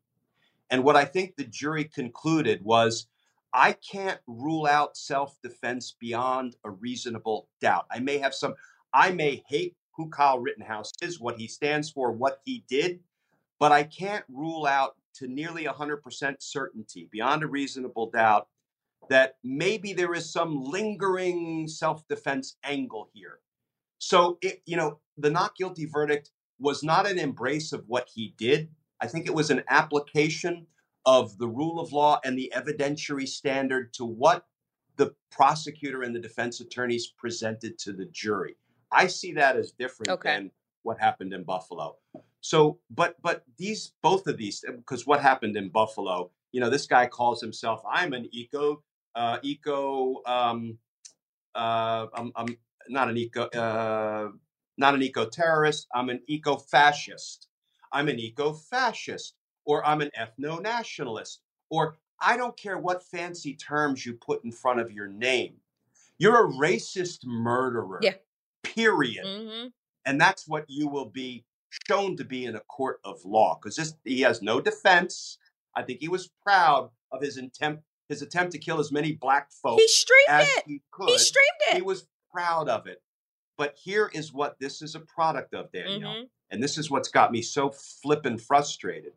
And 0.70 0.82
what 0.82 0.96
I 0.96 1.04
think 1.04 1.36
the 1.36 1.44
jury 1.44 1.84
concluded 1.84 2.64
was 2.64 3.06
I 3.52 3.72
can't 3.72 4.20
rule 4.26 4.66
out 4.66 4.96
self 4.96 5.40
defense 5.42 5.94
beyond 5.98 6.56
a 6.64 6.70
reasonable 6.70 7.48
doubt. 7.60 7.86
I 7.90 8.00
may 8.00 8.18
have 8.18 8.34
some, 8.34 8.54
I 8.92 9.12
may 9.12 9.44
hate 9.48 9.76
who 9.92 10.08
Kyle 10.08 10.40
Rittenhouse 10.40 10.90
is, 11.00 11.20
what 11.20 11.38
he 11.38 11.46
stands 11.46 11.88
for, 11.88 12.10
what 12.10 12.40
he 12.44 12.64
did, 12.68 12.98
but 13.60 13.70
I 13.70 13.84
can't 13.84 14.24
rule 14.28 14.66
out 14.66 14.96
to 15.14 15.28
nearly 15.28 15.64
100% 15.66 16.34
certainty, 16.40 17.08
beyond 17.12 17.44
a 17.44 17.46
reasonable 17.46 18.10
doubt, 18.10 18.48
that 19.08 19.36
maybe 19.42 19.92
there 19.92 20.14
is 20.14 20.30
some 20.32 20.62
lingering 20.62 21.68
self 21.68 22.06
defense 22.08 22.56
angle 22.64 23.08
here. 23.12 23.40
So, 23.98 24.38
it, 24.42 24.62
you 24.66 24.76
know, 24.76 24.98
the 25.16 25.30
not 25.30 25.56
guilty 25.56 25.86
verdict 25.86 26.30
was 26.58 26.82
not 26.82 27.06
an 27.06 27.18
embrace 27.18 27.72
of 27.72 27.84
what 27.88 28.08
he 28.14 28.34
did. 28.36 28.68
I 29.00 29.06
think 29.06 29.26
it 29.26 29.34
was 29.34 29.50
an 29.50 29.62
application 29.68 30.66
of 31.06 31.38
the 31.38 31.48
rule 31.48 31.80
of 31.80 31.92
law 31.92 32.20
and 32.24 32.38
the 32.38 32.52
evidentiary 32.54 33.28
standard 33.28 33.92
to 33.94 34.04
what 34.04 34.46
the 34.96 35.14
prosecutor 35.30 36.02
and 36.02 36.14
the 36.14 36.20
defense 36.20 36.60
attorneys 36.60 37.08
presented 37.08 37.78
to 37.78 37.92
the 37.92 38.06
jury. 38.06 38.56
I 38.90 39.08
see 39.08 39.32
that 39.32 39.56
as 39.56 39.72
different 39.72 40.10
Okay. 40.12 40.34
than 40.34 40.50
what 40.82 40.98
happened 41.00 41.32
in 41.32 41.42
Buffalo. 41.44 41.96
So, 42.40 42.78
but 42.90 43.20
but 43.22 43.44
these 43.56 43.92
both 44.02 44.26
of 44.26 44.36
these 44.36 44.64
because 44.68 45.06
what 45.06 45.20
happened 45.20 45.56
in 45.56 45.70
Buffalo, 45.70 46.30
you 46.52 46.60
know, 46.60 46.70
this 46.70 46.86
guy 46.86 47.06
calls 47.06 47.40
himself 47.40 47.82
I'm 47.90 48.12
an 48.12 48.28
eco 48.32 48.82
uh, 49.14 49.38
eco 49.42 50.22
um, 50.26 50.78
uh, 51.54 52.06
I'm, 52.14 52.32
I'm 52.36 52.56
not 52.88 53.08
an 53.08 53.16
eco 53.16 53.44
uh, 53.44 54.30
not 54.76 54.94
an 54.94 55.02
eco 55.02 55.26
terrorist. 55.26 55.86
I'm 55.94 56.08
an 56.10 56.20
eco 56.26 56.56
fascist. 56.56 57.48
I'm 57.92 58.08
an 58.08 58.18
eco 58.18 58.52
fascist, 58.52 59.34
or 59.64 59.86
I'm 59.86 60.00
an 60.00 60.10
ethno 60.18 60.60
nationalist, 60.60 61.42
or 61.70 61.96
I 62.20 62.36
don't 62.36 62.56
care 62.56 62.78
what 62.78 63.04
fancy 63.04 63.54
terms 63.54 64.04
you 64.04 64.14
put 64.14 64.44
in 64.44 64.50
front 64.50 64.80
of 64.80 64.90
your 64.90 65.06
name. 65.06 65.54
You're 66.18 66.48
a 66.48 66.52
racist 66.52 67.24
murderer. 67.24 68.00
Yeah. 68.02 68.14
Period. 68.62 69.26
Mhm. 69.26 69.72
And 70.06 70.20
that's 70.20 70.46
what 70.48 70.64
you 70.68 70.88
will 70.88 71.08
be 71.08 71.44
shown 71.86 72.16
to 72.16 72.24
be 72.24 72.44
in 72.44 72.56
a 72.56 72.60
court 72.60 73.00
of 73.04 73.24
law 73.24 73.58
because 73.60 73.96
he 74.04 74.20
has 74.20 74.42
no 74.42 74.60
defense. 74.60 75.38
I 75.74 75.82
think 75.82 76.00
he 76.00 76.08
was 76.08 76.30
proud 76.42 76.90
of 77.10 77.22
his 77.22 77.36
attempt 77.36 77.82
his 78.08 78.22
attempt 78.22 78.52
to 78.52 78.58
kill 78.58 78.78
as 78.80 78.92
many 78.92 79.12
black 79.12 79.50
folks 79.52 79.82
He 79.82 79.88
streamed 79.88 80.28
as 80.28 80.48
it. 80.58 80.64
he 80.66 80.82
could. 80.90 81.08
He 81.08 81.18
streamed 81.18 81.46
it. 81.68 81.72
He 81.72 81.78
it. 81.78 81.84
was 81.86 82.06
proud 82.30 82.68
of 82.68 82.86
it. 82.86 83.02
But 83.56 83.76
here 83.76 84.10
is 84.12 84.32
what 84.32 84.58
this 84.58 84.82
is 84.82 84.94
a 84.94 85.00
product 85.00 85.54
of, 85.54 85.70
Danielle. 85.72 86.14
Mhm. 86.14 86.28
And 86.50 86.62
this 86.62 86.76
is 86.78 86.90
what's 86.90 87.08
got 87.08 87.32
me 87.32 87.40
so 87.42 87.70
flippin' 87.70 88.38
frustrated. 88.38 89.14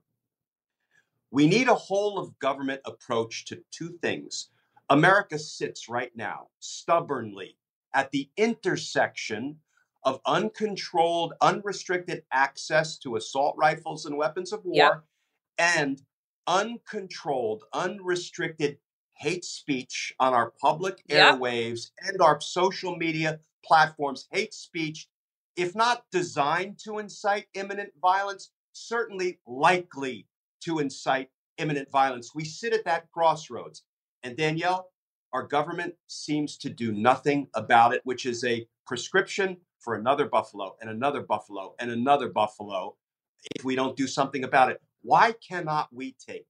We 1.32 1.48
need 1.48 1.68
a 1.68 1.76
whole 1.76 2.18
of 2.18 2.38
government 2.40 2.82
approach 2.86 3.46
to 3.46 3.64
two 3.72 3.98
things. 4.02 4.50
America 4.90 5.38
sits 5.38 5.90
right 5.90 6.16
now 6.16 6.50
stubbornly 6.60 7.58
at 7.94 8.12
the 8.12 8.30
intersection 8.38 9.60
of 10.04 10.22
uncontrolled, 10.26 11.34
unrestricted 11.42 12.24
access 12.32 12.98
to 13.00 13.18
assault 13.18 13.56
rifles 13.58 14.06
and 14.06 14.18
weapons 14.18 14.54
of 14.54 14.64
war 14.64 14.76
Yep. 14.76 15.04
and 15.58 16.02
uncontrolled, 16.48 17.64
unrestricted 17.74 18.80
hate 19.14 19.46
speech 19.46 20.14
on 20.20 20.34
our 20.34 20.52
public 20.52 21.04
Yep. 21.08 21.36
airwaves 21.36 21.92
and 22.02 22.22
our 22.22 22.40
social 22.40 22.96
media 22.96 23.40
platforms. 23.64 24.28
Hate 24.32 24.54
speech, 24.54 25.10
if 25.56 25.76
not 25.76 26.06
designed 26.12 26.80
to 26.80 27.00
incite 27.00 27.48
imminent 27.54 27.94
violence, 28.02 28.52
certainly 28.74 29.40
likely 29.46 30.28
to 30.62 30.80
incite 30.80 31.30
imminent 31.58 31.90
violence. 31.90 32.34
We 32.36 32.46
sit 32.46 32.74
at 32.74 32.86
that 32.86 33.12
crossroads. 33.12 33.84
And 34.24 34.38
Danielle, 34.38 34.92
our 35.34 35.44
government 35.44 35.96
seems 36.08 36.58
to 36.60 36.70
do 36.70 36.92
nothing 36.92 37.50
about 37.54 37.94
it, 37.94 38.02
which 38.04 38.26
is 38.26 38.44
a 38.44 38.68
prescription 38.86 39.58
for 39.80 39.96
another 39.96 40.26
buffalo 40.26 40.78
and 40.80 40.90
another 40.90 41.22
buffalo 41.22 41.76
and 41.80 41.92
another 41.92 42.30
buffalo 42.30 42.96
if 43.56 43.64
we 43.64 43.76
don't 43.76 43.96
do 43.96 44.08
something 44.08 44.44
about 44.44 44.72
it. 44.72 44.82
Why 45.08 45.32
cannot 45.32 45.88
we 45.94 46.16
take 46.20 46.48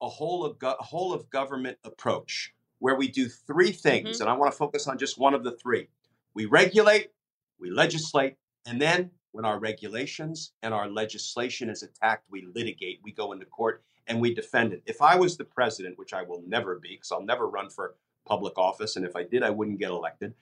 a 0.00 0.08
whole 0.08 0.44
of, 0.44 0.60
go- 0.60 0.76
whole 0.78 1.12
of 1.12 1.28
government 1.28 1.76
approach 1.82 2.54
where 2.78 2.94
we 2.94 3.08
do 3.08 3.28
three 3.28 3.72
things? 3.72 4.20
And 4.20 4.30
I 4.30 4.34
want 4.34 4.52
to 4.52 4.56
focus 4.56 4.86
on 4.86 4.96
just 4.96 5.18
one 5.18 5.34
of 5.34 5.42
the 5.42 5.50
three. 5.50 5.88
We 6.32 6.46
regulate, 6.46 7.10
we 7.58 7.68
legislate, 7.68 8.36
and 8.64 8.80
then 8.80 9.10
when 9.32 9.44
our 9.44 9.58
regulations 9.58 10.52
and 10.62 10.72
our 10.72 10.88
legislation 10.88 11.68
is 11.68 11.82
attacked, 11.82 12.26
we 12.30 12.46
litigate, 12.54 13.00
we 13.02 13.10
go 13.10 13.32
into 13.32 13.44
court, 13.46 13.82
and 14.06 14.20
we 14.20 14.34
defend 14.34 14.72
it. 14.72 14.82
If 14.86 15.02
I 15.02 15.16
was 15.16 15.36
the 15.36 15.44
president, 15.44 15.98
which 15.98 16.12
I 16.12 16.22
will 16.22 16.44
never 16.46 16.78
be, 16.78 16.90
because 16.90 17.10
I'll 17.10 17.24
never 17.24 17.48
run 17.48 17.70
for 17.70 17.96
public 18.24 18.56
office, 18.56 18.94
and 18.94 19.04
if 19.04 19.16
I 19.16 19.24
did, 19.24 19.42
I 19.42 19.50
wouldn't 19.50 19.80
get 19.80 19.90
elected. 19.90 20.34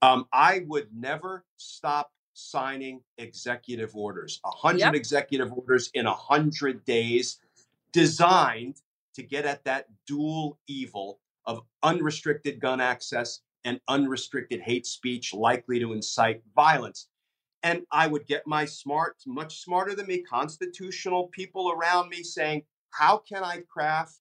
Um, 0.00 0.28
I 0.32 0.64
would 0.66 0.88
never 0.96 1.44
stop 1.58 2.10
signing 2.36 3.00
executive 3.18 3.96
orders, 3.96 4.40
a 4.44 4.50
hundred 4.50 4.80
Yep. 4.80 4.94
executive 4.94 5.52
orders 5.52 5.90
in 5.94 6.06
a 6.06 6.12
hundred 6.12 6.84
days, 6.84 7.40
designed 7.92 8.82
to 9.14 9.22
get 9.22 9.46
at 9.46 9.64
that 9.64 9.86
dual 10.06 10.58
evil 10.66 11.20
of 11.46 11.64
unrestricted 11.82 12.60
gun 12.60 12.80
access 12.80 13.40
and 13.64 13.80
unrestricted 13.88 14.60
hate 14.60 14.86
speech 14.86 15.32
likely 15.32 15.80
to 15.80 15.92
incite 15.92 16.42
violence. 16.54 17.08
And 17.62 17.86
I 17.90 18.06
would 18.06 18.26
get 18.26 18.46
my 18.46 18.64
smart, 18.66 19.16
much 19.26 19.60
smarter 19.62 19.94
than 19.94 20.06
me, 20.06 20.22
constitutional 20.22 21.28
people 21.28 21.72
around 21.72 22.10
me 22.10 22.22
saying, 22.22 22.64
how 22.90 23.16
can 23.18 23.42
I 23.42 23.62
craft 23.68 24.20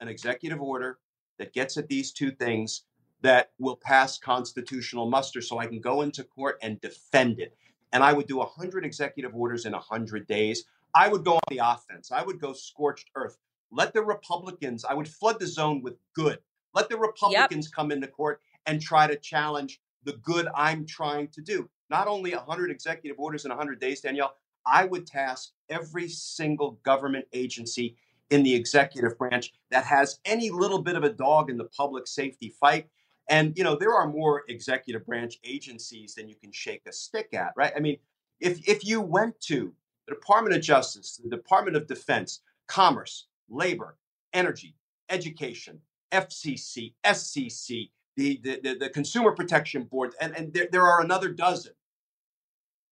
an 0.00 0.08
executive 0.08 0.60
order 0.60 0.98
that 1.38 1.52
gets 1.52 1.76
at 1.76 1.88
these 1.88 2.12
two 2.12 2.30
things 2.30 2.84
that 3.22 3.50
will 3.58 3.76
pass 3.76 4.18
constitutional 4.18 5.08
muster 5.08 5.40
so 5.40 5.58
I 5.58 5.66
can 5.66 5.80
go 5.80 6.02
into 6.02 6.24
court 6.24 6.58
and 6.62 6.80
defend 6.80 7.40
it? 7.40 7.56
And 7.92 8.02
I 8.02 8.12
would 8.12 8.26
do 8.26 8.38
100 8.38 8.84
executive 8.84 9.34
orders 9.34 9.64
in 9.64 9.72
100 9.72 10.26
days. 10.26 10.64
I 10.94 11.08
would 11.08 11.24
go 11.24 11.34
on 11.34 11.40
the 11.50 11.60
offense. 11.62 12.12
I 12.12 12.22
would 12.22 12.40
go 12.40 12.52
scorched 12.52 13.10
earth. 13.14 13.38
Let 13.70 13.94
the 13.94 14.02
Republicans, 14.02 14.84
I 14.84 14.94
would 14.94 15.08
flood 15.08 15.40
the 15.40 15.46
zone 15.46 15.82
with 15.82 15.96
good. 16.14 16.38
Let 16.74 16.88
the 16.88 16.98
Republicans 16.98 17.68
come 17.68 17.90
into 17.90 18.06
court 18.06 18.40
and 18.66 18.80
try 18.80 19.06
to 19.06 19.16
challenge 19.16 19.80
the 20.04 20.14
good 20.14 20.48
I'm 20.54 20.86
trying 20.86 21.28
to 21.28 21.40
do. 21.40 21.68
Not 21.90 22.08
only 22.08 22.34
100 22.34 22.70
executive 22.70 23.18
orders 23.18 23.44
in 23.44 23.50
100 23.50 23.80
days, 23.80 24.00
Danielle, 24.00 24.34
I 24.66 24.84
would 24.84 25.06
task 25.06 25.52
every 25.68 26.08
single 26.08 26.72
government 26.82 27.26
agency 27.32 27.96
in 28.30 28.42
the 28.42 28.54
executive 28.54 29.18
branch 29.18 29.52
that 29.70 29.84
has 29.84 30.18
any 30.24 30.50
little 30.50 30.80
bit 30.80 30.96
of 30.96 31.04
a 31.04 31.12
dog 31.12 31.50
in 31.50 31.58
the 31.58 31.64
public 31.64 32.06
safety 32.06 32.54
fight. 32.60 32.88
And, 33.28 33.56
you 33.56 33.64
know, 33.64 33.76
there 33.76 33.94
are 33.94 34.08
more 34.08 34.42
executive 34.48 35.06
branch 35.06 35.38
agencies 35.44 36.14
than 36.14 36.28
you 36.28 36.34
can 36.34 36.52
shake 36.52 36.82
a 36.86 36.92
stick 36.92 37.32
at, 37.34 37.52
right? 37.56 37.72
I 37.76 37.80
mean, 37.80 37.98
if, 38.40 38.68
if 38.68 38.84
you 38.84 39.00
went 39.00 39.40
to 39.42 39.72
the 40.06 40.14
Department 40.14 40.56
of 40.56 40.62
Justice, 40.62 41.20
the 41.22 41.30
Department 41.30 41.76
of 41.76 41.86
Defense, 41.86 42.40
Commerce, 42.66 43.26
Labor, 43.48 43.96
Energy, 44.32 44.74
Education, 45.08 45.80
FCC, 46.10 46.94
SEC, 47.12 47.76
the, 48.16 48.40
the, 48.42 48.60
the, 48.62 48.74
the 48.80 48.90
Consumer 48.90 49.32
Protection 49.32 49.84
Board, 49.84 50.14
and, 50.20 50.36
and 50.36 50.52
there, 50.52 50.68
there 50.70 50.86
are 50.86 51.00
another 51.00 51.28
dozen. 51.28 51.72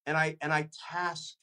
And 0.06 0.18
I 0.18 0.38
and 0.42 0.52
I 0.52 0.70
tasked 0.90 1.38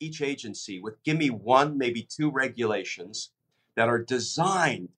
each 0.00 0.22
agency 0.22 0.80
with 0.80 1.02
give 1.02 1.16
me 1.18 1.30
one, 1.30 1.76
maybe 1.76 2.02
two 2.02 2.30
regulations 2.30 3.30
that 3.74 3.88
are 3.88 3.98
designed 3.98 4.88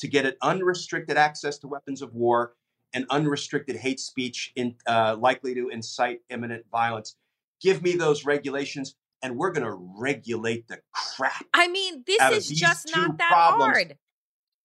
to 0.00 0.08
get 0.08 0.26
it 0.26 0.36
unrestricted 0.42 1.16
access 1.16 1.58
to 1.58 1.68
weapons 1.68 2.02
of 2.02 2.14
war 2.14 2.54
and 2.94 3.04
unrestricted 3.10 3.76
hate 3.76 4.00
speech 4.00 4.52
in, 4.56 4.76
uh, 4.86 5.16
likely 5.18 5.54
to 5.54 5.68
incite 5.68 6.20
imminent 6.30 6.64
violence. 6.70 7.16
Give 7.60 7.82
me 7.82 7.96
those 7.96 8.24
regulations, 8.24 8.94
and 9.22 9.36
we're 9.36 9.50
going 9.50 9.66
to 9.66 9.76
regulate 9.98 10.68
the 10.68 10.78
crap 10.92 11.44
I 11.52 11.68
mean, 11.68 12.04
this 12.06 12.22
is 12.32 12.48
just 12.48 12.90
not 12.94 13.18
that 13.18 13.28
problems. 13.28 13.64
hard. 13.64 13.98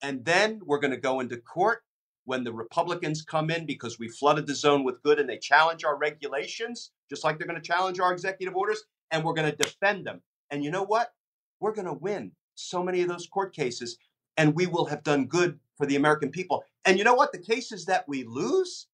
And 0.01 0.23
then 0.23 0.61
we're 0.63 0.79
going 0.79 0.91
to 0.91 0.97
go 0.97 1.19
into 1.19 1.37
court 1.37 1.81
when 2.25 2.43
the 2.43 2.53
Republicans 2.53 3.23
come 3.23 3.49
in 3.49 3.65
because 3.65 3.97
we 3.97 4.07
flooded 4.07 4.45
the 4.45 4.55
zone 4.55 4.83
with 4.83 5.01
good 5.01 5.19
and 5.19 5.27
they 5.27 5.37
challenge 5.37 5.83
our 5.83 5.97
regulations, 5.97 6.91
just 7.09 7.23
like 7.23 7.37
they're 7.37 7.47
going 7.47 7.59
to 7.59 7.67
challenge 7.67 7.99
our 7.99 8.13
executive 8.13 8.55
orders, 8.55 8.83
and 9.11 9.23
we're 9.23 9.33
going 9.33 9.49
to 9.49 9.57
defend 9.57 10.05
them. 10.05 10.21
And 10.51 10.63
you 10.63 10.71
know 10.71 10.83
what? 10.83 11.11
We're 11.59 11.73
going 11.73 11.87
to 11.87 11.93
win 11.93 12.31
so 12.55 12.83
many 12.83 13.01
of 13.01 13.07
those 13.07 13.27
court 13.27 13.53
cases, 13.53 13.97
and 14.37 14.53
we 14.55 14.67
will 14.67 14.85
have 14.85 15.03
done 15.03 15.25
good 15.25 15.59
for 15.77 15.85
the 15.85 15.95
American 15.95 16.29
people. 16.29 16.63
And 16.85 16.97
you 16.97 17.03
know 17.03 17.13
what? 17.13 17.31
The 17.31 17.39
cases 17.39 17.85
that 17.85 18.07
we 18.07 18.23
lose, 18.23 18.87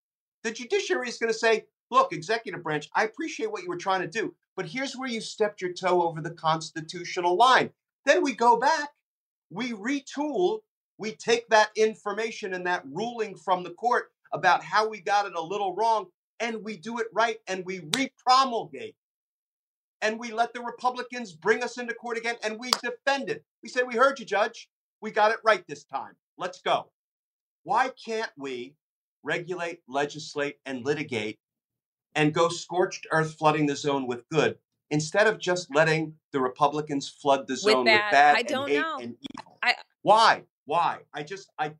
the 0.43 0.51
judiciary 0.51 1.07
is 1.07 1.17
going 1.17 1.31
to 1.31 1.37
say, 1.37 1.65
look, 1.91 2.11
executive 2.13 2.63
branch, 2.63 2.89
I 2.95 3.03
appreciate 3.05 3.51
what 3.51 3.63
you 3.63 3.69
were 3.69 3.77
trying 3.77 4.01
to 4.01 4.07
do, 4.07 4.33
but 4.55 4.65
here's 4.65 4.95
where 4.95 5.09
you 5.09 5.21
stepped 5.21 5.61
your 5.61 5.73
toe 5.73 6.01
over 6.03 6.21
the 6.21 6.31
constitutional 6.31 7.35
line. 7.35 7.71
Then 8.05 8.23
we 8.23 8.33
go 8.35 8.57
back, 8.57 8.89
we 9.49 9.71
retool, 9.73 10.59
we 10.97 11.11
take 11.13 11.47
that 11.49 11.69
information 11.75 12.53
and 12.53 12.65
that 12.65 12.83
ruling 12.91 13.35
from 13.35 13.63
the 13.63 13.71
court 13.71 14.11
about 14.33 14.63
how 14.63 14.87
we 14.87 14.99
got 15.01 15.25
it 15.25 15.35
a 15.35 15.41
little 15.41 15.75
wrong, 15.75 16.07
and 16.39 16.63
we 16.63 16.77
do 16.77 16.99
it 16.99 17.07
right 17.13 17.37
and 17.47 17.65
we 17.65 17.81
repromulgate. 17.81 18.95
And 20.01 20.19
we 20.19 20.31
let 20.31 20.53
the 20.53 20.61
Republicans 20.61 21.33
bring 21.33 21.63
us 21.63 21.77
into 21.77 21.93
court 21.93 22.17
again 22.17 22.35
and 22.43 22.59
we 22.59 22.71
defend 22.83 23.29
it. 23.29 23.43
We 23.63 23.69
say, 23.69 23.83
We 23.83 23.95
heard 23.95 24.19
you, 24.19 24.25
Judge. 24.25 24.69
We 25.01 25.11
got 25.11 25.31
it 25.31 25.37
right 25.43 25.63
this 25.67 25.83
time. 25.85 26.13
Let's 26.37 26.61
go. 26.61 26.87
Why 27.65 27.89
can't 27.89 28.31
we 28.37 28.75
regulate, 29.23 29.79
legislate, 29.87 30.57
and 30.67 30.85
litigate 30.85 31.39
and 32.13 32.31
go 32.31 32.47
scorched 32.47 33.07
earth 33.11 33.33
flooding 33.33 33.65
the 33.65 33.75
zone 33.75 34.05
with 34.05 34.29
good 34.29 34.59
instead 34.91 35.25
of 35.25 35.39
just 35.39 35.73
letting 35.73 36.13
the 36.31 36.39
Republicans 36.39 37.09
flood 37.09 37.47
the 37.47 37.57
zone 37.57 37.79
with 37.79 37.85
bad. 37.87 38.11
bad, 38.11 38.35
I 38.35 38.39
and 38.39 38.47
don't 38.47 38.69
hate 38.69 38.79
know. 38.79 38.97
and 39.01 39.15
evil? 39.19 39.57
I- 39.63 39.75
Why? 40.03 40.43
Why? 40.65 40.99
I 41.11 41.23
just 41.23 41.49
I 41.57 41.73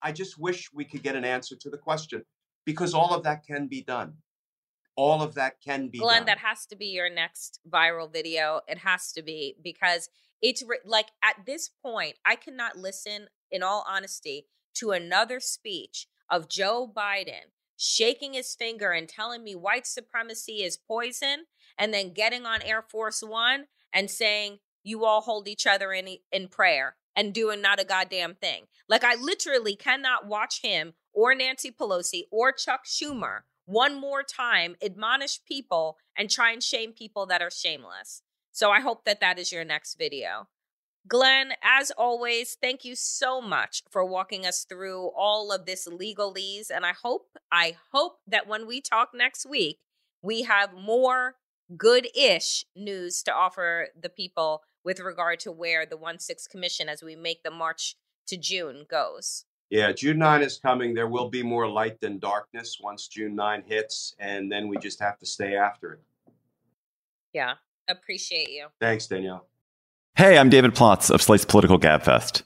I 0.00 0.12
just 0.12 0.38
wish 0.38 0.72
we 0.72 0.84
could 0.84 1.02
get 1.02 1.16
an 1.16 1.24
answer 1.24 1.56
to 1.56 1.68
the 1.70 1.76
question 1.76 2.24
because 2.64 2.94
all 2.94 3.12
of 3.12 3.24
that 3.24 3.44
can 3.44 3.66
be 3.66 3.82
done. 3.82 4.14
All 4.94 5.22
of 5.22 5.34
that 5.34 5.60
can 5.60 5.88
be 5.88 5.98
Glenn, 5.98 6.18
done. 6.18 6.26
that 6.26 6.38
has 6.38 6.66
to 6.66 6.76
be 6.76 6.86
your 6.86 7.10
next 7.10 7.58
viral 7.68 8.12
video. 8.12 8.60
It 8.68 8.78
has 8.78 9.12
to 9.12 9.22
be 9.22 9.56
because 9.62 10.08
it's 10.40 10.62
re- 10.62 10.78
like 10.84 11.08
at 11.22 11.46
this 11.46 11.68
point, 11.68 12.16
I 12.24 12.36
cannot 12.36 12.76
listen, 12.76 13.28
in 13.50 13.62
all 13.64 13.84
honesty, 13.88 14.46
to 14.74 14.90
another 14.92 15.40
speech 15.40 16.06
of 16.28 16.48
Joe 16.48 16.90
Biden 16.94 17.52
shaking 17.82 18.34
his 18.34 18.54
finger 18.54 18.92
and 18.92 19.08
telling 19.08 19.42
me 19.42 19.54
white 19.54 19.86
supremacy 19.86 20.62
is 20.62 20.76
poison, 20.76 21.46
and 21.78 21.94
then 21.94 22.12
getting 22.12 22.44
on 22.44 22.60
Air 22.60 22.82
Force 22.82 23.22
One 23.22 23.68
and 23.90 24.10
saying, 24.10 24.58
You 24.82 25.06
all 25.06 25.22
hold 25.22 25.48
each 25.48 25.66
other 25.66 25.90
in, 25.94 26.18
in 26.30 26.48
prayer 26.48 26.96
and 27.16 27.32
doing 27.32 27.62
not 27.62 27.80
a 27.80 27.84
goddamn 27.84 28.34
thing. 28.34 28.64
Like, 28.86 29.02
I 29.02 29.14
literally 29.14 29.76
cannot 29.76 30.26
watch 30.26 30.60
him 30.60 30.92
or 31.14 31.34
Nancy 31.34 31.70
Pelosi 31.70 32.24
or 32.30 32.52
Chuck 32.52 32.84
Schumer 32.84 33.40
one 33.64 33.98
more 33.98 34.22
time 34.22 34.76
admonish 34.82 35.42
people 35.46 35.96
and 36.18 36.28
try 36.28 36.52
and 36.52 36.62
shame 36.62 36.92
people 36.92 37.24
that 37.26 37.40
are 37.40 37.50
shameless. 37.50 38.20
So 38.52 38.70
I 38.70 38.80
hope 38.80 39.04
that 39.06 39.20
that 39.20 39.38
is 39.38 39.52
your 39.52 39.64
next 39.64 39.94
video. 39.94 40.48
Glenn, 41.08 41.54
as 41.62 41.90
always, 41.90 42.56
thank 42.60 42.84
you 42.84 42.94
so 42.94 43.40
much 43.40 43.82
for 43.90 44.04
walking 44.04 44.46
us 44.46 44.64
through 44.64 45.10
all 45.16 45.50
of 45.50 45.66
this 45.66 45.88
legalese 45.88 46.70
and 46.70 46.86
I 46.86 46.92
hope 46.92 47.38
I 47.50 47.76
hope 47.92 48.18
that 48.26 48.46
when 48.46 48.66
we 48.66 48.80
talk 48.80 49.10
next 49.14 49.44
week, 49.44 49.80
we 50.22 50.42
have 50.42 50.74
more 50.74 51.36
good-ish 51.76 52.64
news 52.76 53.22
to 53.22 53.32
offer 53.32 53.88
the 54.00 54.08
people 54.08 54.62
with 54.84 55.00
regard 55.00 55.40
to 55.40 55.52
where 55.52 55.86
the 55.86 55.96
1/6 55.96 56.46
commission 56.48 56.88
as 56.88 57.02
we 57.02 57.16
make 57.16 57.42
the 57.42 57.50
march 57.50 57.96
to 58.26 58.36
June 58.36 58.86
goes. 58.88 59.44
Yeah, 59.70 59.92
June 59.92 60.18
9 60.18 60.42
is 60.42 60.58
coming. 60.58 60.94
There 60.94 61.08
will 61.08 61.28
be 61.28 61.42
more 61.42 61.68
light 61.68 62.00
than 62.00 62.18
darkness 62.18 62.78
once 62.80 63.08
June 63.08 63.34
9 63.34 63.62
hits, 63.62 64.14
and 64.18 64.50
then 64.50 64.68
we 64.68 64.76
just 64.78 64.98
have 65.00 65.18
to 65.20 65.26
stay 65.26 65.54
after 65.54 65.92
it. 65.92 66.00
Yeah, 67.32 67.54
appreciate 67.88 68.50
you. 68.50 68.68
Thanks, 68.80 69.06
Danielle. 69.06 69.46
Hey, 70.16 70.36
I'm 70.36 70.50
David 70.50 70.74
Plotz 70.74 71.10
of 71.10 71.22
Slate's 71.22 71.44
Political 71.46 71.78
Gabfest. 71.78 72.42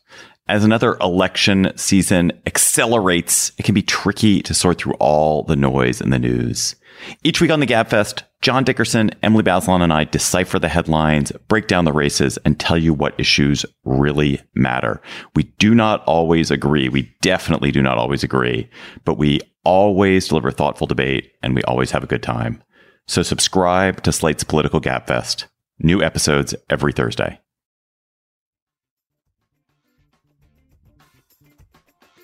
As 0.46 0.62
another 0.62 0.96
election 1.00 1.72
season 1.76 2.30
accelerates, 2.46 3.50
it 3.58 3.64
can 3.64 3.74
be 3.74 3.82
tricky 3.82 4.42
to 4.42 4.54
sort 4.54 4.78
through 4.78 4.92
all 5.00 5.42
the 5.42 5.56
noise 5.56 6.00
in 6.00 6.10
the 6.10 6.18
news. 6.18 6.76
Each 7.24 7.40
week 7.40 7.50
on 7.50 7.60
the 7.60 7.66
Gabfest, 7.66 8.22
John 8.42 8.62
Dickerson, 8.62 9.10
Emily 9.22 9.42
Bazelon, 9.42 9.82
and 9.82 9.92
I 9.92 10.04
decipher 10.04 10.58
the 10.58 10.68
headlines, 10.68 11.32
break 11.48 11.66
down 11.66 11.84
the 11.84 11.92
races, 11.92 12.38
and 12.44 12.60
tell 12.60 12.78
you 12.78 12.94
what 12.94 13.18
issues 13.18 13.66
really 13.84 14.40
matter. 14.54 15.00
We 15.34 15.44
do 15.58 15.74
not 15.74 16.04
always 16.04 16.50
agree. 16.50 16.88
We 16.88 17.12
definitely 17.22 17.72
do 17.72 17.82
not 17.82 17.98
always 17.98 18.22
agree, 18.22 18.68
but 19.04 19.18
we 19.18 19.40
always 19.64 20.28
deliver 20.28 20.50
thoughtful 20.52 20.86
debate 20.86 21.32
and 21.42 21.56
we 21.56 21.62
always 21.62 21.90
have 21.90 22.04
a 22.04 22.08
good 22.08 22.22
time. 22.22 22.62
So 23.08 23.22
subscribe 23.22 24.02
to 24.02 24.12
Slate's 24.12 24.44
Political 24.44 24.82
Gabfest. 24.82 25.46
New 25.80 26.02
episodes 26.02 26.54
every 26.70 26.92
Thursday. 26.92 27.40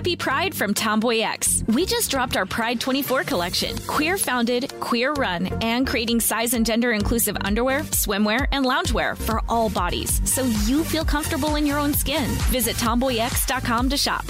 Happy 0.00 0.16
Pride 0.16 0.54
from 0.54 0.72
Tomboy 0.72 1.18
X. 1.18 1.62
We 1.66 1.84
just 1.84 2.10
dropped 2.10 2.34
our 2.34 2.46
Pride 2.46 2.80
24 2.80 3.22
collection. 3.24 3.76
Queer 3.86 4.16
founded, 4.16 4.72
queer 4.80 5.12
run, 5.12 5.48
and 5.62 5.86
creating 5.86 6.20
size 6.20 6.54
and 6.54 6.64
gender 6.64 6.92
inclusive 6.92 7.36
underwear, 7.42 7.80
swimwear, 7.80 8.48
and 8.50 8.64
loungewear 8.64 9.14
for 9.14 9.42
all 9.46 9.68
bodies 9.68 10.22
so 10.24 10.44
you 10.64 10.84
feel 10.84 11.04
comfortable 11.04 11.56
in 11.56 11.66
your 11.66 11.78
own 11.78 11.92
skin. 11.92 12.30
Visit 12.48 12.76
tomboyx.com 12.76 13.90
to 13.90 13.96
shop. 13.98 14.24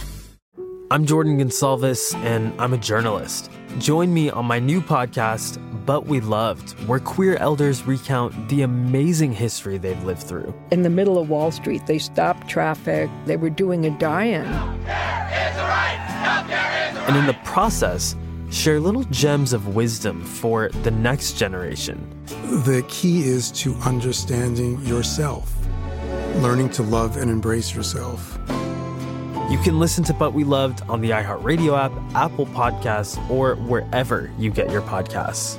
I'm 0.91 1.07
Jordan 1.07 1.39
Gonsalves, 1.39 2.17
and 2.17 2.53
I'm 2.61 2.73
a 2.73 2.79
journalist. 2.79 3.49
Join 3.79 4.13
me 4.13 4.29
on 4.29 4.47
my 4.47 4.59
new 4.59 4.81
podcast, 4.81 5.57
But 5.91 6.07
We 6.07 6.21
Loved, 6.21 6.71
where 6.87 7.01
queer 7.01 7.35
elders 7.39 7.85
recount 7.85 8.49
the 8.49 8.63
amazing 8.63 9.33
history 9.33 9.77
they've 9.77 10.01
lived 10.05 10.23
through. 10.23 10.55
In 10.71 10.83
the 10.85 10.89
middle 10.89 11.19
of 11.19 11.29
Wall 11.29 11.51
Street, 11.51 11.85
they 11.89 11.99
stopped 11.99 12.47
traffic. 12.47 13.11
They 13.27 13.37
were 13.37 13.51
doing 13.51 13.85
a 13.87 13.91
die-in. 13.99 14.45
Right. 14.45 15.53
Right. 15.59 17.05
And 17.09 17.17
in 17.17 17.27
the 17.27 17.37
process, 17.43 18.15
share 18.53 18.79
little 18.79 19.03
gems 19.03 19.53
of 19.53 19.75
wisdom 19.75 20.25
for 20.25 20.69
the 20.85 20.93
next 20.93 21.33
generation. 21.33 22.09
The 22.27 22.85
key 22.87 23.25
is 23.25 23.51
to 23.63 23.75
understanding 23.79 24.81
yourself, 24.83 25.53
learning 26.37 26.71
to 26.71 26.85
love 26.85 27.17
and 27.17 27.29
embrace 27.29 27.75
yourself. 27.75 28.39
You 29.51 29.59
can 29.65 29.81
listen 29.81 30.05
to 30.05 30.15
But 30.15 30.35
We 30.35 30.45
Loved 30.45 30.83
on 30.89 31.01
the 31.01 31.11
iHeartRadio 31.11 31.77
app, 31.77 31.91
Apple 32.15 32.47
Podcasts, 32.47 33.19
or 33.29 33.57
wherever 33.57 34.31
you 34.39 34.53
get 34.53 34.71
your 34.71 34.83
podcasts. 34.83 35.59